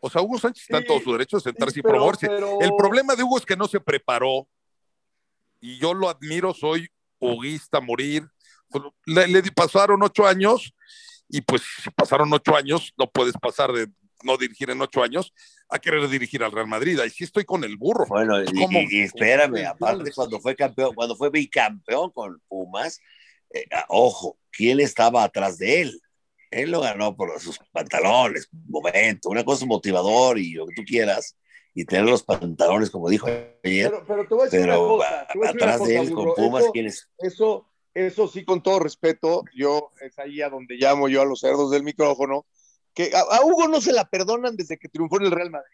O 0.00 0.08
sea, 0.08 0.22
Hugo 0.22 0.38
Sánchez 0.38 0.64
está 0.64 0.78
en 0.78 0.86
todo 0.86 0.98
su 1.00 1.12
derecho 1.12 1.36
de 1.36 1.42
sentarse 1.42 1.74
Sí, 1.74 1.80
y 1.80 1.82
promoverse. 1.82 2.26
pero- 2.26 2.58
El 2.60 2.74
problema 2.76 3.14
de 3.14 3.22
Hugo 3.22 3.36
es 3.38 3.44
que 3.46 3.56
no 3.56 3.68
se 3.68 3.80
preparó 3.80 4.48
y 5.60 5.78
yo 5.78 5.92
lo 5.94 6.08
admiro, 6.08 6.54
soy 6.54 6.88
huguista 7.18 7.78
a 7.78 7.80
morir. 7.82 8.26
Le, 9.04 9.26
le 9.28 9.42
pasaron 9.52 10.02
ocho 10.02 10.26
años 10.26 10.72
y 11.28 11.42
pues 11.42 11.62
si 11.82 11.90
pasaron 11.90 12.32
ocho 12.32 12.56
años, 12.56 12.92
no 12.96 13.10
puedes 13.10 13.34
pasar 13.34 13.72
de 13.72 13.88
no 14.22 14.36
dirigir 14.36 14.70
en 14.70 14.80
ocho 14.80 15.02
años 15.02 15.32
a 15.68 15.78
querer 15.78 16.08
dirigir 16.08 16.42
al 16.42 16.52
Real 16.52 16.66
Madrid. 16.66 16.98
Ahí 17.00 17.10
sí 17.10 17.24
estoy 17.24 17.44
con 17.44 17.64
el 17.64 17.76
burro. 17.76 18.06
Bueno, 18.08 18.42
y, 18.42 18.46
¿Cómo? 18.46 18.80
y- 18.80 18.88
y 18.90 19.00
espérame, 19.02 19.66
aparte 19.66 20.12
cuando 20.12 20.40
fue 20.40 20.54
campeón, 20.56 20.94
cuando 20.94 21.16
fue 21.16 21.30
bicampeón 21.30 22.10
con 22.10 22.40
Pumas, 22.48 23.00
eh, 23.52 23.64
ojo, 23.88 24.38
¿quién 24.50 24.80
estaba 24.80 25.24
atrás 25.24 25.58
de 25.58 25.82
él? 25.82 26.00
Él 26.50 26.70
lo 26.72 26.80
ganó 26.80 27.16
por 27.16 27.38
sus 27.40 27.58
pantalones, 27.72 28.48
momento, 28.68 29.28
una 29.28 29.44
cosa 29.44 29.66
motivador 29.66 30.38
y 30.38 30.52
lo 30.52 30.66
que 30.66 30.74
tú 30.74 30.82
quieras, 30.84 31.36
y 31.74 31.84
tener 31.84 32.04
los 32.06 32.24
pantalones, 32.24 32.90
como 32.90 33.08
dijo 33.08 33.28
ayer, 33.28 33.58
Pero, 33.62 34.04
pero 34.06 34.26
te 34.26 34.34
voy 34.34 34.40
a 34.42 34.44
decir 34.46 34.60
pero 34.60 34.82
una 34.82 34.96
cosa. 35.04 35.26
te 35.32 35.38
voy 35.38 35.46
a 35.46 35.52
decir 35.52 35.62
una 35.62 35.72
atrás 35.74 35.88
de 35.88 35.96
él 35.98 36.10
burro. 36.10 36.34
con 36.34 36.44
Pumas, 36.44 36.62
Eso- 36.64 36.72
¿quién 36.72 36.86
es? 36.86 37.08
eso, 37.18 37.70
eso 37.94 38.26
sí, 38.28 38.44
con 38.44 38.62
todo 38.62 38.80
respeto, 38.80 39.44
yo 39.54 39.90
es 40.00 40.18
ahí 40.18 40.42
a 40.42 40.48
donde 40.48 40.74
llamo 40.74 41.08
yo 41.08 41.22
a 41.22 41.24
los 41.24 41.38
cerdos 41.40 41.70
del 41.70 41.84
micrófono, 41.84 42.46
que 43.08 43.16
a, 43.16 43.20
a 43.20 43.44
Hugo 43.44 43.68
no 43.68 43.80
se 43.80 43.92
la 43.92 44.04
perdonan 44.08 44.56
desde 44.56 44.76
que 44.78 44.88
triunfó 44.88 45.18
en 45.18 45.26
el 45.26 45.30
Real 45.32 45.50
Madrid. 45.50 45.66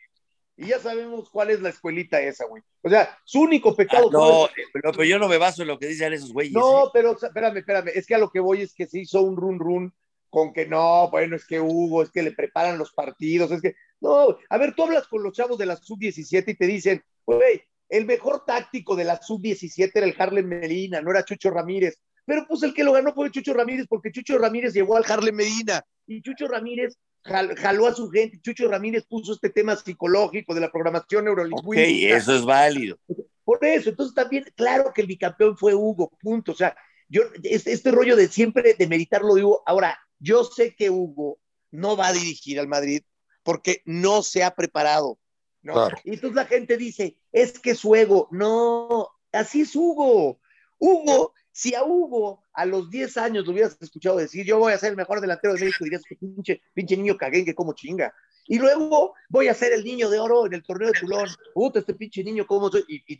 Y 0.58 0.68
ya 0.68 0.78
sabemos 0.78 1.28
cuál 1.28 1.50
es 1.50 1.60
la 1.60 1.68
escuelita 1.68 2.18
esa, 2.20 2.46
güey. 2.46 2.62
O 2.82 2.88
sea, 2.88 3.18
su 3.24 3.40
único 3.40 3.70
Ah, 3.70 3.76
pecado 3.76 4.10
no, 4.10 4.46
fue- 4.46 4.64
pero, 4.72 4.92
pero 4.92 5.04
yo 5.04 5.18
no 5.18 5.28
me 5.28 5.36
baso 5.36 5.62
en 5.62 5.68
lo 5.68 5.78
que 5.78 5.86
dicen 5.88 6.12
esos 6.14 6.32
güeyes. 6.32 6.52
¿eh? 6.54 6.58
No, 6.58 6.90
pero 6.94 7.12
o 7.12 7.18
sea, 7.18 7.28
espérame, 7.28 7.58
espérame. 7.58 7.88
Es 7.94 8.06
que 8.06 8.14
a 8.14 8.18
lo 8.18 8.30
que 8.30 8.40
voy 8.40 8.62
es 8.62 8.72
que 8.74 8.86
se 8.86 9.00
hizo 9.00 9.20
un 9.22 9.36
run 9.36 9.58
run 9.58 9.92
con 10.30 10.52
que 10.54 10.66
no, 10.66 11.10
bueno, 11.10 11.36
es 11.36 11.46
que 11.46 11.60
Hugo, 11.60 12.02
es 12.02 12.10
que 12.10 12.22
le 12.22 12.32
preparan 12.32 12.78
los 12.78 12.92
partidos, 12.92 13.50
es 13.50 13.60
que. 13.60 13.74
No, 14.00 14.36
a 14.48 14.58
ver, 14.58 14.74
tú 14.74 14.84
hablas 14.84 15.06
con 15.08 15.22
los 15.22 15.34
chavos 15.34 15.58
de 15.58 15.66
la 15.66 15.76
sub-17 15.76 16.44
y 16.48 16.54
te 16.54 16.66
dicen, 16.66 17.02
güey, 17.26 17.62
el 17.88 18.04
mejor 18.06 18.44
táctico 18.46 18.96
de 18.96 19.04
la 19.04 19.20
sub-17 19.20 19.90
era 19.94 20.06
el 20.06 20.14
Harlem 20.18 20.46
Medina, 20.46 21.00
no 21.02 21.10
era 21.10 21.24
Chucho 21.24 21.50
Ramírez. 21.50 21.98
Pero 22.24 22.44
pues 22.48 22.62
el 22.64 22.74
que 22.74 22.82
lo 22.82 22.92
ganó 22.92 23.12
fue 23.14 23.30
Chucho 23.30 23.52
Ramírez, 23.54 23.86
porque 23.88 24.10
Chucho 24.10 24.36
Ramírez 24.38 24.72
llegó 24.74 24.96
al 24.96 25.04
Harlem 25.06 25.36
Medina 25.36 25.84
y 26.06 26.22
Chucho 26.22 26.48
Ramírez 26.48 26.96
jaló 27.26 27.86
a 27.86 27.94
su 27.94 28.10
gente. 28.10 28.40
Chucho 28.40 28.68
Ramírez 28.68 29.04
puso 29.04 29.32
este 29.32 29.50
tema 29.50 29.76
psicológico 29.76 30.54
de 30.54 30.60
la 30.60 30.70
programación 30.70 31.20
Ok, 31.20 31.24
neurolingüística. 31.26 32.16
eso 32.16 32.34
es 32.34 32.44
válido. 32.44 32.98
Por 33.44 33.64
eso, 33.64 33.90
entonces 33.90 34.14
también, 34.14 34.44
claro 34.56 34.92
que 34.92 35.02
el 35.02 35.06
bicampeón 35.06 35.56
fue 35.56 35.74
Hugo, 35.74 36.10
punto. 36.20 36.52
O 36.52 36.54
sea, 36.54 36.76
yo, 37.08 37.22
este, 37.42 37.72
este 37.72 37.90
rollo 37.90 38.16
de 38.16 38.28
siempre 38.28 38.74
de 38.74 38.86
meditarlo 38.88 39.34
de 39.34 39.44
Hugo. 39.44 39.62
Ahora, 39.66 39.98
yo 40.18 40.44
sé 40.44 40.74
que 40.74 40.90
Hugo 40.90 41.38
no 41.70 41.96
va 41.96 42.08
a 42.08 42.12
dirigir 42.12 42.58
al 42.58 42.68
Madrid 42.68 43.02
porque 43.42 43.82
no 43.84 44.22
se 44.22 44.42
ha 44.42 44.54
preparado. 44.54 45.18
¿no? 45.62 45.74
Claro. 45.74 45.96
Y 46.04 46.14
entonces 46.14 46.34
la 46.36 46.46
gente 46.46 46.76
dice, 46.76 47.16
es 47.32 47.58
que 47.58 47.74
su 47.74 47.94
ego. 47.94 48.28
No, 48.30 49.08
así 49.32 49.62
es 49.62 49.74
Hugo. 49.76 50.40
Hugo, 50.78 51.32
si 51.56 51.74
a 51.74 51.84
Hugo 51.84 52.44
a 52.52 52.66
los 52.66 52.90
10 52.90 53.16
años 53.16 53.46
lo 53.46 53.52
hubieras 53.52 53.78
escuchado 53.80 54.18
decir, 54.18 54.44
yo 54.44 54.58
voy 54.58 54.74
a 54.74 54.78
ser 54.78 54.90
el 54.90 54.96
mejor 54.96 55.22
delantero 55.22 55.54
de 55.54 55.64
México, 55.64 55.84
dirías 55.84 56.02
que 56.06 56.14
pinche, 56.14 56.60
pinche 56.74 56.98
niño 56.98 57.16
caguén 57.16 57.46
que 57.46 57.54
como 57.54 57.72
chinga. 57.72 58.12
Y 58.46 58.58
luego 58.58 59.14
voy 59.30 59.48
a 59.48 59.54
ser 59.54 59.72
el 59.72 59.82
niño 59.82 60.10
de 60.10 60.18
oro 60.18 60.44
en 60.44 60.52
el 60.52 60.62
torneo 60.62 60.88
de 60.88 61.00
Tulón. 61.00 61.26
Puta, 61.54 61.78
este 61.78 61.94
pinche 61.94 62.22
niño, 62.22 62.46
¿cómo 62.46 62.68
soy? 62.68 62.84
Y, 62.86 63.18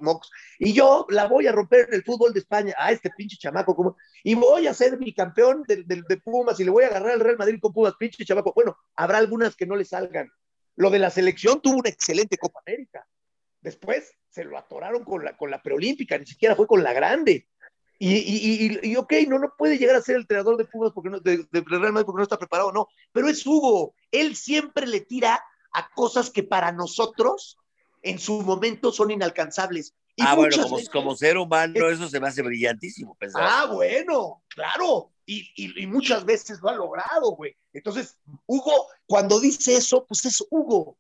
y 0.59 0.73
yo 0.75 1.07
la 1.09 1.27
voy 1.29 1.47
a 1.47 1.53
romper 1.53 1.87
en 1.89 1.95
el 1.95 2.05
fútbol 2.05 2.35
de 2.35 2.41
España. 2.41 2.75
Ah, 2.77 2.93
este 2.93 3.09
pinche 3.17 3.39
chamaco, 3.39 3.75
¿cómo? 3.75 3.97
Y 4.23 4.35
voy 4.35 4.67
a 4.67 4.75
ser 4.75 4.99
bicampeón 4.99 5.63
de, 5.67 5.85
de, 5.85 6.03
de 6.07 6.17
Pumas 6.19 6.61
y 6.61 6.65
le 6.65 6.71
voy 6.71 6.85
a 6.85 6.89
agarrar 6.89 7.13
al 7.13 7.21
Real 7.21 7.39
Madrid 7.39 7.59
con 7.59 7.73
Pumas, 7.73 7.95
pinche 7.99 8.23
chamaco. 8.23 8.53
Bueno, 8.53 8.77
habrá 8.97 9.17
algunas 9.17 9.57
que 9.57 9.65
no 9.65 9.77
le 9.77 9.87
salgan. 9.87 10.31
Lo 10.75 10.91
de 10.91 10.99
la 10.99 11.09
selección 11.09 11.63
tuvo 11.63 11.79
una 11.79 11.89
excelente 11.89 12.37
Copa 12.37 12.61
América. 12.67 13.09
Después 13.63 14.13
se 14.29 14.45
lo 14.45 14.59
atoraron 14.59 15.05
con 15.05 15.25
la, 15.25 15.39
con 15.39 15.51
la 15.51 15.63
preolímpica, 15.63 16.19
ni 16.19 16.27
siquiera 16.27 16.55
fue 16.55 16.67
con 16.67 16.83
la 16.83 16.93
grande. 16.93 17.49
Y, 17.99 18.15
y, 18.17 18.79
y, 18.85 18.91
y, 18.93 18.97
ok, 18.97 19.13
no, 19.29 19.39
no 19.39 19.53
puede 19.57 19.79
llegar 19.79 19.97
a 19.97 20.03
ser 20.03 20.17
el 20.17 20.23
entrenador 20.23 20.57
de 20.57 20.67
fútbol 20.67 20.93
porque 20.93 21.11
no, 21.11 21.21
de, 21.21 21.47
de 21.51 21.65
Real 21.67 21.93
Madrid 21.93 22.05
porque 22.07 22.19
no 22.19 22.23
está 22.25 22.39
preparado, 22.39 22.71
no. 22.73 22.89
Pero 23.13 23.29
es 23.29 23.47
Hugo. 23.47 23.95
Él 24.11 24.37
siempre 24.37 24.87
le 24.87 25.01
tira 25.01 25.43
a 25.73 25.89
cosas 25.95 26.31
que 26.31 26.43
para 26.43 26.73
nosotros 26.73 27.57
en 28.03 28.19
su 28.19 28.43
momento 28.43 28.93
son 28.93 29.11
inalcanzables. 29.11 29.95
Y 30.15 30.23
ah, 30.25 30.35
bueno, 30.35 30.57
como, 30.63 30.77
veces- 30.77 30.91
como 30.91 31.17
ser 31.17 31.37
humano, 31.39 31.89
eso 31.91 32.09
se 32.09 32.21
me 32.21 32.29
hace 32.29 32.43
brillantísimo. 32.43 33.15
Pensar. 33.17 33.43
Ah, 33.45 33.67
bueno, 33.73 34.43
claro. 34.49 35.11
Y, 35.27 35.51
y- 35.57 35.83
y 35.83 35.87
muchas 35.87 36.25
veces 36.25 36.61
lo 36.63 36.69
ha 36.69 36.75
logrado, 36.75 37.33
güey. 37.33 37.57
Entonces, 37.73 38.17
Hugo, 38.47 38.89
cuando 39.07 39.41
dice 39.41 39.75
eso, 39.77 40.05
pues 40.07 40.25
es 40.25 40.43
Hugo. 40.51 40.97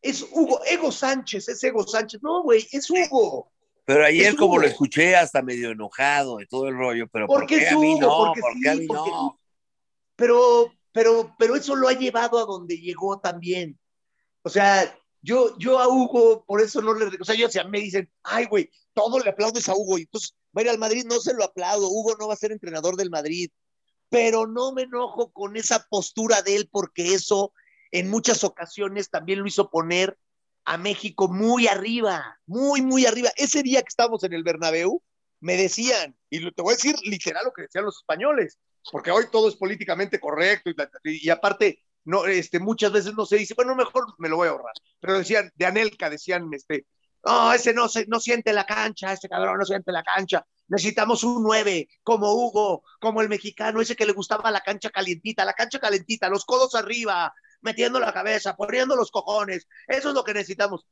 Es 0.00 0.22
Hugo. 0.30 0.60
Ego 0.66 0.92
Sánchez, 0.92 1.48
es 1.48 1.64
Ego 1.64 1.86
Sánchez. 1.86 2.22
No, 2.22 2.42
güey, 2.42 2.66
es 2.72 2.88
Hugo. 2.90 3.50
Pero 3.84 4.04
ayer, 4.04 4.26
es 4.28 4.34
como 4.34 4.58
lo 4.58 4.66
escuché, 4.66 5.16
hasta 5.16 5.42
medio 5.42 5.70
enojado 5.70 6.38
de 6.38 6.46
todo 6.46 6.68
el 6.68 6.76
rollo. 6.76 7.06
Pero 7.08 7.26
¿por 7.26 7.46
qué 7.46 7.68
a 7.68 7.78
mí 7.78 7.98
no? 7.98 8.08
porque 8.08 8.40
¿Por 8.40 8.52
sí, 8.54 8.60
qué 8.62 8.70
a 8.70 8.74
mí 8.74 8.86
porque- 8.86 9.10
no? 9.10 9.40
Pero, 10.16 10.72
pero, 10.92 11.34
pero 11.38 11.56
eso 11.56 11.74
lo 11.74 11.88
ha 11.88 11.92
llevado 11.92 12.38
a 12.38 12.44
donde 12.44 12.78
llegó 12.78 13.18
también. 13.20 13.78
O 14.42 14.48
sea, 14.48 14.96
yo, 15.22 15.56
yo 15.58 15.78
a 15.80 15.88
Hugo, 15.88 16.44
por 16.46 16.60
eso 16.60 16.80
no 16.82 16.94
le. 16.94 17.06
O 17.20 17.24
sea, 17.24 17.34
yo, 17.34 17.48
si 17.48 17.58
a 17.58 17.64
mí 17.64 17.70
me 17.70 17.80
dicen, 17.80 18.10
ay, 18.22 18.44
güey, 18.46 18.70
todo 18.92 19.18
le 19.18 19.30
aplaudes 19.30 19.68
a 19.68 19.74
Hugo, 19.74 19.98
y 19.98 20.02
entonces 20.02 20.34
va 20.56 20.60
a 20.60 20.64
ir 20.64 20.70
al 20.70 20.78
Madrid, 20.78 21.04
no 21.06 21.18
se 21.18 21.34
lo 21.34 21.44
aplaudo. 21.44 21.88
Hugo 21.88 22.14
no 22.18 22.28
va 22.28 22.34
a 22.34 22.38
ser 22.38 22.52
entrenador 22.52 22.96
del 22.96 23.10
Madrid. 23.10 23.50
Pero 24.08 24.46
no 24.46 24.72
me 24.72 24.82
enojo 24.82 25.32
con 25.32 25.56
esa 25.56 25.86
postura 25.90 26.42
de 26.42 26.56
él, 26.56 26.68
porque 26.70 27.14
eso 27.14 27.52
en 27.90 28.08
muchas 28.10 28.44
ocasiones 28.44 29.10
también 29.10 29.40
lo 29.40 29.46
hizo 29.46 29.70
poner 29.70 30.16
a 30.64 30.78
México 30.78 31.28
muy 31.28 31.66
arriba, 31.68 32.38
muy, 32.46 32.82
muy 32.82 33.06
arriba. 33.06 33.30
Ese 33.36 33.62
día 33.62 33.82
que 33.82 33.88
estábamos 33.88 34.24
en 34.24 34.32
el 34.32 34.42
Bernabéu, 34.42 35.02
me 35.40 35.56
decían, 35.56 36.16
y 36.30 36.50
te 36.52 36.62
voy 36.62 36.72
a 36.72 36.76
decir 36.76 36.96
literal 37.04 37.44
lo 37.44 37.52
que 37.52 37.62
decían 37.62 37.84
los 37.84 37.98
españoles, 37.98 38.58
porque 38.90 39.10
hoy 39.10 39.24
todo 39.30 39.48
es 39.48 39.56
políticamente 39.56 40.18
correcto 40.18 40.70
y, 41.04 41.28
aparte, 41.30 41.80
no, 42.04 42.26
este, 42.26 42.60
muchas 42.60 42.92
veces 42.92 43.14
no 43.14 43.26
se 43.26 43.36
dice, 43.36 43.54
bueno, 43.54 43.74
mejor 43.74 44.06
me 44.18 44.28
lo 44.28 44.36
voy 44.36 44.48
a 44.48 44.52
ahorrar, 44.52 44.74
pero 45.00 45.18
decían, 45.18 45.50
de 45.54 45.66
Anelka 45.66 46.08
decían, 46.10 46.48
este, 46.52 46.86
no, 47.24 47.52
ese 47.52 47.72
no, 47.72 47.88
se, 47.88 48.06
no 48.06 48.20
siente 48.20 48.52
la 48.52 48.64
cancha, 48.64 49.12
ese 49.12 49.28
cabrón 49.28 49.58
no 49.58 49.64
siente 49.64 49.92
la 49.92 50.02
cancha, 50.02 50.46
necesitamos 50.68 51.24
un 51.24 51.42
9, 51.42 51.88
como 52.02 52.32
Hugo, 52.32 52.82
como 53.00 53.20
el 53.22 53.28
mexicano, 53.28 53.80
ese 53.80 53.96
que 53.96 54.06
le 54.06 54.12
gustaba 54.12 54.50
la 54.50 54.60
cancha 54.60 54.90
calientita, 54.90 55.44
la 55.44 55.54
cancha 55.54 55.78
calentita, 55.78 56.28
los 56.28 56.44
codos 56.44 56.74
arriba, 56.74 57.32
metiendo 57.64 57.98
la 57.98 58.12
cabeza, 58.12 58.54
poniendo 58.54 58.94
los 58.94 59.10
cojones, 59.10 59.66
eso 59.88 60.10
es 60.10 60.14
lo 60.14 60.22
que 60.22 60.34
necesitamos. 60.34 60.86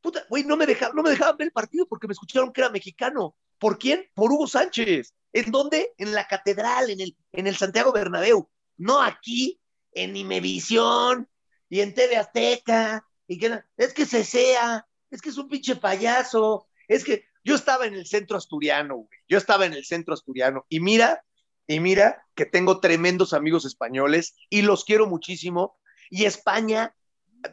Puta, 0.00 0.24
güey, 0.28 0.44
no 0.44 0.56
me 0.56 0.66
dejaban, 0.66 0.96
no 0.96 1.02
me 1.02 1.10
dejaban 1.10 1.36
ver 1.36 1.46
el 1.46 1.52
partido 1.52 1.86
porque 1.86 2.06
me 2.06 2.12
escucharon 2.12 2.52
que 2.52 2.60
era 2.60 2.70
mexicano. 2.70 3.36
¿Por 3.58 3.78
quién? 3.78 4.10
Por 4.14 4.32
Hugo 4.32 4.46
Sánchez. 4.46 5.14
¿En 5.32 5.50
dónde? 5.50 5.92
En 5.98 6.12
la 6.12 6.26
catedral, 6.26 6.90
en 6.90 7.00
el, 7.00 7.16
en 7.32 7.46
el 7.46 7.56
Santiago 7.56 7.92
Bernabéu. 7.92 8.48
No 8.76 9.00
aquí, 9.00 9.60
en 9.92 10.16
Imevisión 10.16 11.28
y 11.68 11.80
en 11.80 11.94
TV 11.94 12.16
Azteca. 12.16 13.06
Y 13.26 13.38
que, 13.38 13.60
es 13.76 13.94
que 13.94 14.04
se 14.04 14.24
sea, 14.24 14.86
es 15.10 15.22
que 15.22 15.30
es 15.30 15.38
un 15.38 15.48
pinche 15.48 15.76
payaso. 15.76 16.68
Es 16.88 17.04
que 17.04 17.24
yo 17.42 17.54
estaba 17.54 17.86
en 17.86 17.94
el 17.94 18.06
centro 18.06 18.36
asturiano, 18.36 18.96
güey. 18.96 19.18
Yo 19.28 19.38
estaba 19.38 19.66
en 19.66 19.72
el 19.72 19.84
centro 19.84 20.14
asturiano. 20.14 20.66
Y 20.68 20.80
mira, 20.80 21.24
y 21.66 21.80
mira 21.80 22.26
que 22.34 22.46
tengo 22.46 22.80
tremendos 22.80 23.32
amigos 23.32 23.64
españoles 23.64 24.34
y 24.50 24.62
los 24.62 24.84
quiero 24.84 25.06
muchísimo. 25.06 25.78
Y 26.10 26.24
España 26.24 26.94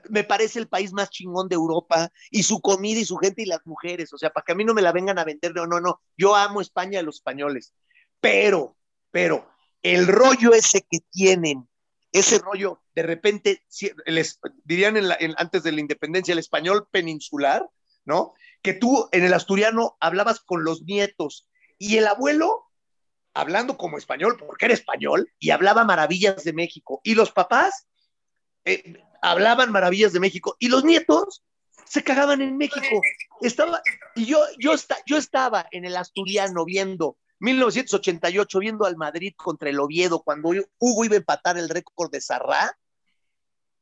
me 0.09 0.23
parece 0.23 0.59
el 0.59 0.67
país 0.67 0.93
más 0.93 1.09
chingón 1.09 1.47
de 1.49 1.55
Europa 1.55 2.11
y 2.29 2.43
su 2.43 2.61
comida 2.61 2.99
y 2.99 3.05
su 3.05 3.17
gente 3.17 3.41
y 3.41 3.45
las 3.45 3.65
mujeres, 3.65 4.13
o 4.13 4.17
sea, 4.17 4.29
para 4.29 4.43
que 4.43 4.51
a 4.53 4.55
mí 4.55 4.63
no 4.63 4.73
me 4.73 4.81
la 4.81 4.91
vengan 4.91 5.19
a 5.19 5.23
vender, 5.23 5.53
no, 5.53 5.65
no, 5.65 5.79
no, 5.79 6.01
yo 6.17 6.35
amo 6.35 6.61
España 6.61 6.99
y 6.99 7.03
los 7.03 7.15
españoles, 7.15 7.73
pero, 8.19 8.77
pero, 9.11 9.49
el 9.81 10.07
rollo 10.07 10.53
ese 10.53 10.85
que 10.89 10.99
tienen, 11.09 11.67
ese 12.11 12.39
rollo, 12.39 12.81
de 12.93 13.03
repente, 13.03 13.65
les, 14.05 14.39
dirían 14.63 14.97
en 14.97 15.07
la- 15.07 15.17
antes 15.37 15.63
de 15.63 15.71
la 15.71 15.79
independencia, 15.79 16.33
el 16.33 16.39
español 16.39 16.87
peninsular, 16.91 17.67
¿no? 18.05 18.33
Que 18.61 18.73
tú 18.73 19.09
en 19.11 19.23
el 19.23 19.33
asturiano 19.33 19.97
hablabas 19.99 20.39
con 20.41 20.63
los 20.63 20.83
nietos 20.83 21.47
y 21.77 21.97
el 21.97 22.07
abuelo 22.07 22.65
hablando 23.33 23.77
como 23.77 23.97
español, 23.97 24.37
porque 24.37 24.65
era 24.65 24.73
español, 24.73 25.31
y 25.39 25.51
hablaba 25.51 25.85
maravillas 25.85 26.43
de 26.43 26.51
México, 26.53 26.99
y 27.03 27.15
los 27.15 27.31
papás 27.31 27.87
eh, 28.65 29.01
hablaban 29.21 29.71
maravillas 29.71 30.13
de 30.13 30.19
México 30.19 30.55
y 30.59 30.67
los 30.67 30.83
nietos 30.83 31.43
se 31.85 32.03
cagaban 32.03 32.41
en 32.41 32.57
México. 32.57 33.01
Estaba, 33.41 33.81
y 34.15 34.25
yo, 34.25 34.39
yo, 34.59 34.73
esta, 34.73 34.97
yo 35.05 35.17
estaba 35.17 35.67
en 35.71 35.85
el 35.85 35.97
Asturiano 35.97 36.63
viendo 36.63 37.17
1988, 37.39 38.59
viendo 38.59 38.85
al 38.85 38.97
Madrid 38.97 39.33
contra 39.35 39.69
el 39.69 39.79
Oviedo, 39.79 40.21
cuando 40.21 40.51
Hugo 40.77 41.05
iba 41.05 41.15
a 41.15 41.17
empatar 41.17 41.57
el 41.57 41.69
récord 41.69 42.11
de 42.11 42.21
Sarrá, 42.21 42.77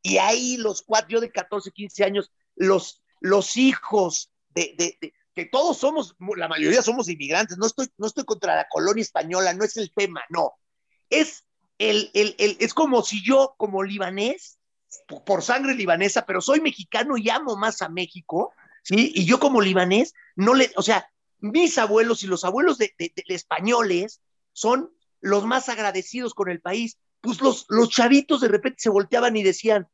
y 0.01 0.17
ahí 0.17 0.57
los 0.57 0.81
cuatro, 0.81 1.09
yo 1.09 1.21
de 1.21 1.31
14, 1.31 1.71
15 1.71 2.03
años, 2.05 2.31
los, 2.55 3.03
los 3.19 3.57
hijos 3.57 4.31
de, 4.49 4.97
que 5.35 5.45
todos 5.45 5.77
somos, 5.77 6.15
la 6.37 6.47
mayoría 6.47 6.81
somos 6.81 7.09
inmigrantes, 7.09 7.57
no 7.57 7.65
estoy, 7.65 7.89
no 7.97 8.07
estoy 8.07 8.23
contra 8.23 8.55
la 8.55 8.67
colonia 8.69 9.01
española, 9.01 9.53
no 9.53 9.63
es 9.63 9.75
el 9.77 9.91
tema, 9.93 10.23
no. 10.29 10.53
Es, 11.09 11.45
el, 11.77 12.11
el, 12.13 12.35
es 12.59 12.73
como 12.73 13.03
si 13.03 13.23
yo, 13.23 13.55
como 13.57 13.83
libanés, 13.83 14.58
por, 15.25 15.41
sangre 15.43 15.73
libanesa, 15.73 16.25
pero 16.25 16.41
soy 16.41 16.61
mexicano 16.61 17.17
y 17.17 17.29
amo 17.29 17.55
más 17.55 17.81
a 17.81 17.89
México, 17.89 18.53
¿sí? 18.83 19.11
Y 19.15 19.25
yo 19.25 19.39
como 19.39 19.61
libanés, 19.61 20.13
no 20.35 20.53
le, 20.53 20.71
o 20.75 20.81
sea, 20.81 21.09
mis 21.39 21.77
abuelos 21.77 22.23
y 22.23 22.27
los 22.27 22.43
abuelos 22.43 22.77
de, 22.77 22.93
de, 22.97 23.13
españoles 23.27 24.21
son 24.53 24.91
los 25.21 25.45
más 25.45 25.69
agradecidos 25.69 26.33
con 26.33 26.49
el 26.49 26.61
país. 26.61 26.97
Pues 27.21 27.41
los, 27.41 27.65
los 27.69 27.89
chavitos 27.89 28.41
de 28.41 28.47
repente 28.47 28.81
se 28.81 28.89
volteaban 28.89 29.35
y 29.35 29.43
decían, 29.43 29.87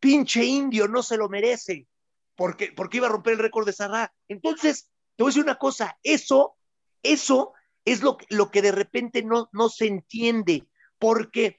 pinche 0.00 0.44
indio, 0.44 0.88
no 0.88 1.02
se 1.02 1.16
lo 1.16 1.28
merece, 1.28 1.86
porque, 2.34 2.72
porque 2.74 2.96
iba 2.96 3.06
a 3.06 3.10
romper 3.10 3.34
el 3.34 3.38
récord 3.38 3.66
de 3.66 3.72
Sarrá. 3.72 4.12
Entonces, 4.28 4.88
te 5.16 5.22
voy 5.22 5.30
a 5.30 5.30
decir 5.30 5.44
una 5.44 5.58
cosa, 5.58 5.98
eso, 6.02 6.56
eso 7.02 7.52
es 7.84 8.02
lo, 8.02 8.18
lo 8.30 8.50
que 8.50 8.62
de 8.62 8.72
repente 8.72 9.22
no, 9.22 9.48
no 9.52 9.68
se 9.68 9.86
entiende, 9.86 10.66
porque 10.98 11.58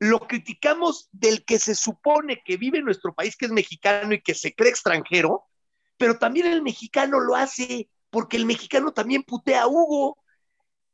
lo 0.00 0.20
criticamos 0.26 1.10
del 1.12 1.44
que 1.44 1.58
se 1.58 1.74
supone 1.74 2.42
que 2.42 2.56
vive 2.56 2.78
en 2.78 2.86
nuestro 2.86 3.14
país, 3.14 3.36
que 3.36 3.44
es 3.44 3.52
mexicano 3.52 4.14
y 4.14 4.22
que 4.22 4.34
se 4.34 4.54
cree 4.54 4.70
extranjero, 4.70 5.44
pero 5.98 6.18
también 6.18 6.46
el 6.46 6.62
mexicano 6.62 7.20
lo 7.20 7.36
hace 7.36 7.90
porque 8.08 8.38
el 8.38 8.46
mexicano 8.46 8.92
también 8.92 9.22
putea 9.22 9.62
a 9.62 9.68
Hugo, 9.68 10.16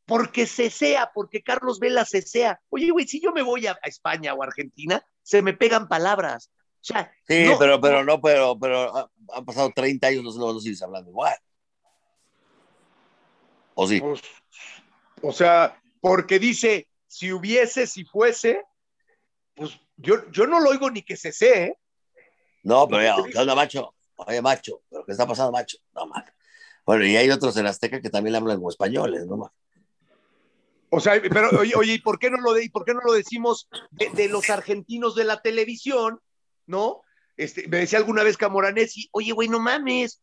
porque 0.07 0.46
cesea, 0.46 1.12
porque 1.14 1.42
Carlos 1.44 1.78
Vela 1.78 2.04
cesea. 2.04 2.61
Oye, 2.68 2.90
güey, 2.90 3.07
si 3.07 3.20
yo 3.20 3.30
me 3.32 3.42
voy 3.42 3.68
a, 3.68 3.72
a, 3.72 3.88
España 3.88 4.34
o 4.34 4.42
Argentina, 4.42 5.04
se 5.22 5.40
me 5.40 5.54
pegan 5.54 5.86
palabras. 5.88 6.50
O 6.80 6.84
sea, 6.84 7.12
sí, 7.28 7.44
no, 7.44 7.59
pero, 7.59 7.80
pero 7.80 8.04
no, 8.04 8.20
pero, 8.20 8.59
pero 8.59 9.11
han 9.32 9.44
pasado 9.44 9.70
30 9.74 10.09
años, 10.09 10.24
no, 10.24 10.46
no, 10.46 10.52
no 10.52 10.61
sigues 10.61 10.82
hablando 10.82 11.11
igual. 11.11 11.36
¿O 13.74 13.86
sí? 13.86 14.00
Pues, 14.00 14.20
o 15.22 15.32
sea, 15.32 15.80
porque 16.00 16.40
dice, 16.40 16.88
si 17.07 17.32
hubiese, 17.32 17.86
si 17.86 18.04
fuese, 18.04 18.64
pues 19.57 19.80
yo, 19.96 20.30
yo 20.30 20.46
no 20.46 20.61
lo 20.61 20.70
oigo 20.70 20.90
ni 20.90 21.02
que 21.02 21.16
se 21.16 21.32
sé. 21.32 21.64
¿eh? 21.64 21.78
No, 22.62 22.86
pero 22.86 23.02
ya, 23.02 23.16
¿qué 23.32 23.38
onda, 23.38 23.54
macho? 23.54 23.94
Oye, 24.16 24.40
macho, 24.42 24.82
¿pero 24.88 25.04
qué 25.04 25.12
está 25.12 25.26
pasando, 25.26 25.52
macho? 25.52 25.78
No, 25.94 26.07
macho. 26.07 26.32
Bueno, 26.84 27.04
y 27.04 27.16
hay 27.16 27.30
otros 27.30 27.57
en 27.57 27.66
Azteca 27.66 28.00
que 28.00 28.11
también 28.11 28.36
hablan 28.36 28.59
como 28.59 28.70
españoles, 28.70 29.26
¿no? 29.26 29.52
O 30.90 31.00
sea, 31.00 31.20
pero 31.20 31.50
oye, 31.59 31.74
oye 31.74 31.94
¿y 31.94 31.98
por 31.98 32.18
qué 32.18 32.30
no 32.30 32.38
lo, 32.38 32.52
de, 32.52 32.70
por 32.70 32.84
qué 32.84 32.94
no 32.94 33.00
lo 33.04 33.12
decimos 33.12 33.68
de, 33.90 34.09
de, 34.11 34.28
los 34.28 34.50
argentinos 34.50 35.16
de 35.16 35.24
la 35.24 35.42
televisión, 35.42 36.20
no? 36.66 37.02
Este, 37.36 37.66
me 37.68 37.78
decía 37.78 37.98
alguna 37.98 38.22
vez 38.22 38.36
Camoranesi, 38.36 39.09
oye, 39.12 39.32
güey, 39.32 39.48
no 39.48 39.59
mames, 39.59 40.22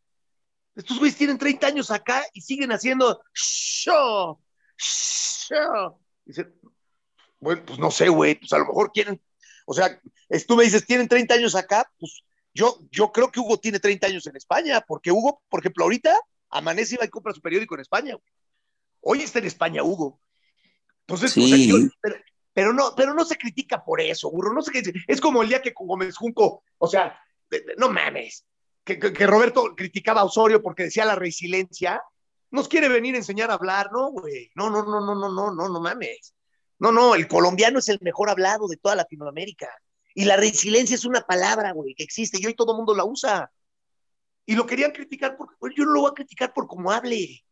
estos 0.75 0.97
güeyes 0.97 1.17
tienen 1.17 1.37
30 1.37 1.67
años 1.67 1.91
acá 1.91 2.23
y 2.33 2.41
siguen 2.41 2.71
haciendo 2.71 3.21
show, 3.33 4.39
show. 4.77 5.99
Bueno, 7.43 7.61
pues 7.65 7.77
no 7.77 7.91
sé, 7.91 8.09
güey, 8.09 8.35
pues 8.35 8.53
a 8.53 8.57
lo 8.57 8.65
mejor 8.65 8.91
quieren, 8.91 9.21
o 9.65 9.73
sea, 9.73 9.99
tú 10.47 10.55
me 10.55 10.63
dices, 10.63 10.85
tienen 10.85 11.07
30 11.07 11.33
años 11.35 11.55
acá, 11.55 11.89
pues 11.99 12.23
yo, 12.53 12.79
yo 12.91 13.11
creo 13.11 13.31
que 13.31 13.39
Hugo 13.39 13.59
tiene 13.59 13.79
30 13.79 14.07
años 14.07 14.27
en 14.27 14.35
España, 14.35 14.81
porque 14.87 15.11
Hugo, 15.11 15.41
por 15.49 15.59
ejemplo, 15.59 15.83
ahorita 15.83 16.17
amanece 16.49 16.95
y 16.95 16.97
va 16.97 17.05
y 17.05 17.09
compra 17.09 17.33
su 17.33 17.41
periódico 17.41 17.75
en 17.75 17.81
España. 17.81 18.15
Güey. 18.15 18.33
Hoy 19.01 19.23
está 19.23 19.39
en 19.39 19.45
España, 19.45 19.83
Hugo. 19.83 20.19
Entonces, 21.01 21.33
sí. 21.33 21.43
o 21.43 21.47
sea, 21.47 21.57
yo, 21.57 21.89
pero, 22.01 22.15
pero, 22.53 22.73
no, 22.73 22.93
pero 22.95 23.13
no 23.13 23.25
se 23.25 23.37
critica 23.37 23.83
por 23.83 23.99
eso, 23.99 24.31
burro. 24.31 24.53
No 24.53 24.61
se, 24.61 24.71
es 25.07 25.19
como 25.19 25.41
el 25.41 25.49
día 25.49 25.61
que 25.61 25.73
Gómez 25.75 26.15
Junco, 26.15 26.63
o 26.77 26.87
sea, 26.87 27.19
no 27.77 27.89
mames, 27.89 28.45
que, 28.83 28.99
que, 28.99 29.11
que, 29.11 29.27
Roberto 29.27 29.75
criticaba 29.75 30.21
a 30.21 30.25
Osorio 30.25 30.61
porque 30.61 30.83
decía 30.83 31.05
la 31.05 31.15
resiliencia. 31.15 32.01
Nos 32.51 32.67
quiere 32.67 32.87
venir 32.87 33.15
a 33.15 33.17
enseñar 33.17 33.49
a 33.49 33.55
hablar, 33.55 33.89
no, 33.91 34.11
güey. 34.11 34.51
No, 34.55 34.69
no, 34.69 34.83
no, 34.83 35.01
no, 35.01 35.15
no, 35.15 35.29
no, 35.29 35.53
no, 35.53 35.69
no 35.69 35.81
mames. 35.81 36.33
No, 36.83 36.91
no, 36.91 37.15
el 37.15 37.29
colombiano 37.29 37.79
es 37.79 37.87
el 37.87 37.97
mejor 38.01 38.29
hablado 38.29 38.67
de 38.67 38.75
toda 38.75 38.95
Latinoamérica. 38.95 39.69
Y 40.13 40.25
la 40.25 40.35
resiliencia 40.35 40.95
es 40.95 41.05
una 41.05 41.21
palabra, 41.21 41.71
güey, 41.71 41.95
que 41.95 42.03
existe 42.03 42.37
y 42.41 42.45
hoy 42.45 42.55
todo 42.55 42.73
el 42.73 42.77
mundo 42.79 42.93
la 42.93 43.05
usa. 43.05 43.49
Y 44.45 44.55
lo 44.55 44.65
querían 44.65 44.91
criticar 44.91 45.37
porque 45.37 45.55
pues, 45.59 45.73
yo 45.77 45.85
no 45.85 45.93
lo 45.93 46.01
voy 46.01 46.11
a 46.11 46.13
criticar 46.13 46.53
por 46.53 46.67
cómo 46.67 46.91
hable. 46.91 47.45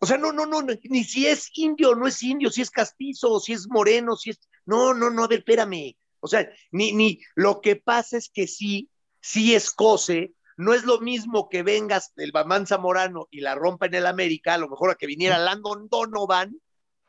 O 0.00 0.06
sea, 0.06 0.18
no, 0.18 0.32
no, 0.32 0.46
no, 0.46 0.62
ni 0.62 1.04
si 1.04 1.28
es 1.28 1.48
indio 1.54 1.94
no 1.94 2.08
es 2.08 2.20
indio, 2.24 2.50
si 2.50 2.60
es 2.60 2.72
castizo, 2.72 3.38
si 3.38 3.52
es 3.52 3.68
moreno, 3.68 4.16
si 4.16 4.30
es. 4.30 4.40
No, 4.66 4.94
no, 4.94 5.10
no, 5.10 5.22
a 5.22 5.28
ver, 5.28 5.38
espérame. 5.38 5.96
O 6.18 6.26
sea, 6.26 6.50
ni, 6.72 6.90
ni 6.90 7.20
lo 7.36 7.60
que 7.60 7.76
pasa 7.76 8.16
es 8.16 8.30
que 8.30 8.48
sí, 8.48 8.90
sí 9.20 9.54
escoce. 9.54 10.34
No 10.56 10.74
es 10.74 10.82
lo 10.82 10.98
mismo 10.98 11.48
que 11.48 11.62
vengas 11.62 12.12
del 12.16 12.32
Bamán 12.32 12.66
Zamorano 12.66 13.28
y 13.30 13.42
la 13.42 13.54
rompa 13.54 13.86
en 13.86 13.94
el 13.94 14.06
América, 14.06 14.54
a 14.54 14.58
lo 14.58 14.68
mejor 14.68 14.90
a 14.90 14.96
que 14.96 15.06
viniera 15.06 15.38
Landon 15.38 15.88
Donovan, 15.88 16.60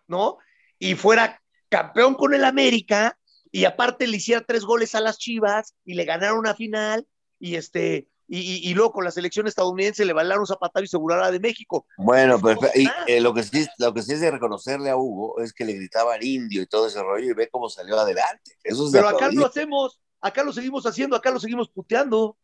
¿no? 0.05 0.37
Y 0.79 0.95
fuera 0.95 1.41
campeón 1.69 2.15
con 2.15 2.33
el 2.33 2.43
América 2.43 3.17
y 3.51 3.65
aparte 3.65 4.07
le 4.07 4.17
hiciera 4.17 4.41
tres 4.41 4.63
goles 4.63 4.95
a 4.95 5.01
las 5.01 5.17
Chivas 5.17 5.75
y 5.85 5.93
le 5.93 6.05
ganaron 6.05 6.39
una 6.39 6.55
final 6.55 7.07
y 7.39 7.55
este 7.55 8.09
y, 8.27 8.39
y, 8.39 8.69
y 8.69 8.73
luego 8.73 8.91
con 8.91 9.05
la 9.05 9.11
selección 9.11 9.47
estadounidense 9.47 10.03
le 10.03 10.13
bailaron 10.13 10.47
zapatazo 10.47 10.83
y 10.83 10.85
asegurara 10.85 11.31
de 11.31 11.39
México. 11.39 11.85
Bueno, 11.97 12.39
pero 12.41 12.59
y, 12.73 12.87
eh, 13.07 13.21
lo, 13.21 13.33
que 13.33 13.43
sí, 13.43 13.67
lo 13.77 13.93
que 13.93 14.01
sí 14.01 14.13
es 14.13 14.21
de 14.21 14.31
reconocerle 14.31 14.89
a 14.89 14.97
Hugo 14.97 15.39
es 15.41 15.53
que 15.53 15.63
le 15.63 15.73
gritaban 15.73 16.23
indio 16.23 16.61
y 16.61 16.65
todo 16.65 16.87
ese 16.87 17.01
rollo 17.01 17.29
y 17.29 17.33
ve 17.33 17.49
cómo 17.49 17.69
salió 17.69 17.99
adelante. 17.99 18.57
Eso 18.63 18.87
es 18.87 18.91
pero 18.91 19.09
acá 19.09 19.29
lo 19.31 19.45
hacemos, 19.45 19.99
acá 20.21 20.43
lo 20.43 20.51
seguimos 20.53 20.85
haciendo, 20.85 21.15
acá 21.15 21.31
lo 21.31 21.39
seguimos 21.39 21.69
puteando. 21.69 22.37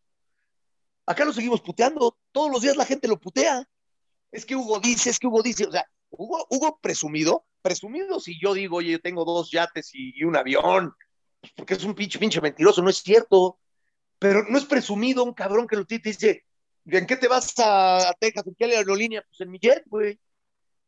Acá 1.05 1.25
lo 1.25 1.34
seguimos 1.34 1.61
puteando. 1.61 2.17
Todos 2.32 2.51
los 2.51 2.61
días 2.61 2.77
la 2.77 2.86
gente 2.86 3.07
lo 3.07 3.19
putea. 3.19 3.67
Es 4.32 4.45
que 4.45 4.55
Hugo 4.55 4.79
dice, 4.79 5.09
es 5.09 5.19
que 5.19 5.27
Hugo 5.27 5.41
dice, 5.41 5.65
o 5.65 5.71
sea, 5.71 5.86
Hugo, 6.11 6.45
Hugo 6.49 6.79
presumido, 6.82 7.45
presumido 7.62 8.20
si 8.20 8.39
yo 8.41 8.53
digo, 8.53 8.78
oye, 8.78 8.91
yo 8.91 9.01
tengo 9.01 9.26
dos 9.26 9.51
yates 9.51 9.93
y, 9.93 10.14
y 10.20 10.24
un 10.24 10.36
avión, 10.36 10.93
pues 11.39 11.53
porque 11.55 11.74
es 11.76 11.84
un 11.84 11.95
pinche, 11.95 12.20
pinche 12.20 12.41
mentiroso, 12.41 12.82
no 12.82 12.89
es 12.89 12.97
cierto. 12.97 13.59
Pero 14.20 14.43
no 14.47 14.57
es 14.57 14.66
presumido 14.66 15.24
un 15.24 15.34
cabrón 15.34 15.68
que 15.68 15.76
lo 15.76 15.86
te 15.86 15.97
dice, 15.97 16.45
¿en 16.86 17.07
qué 17.07 17.18
te 17.18 17.28
vas 17.28 17.57
a, 17.57 18.09
a 18.09 18.14
Texas? 18.14 18.45
¿En 18.45 18.55
qué 18.55 18.66
aerolínea? 18.66 19.24
Pues 19.28 19.41
en 19.41 19.49
mi 19.49 19.57
jet, 19.57 19.84
güey. 19.88 20.20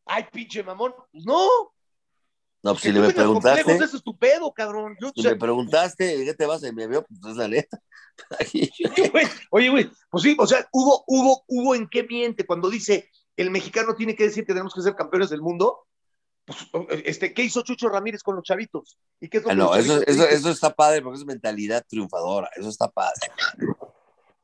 Ay, 0.05 0.25
pinche 0.31 0.61
mamón. 0.63 0.93
Pues 1.11 1.25
no. 1.25 1.47
No, 2.61 2.71
pues 2.71 2.83
si 2.83 2.91
le 2.91 3.01
me 3.01 3.11
preguntaste. 3.11 3.63
Complejos, 3.63 3.89
eso 3.89 3.97
es 3.97 4.03
tu 4.03 4.17
pedo, 4.17 4.53
cabrón. 4.53 4.95
Yo, 5.01 5.11
si 5.15 5.21
o 5.21 5.23
sea, 5.23 5.31
me 5.31 5.39
preguntaste, 5.39 6.15
¿en 6.15 6.25
qué 6.25 6.33
te 6.33 6.45
vas 6.45 6.63
en 6.63 6.75
mi 6.75 6.83
avión? 6.83 7.05
Pues 7.09 7.31
es 7.31 7.37
la 7.37 7.47
neta. 7.47 7.81
oye, 8.39 9.09
güey, 9.11 9.25
oye, 9.49 9.69
güey, 9.69 9.91
pues 10.09 10.23
sí, 10.23 10.35
o 10.39 10.45
sea, 10.45 10.67
Hugo, 10.71 11.03
Hugo, 11.07 11.43
Hugo, 11.47 11.75
¿en 11.75 11.87
qué 11.89 12.03
miente 12.03 12.45
cuando 12.45 12.69
dice 12.69 13.09
el 13.35 13.49
mexicano 13.49 13.95
tiene 13.95 14.15
que 14.15 14.25
decir 14.25 14.45
que 14.45 14.53
tenemos 14.53 14.73
que 14.73 14.81
ser 14.81 14.95
campeones 14.95 15.31
del 15.31 15.41
mundo? 15.41 15.87
Pues, 16.45 17.01
este, 17.05 17.33
¿qué 17.33 17.43
hizo 17.43 17.61
Chucho 17.63 17.89
Ramírez 17.89 18.21
con 18.21 18.35
los 18.35 18.43
chavitos? 18.43 18.97
¿Y 19.19 19.29
qué 19.29 19.37
es 19.37 19.43
lo 19.43 19.51
ah, 19.51 19.55
no, 19.55 19.75
eso, 19.75 20.01
eso, 20.05 20.27
eso, 20.27 20.49
está 20.49 20.73
padre 20.73 21.01
porque 21.01 21.19
es 21.19 21.25
mentalidad 21.25 21.85
triunfadora, 21.87 22.49
eso 22.55 22.69
está 22.69 22.89
padre. 22.89 23.31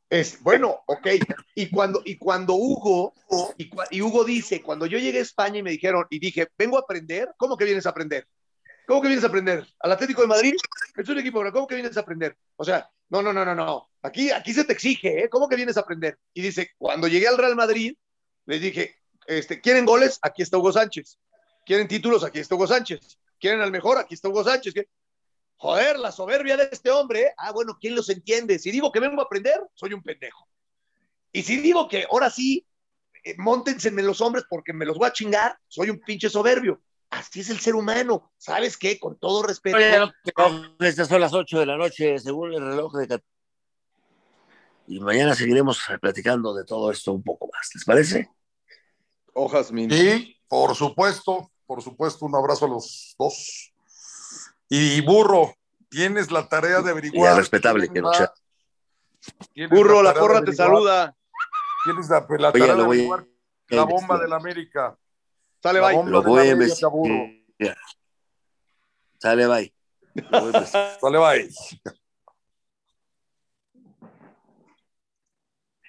Es, 0.10 0.42
bueno, 0.42 0.80
ok. 0.88 1.08
Y 1.56 1.70
cuando, 1.70 2.02
y 2.06 2.18
cuando 2.18 2.56
Hugo, 2.56 3.14
y, 3.58 3.70
y, 3.92 4.02
Hugo 4.02 4.24
dice, 4.24 4.62
cuando 4.62 4.86
yo 4.86 4.98
llegué 4.98 5.20
a 5.20 5.24
España 5.24 5.60
y 5.60 5.64
me 5.64 5.72
dijeron, 5.72 6.06
y 6.10 6.20
dije, 6.20 6.48
vengo 6.58 6.78
a 6.78 6.82
aprender, 6.82 7.34
¿cómo 7.38 7.58
que 7.58 7.66
vienes 7.66 7.86
a 7.86 7.90
aprender? 7.90 8.26
¿Cómo 8.88 9.02
que 9.02 9.08
vienes 9.08 9.24
a 9.24 9.28
aprender? 9.28 9.68
¿Al 9.82 9.92
Atlético 9.92 10.22
de 10.22 10.28
Madrid? 10.28 10.54
Es 10.98 11.08
un 11.08 11.20
equipo, 11.20 11.44
¿cómo 11.52 11.68
que 11.68 11.76
vienes 11.76 11.96
a 11.96 12.00
aprender? 12.00 12.36
O 12.56 12.64
sea, 12.64 12.90
no, 13.10 13.22
no, 13.22 13.32
no, 13.32 13.46
no, 13.46 13.54
no. 13.54 13.90
Aquí, 14.02 14.32
aquí 14.32 14.52
se 14.52 14.64
te 14.64 14.74
exige, 14.74 15.26
¿eh? 15.26 15.30
¿Cómo 15.30 15.48
que 15.48 15.56
vienes 15.56 15.78
a 15.78 15.82
aprender? 15.82 16.18
Y 16.34 16.42
dice, 16.42 16.72
cuando 16.76 17.08
llegué 17.08 17.28
al 17.28 17.38
Real 17.38 17.56
Madrid, 17.56 17.96
les 18.48 18.62
dije, 18.62 18.96
este, 19.28 19.62
¿quieren 19.62 19.86
goles? 19.86 20.18
Aquí 20.24 20.42
está 20.42 20.58
Hugo 20.58 20.72
Sánchez. 20.72 21.20
¿Quieren 21.70 21.88
títulos? 21.88 22.24
Aquí 22.24 22.40
está 22.40 22.56
Hugo 22.56 22.66
Sánchez. 22.66 23.20
¿Quieren 23.40 23.62
al 23.62 23.70
mejor? 23.70 24.00
Aquí 24.00 24.16
está 24.16 24.28
Hugo 24.28 24.44
Sánchez. 24.44 24.74
Joder, 25.58 26.00
la 26.00 26.12
soberbia 26.12 26.58
de 26.58 26.68
este 26.72 26.90
hombre. 26.90 27.32
Ah, 27.38 27.52
bueno, 27.52 27.78
¿quién 27.80 27.94
los 27.94 28.10
entiende? 28.10 28.58
Si 28.58 28.72
digo 28.72 28.92
que 28.92 29.00
vengo 29.00 29.22
a 29.22 29.26
aprender, 29.26 29.62
soy 29.76 29.94
un 29.94 30.02
pendejo. 30.02 30.48
Y 31.32 31.44
si 31.44 31.58
digo 31.58 31.88
que 31.88 32.08
ahora 32.10 32.32
sí, 32.32 32.66
eh, 33.24 33.36
montense 33.38 33.90
en 33.90 34.04
los 34.04 34.20
hombres 34.20 34.46
porque 34.50 34.74
me 34.74 34.84
los 34.84 34.98
voy 34.98 35.10
a 35.10 35.14
chingar, 35.14 35.60
soy 35.68 35.92
un 35.92 36.00
pinche 36.00 36.28
soberbio. 36.28 36.82
Así 37.12 37.42
es 37.42 37.52
el 37.52 37.60
ser 37.60 37.76
humano. 37.76 38.32
¿Sabes 38.36 38.76
qué? 38.76 39.00
Con 39.00 39.20
todo 39.20 39.44
respeto. 39.44 39.78
Oye, 39.78 40.00
no, 40.00 40.12
estas 40.80 41.08
son 41.08 41.22
las 41.22 41.36
8 41.36 41.60
de 41.60 41.66
la 41.68 41.78
noche, 41.78 42.18
según 42.18 42.52
el 42.52 42.66
reloj 42.66 42.96
de 42.96 43.22
Y 44.88 45.00
mañana 45.02 45.36
seguiremos 45.36 45.80
platicando 46.02 46.52
de 46.56 46.66
todo 46.66 46.90
esto 46.90 47.14
un 47.14 47.22
poco 47.22 47.48
más. 47.54 47.70
¿Les 47.76 47.86
parece? 47.86 48.28
Hojas, 49.34 49.72
min. 49.72 49.92
Sí, 49.92 50.36
por 50.48 50.74
supuesto 50.76 51.52
por 51.70 51.84
supuesto, 51.84 52.26
un 52.26 52.36
abrazo 52.36 52.66
a 52.66 52.68
los 52.68 53.16
dos. 53.20 53.72
Y 54.70 55.02
Burro, 55.02 55.54
tienes 55.88 56.32
la 56.32 56.50
tarea 56.50 56.82
de 56.82 56.90
averiguar. 56.90 57.38
Respetable, 57.38 57.88
que 57.90 58.02
no 58.02 58.12
sea. 58.12 58.34
Burro, 59.70 60.02
la, 60.02 60.12
la 60.14 60.20
porra 60.20 60.44
te 60.44 60.52
saluda. 60.52 61.16
Tienes 61.84 62.10
la, 62.10 62.26
la 62.40 62.52
tarea 62.52 62.74
de 62.74 62.82
averiguar 62.82 63.28
la 63.68 63.84
bomba 63.84 64.18
del 64.18 64.34
América. 64.34 64.98
Sale, 65.62 65.80
bye. 65.80 66.04
Lo 66.10 66.24
voy 66.24 66.48
a 66.48 66.52
investigar. 66.54 67.78
Sale, 69.20 69.46
bye. 69.46 69.72
Sale, 71.00 71.18
bye. 71.20 71.50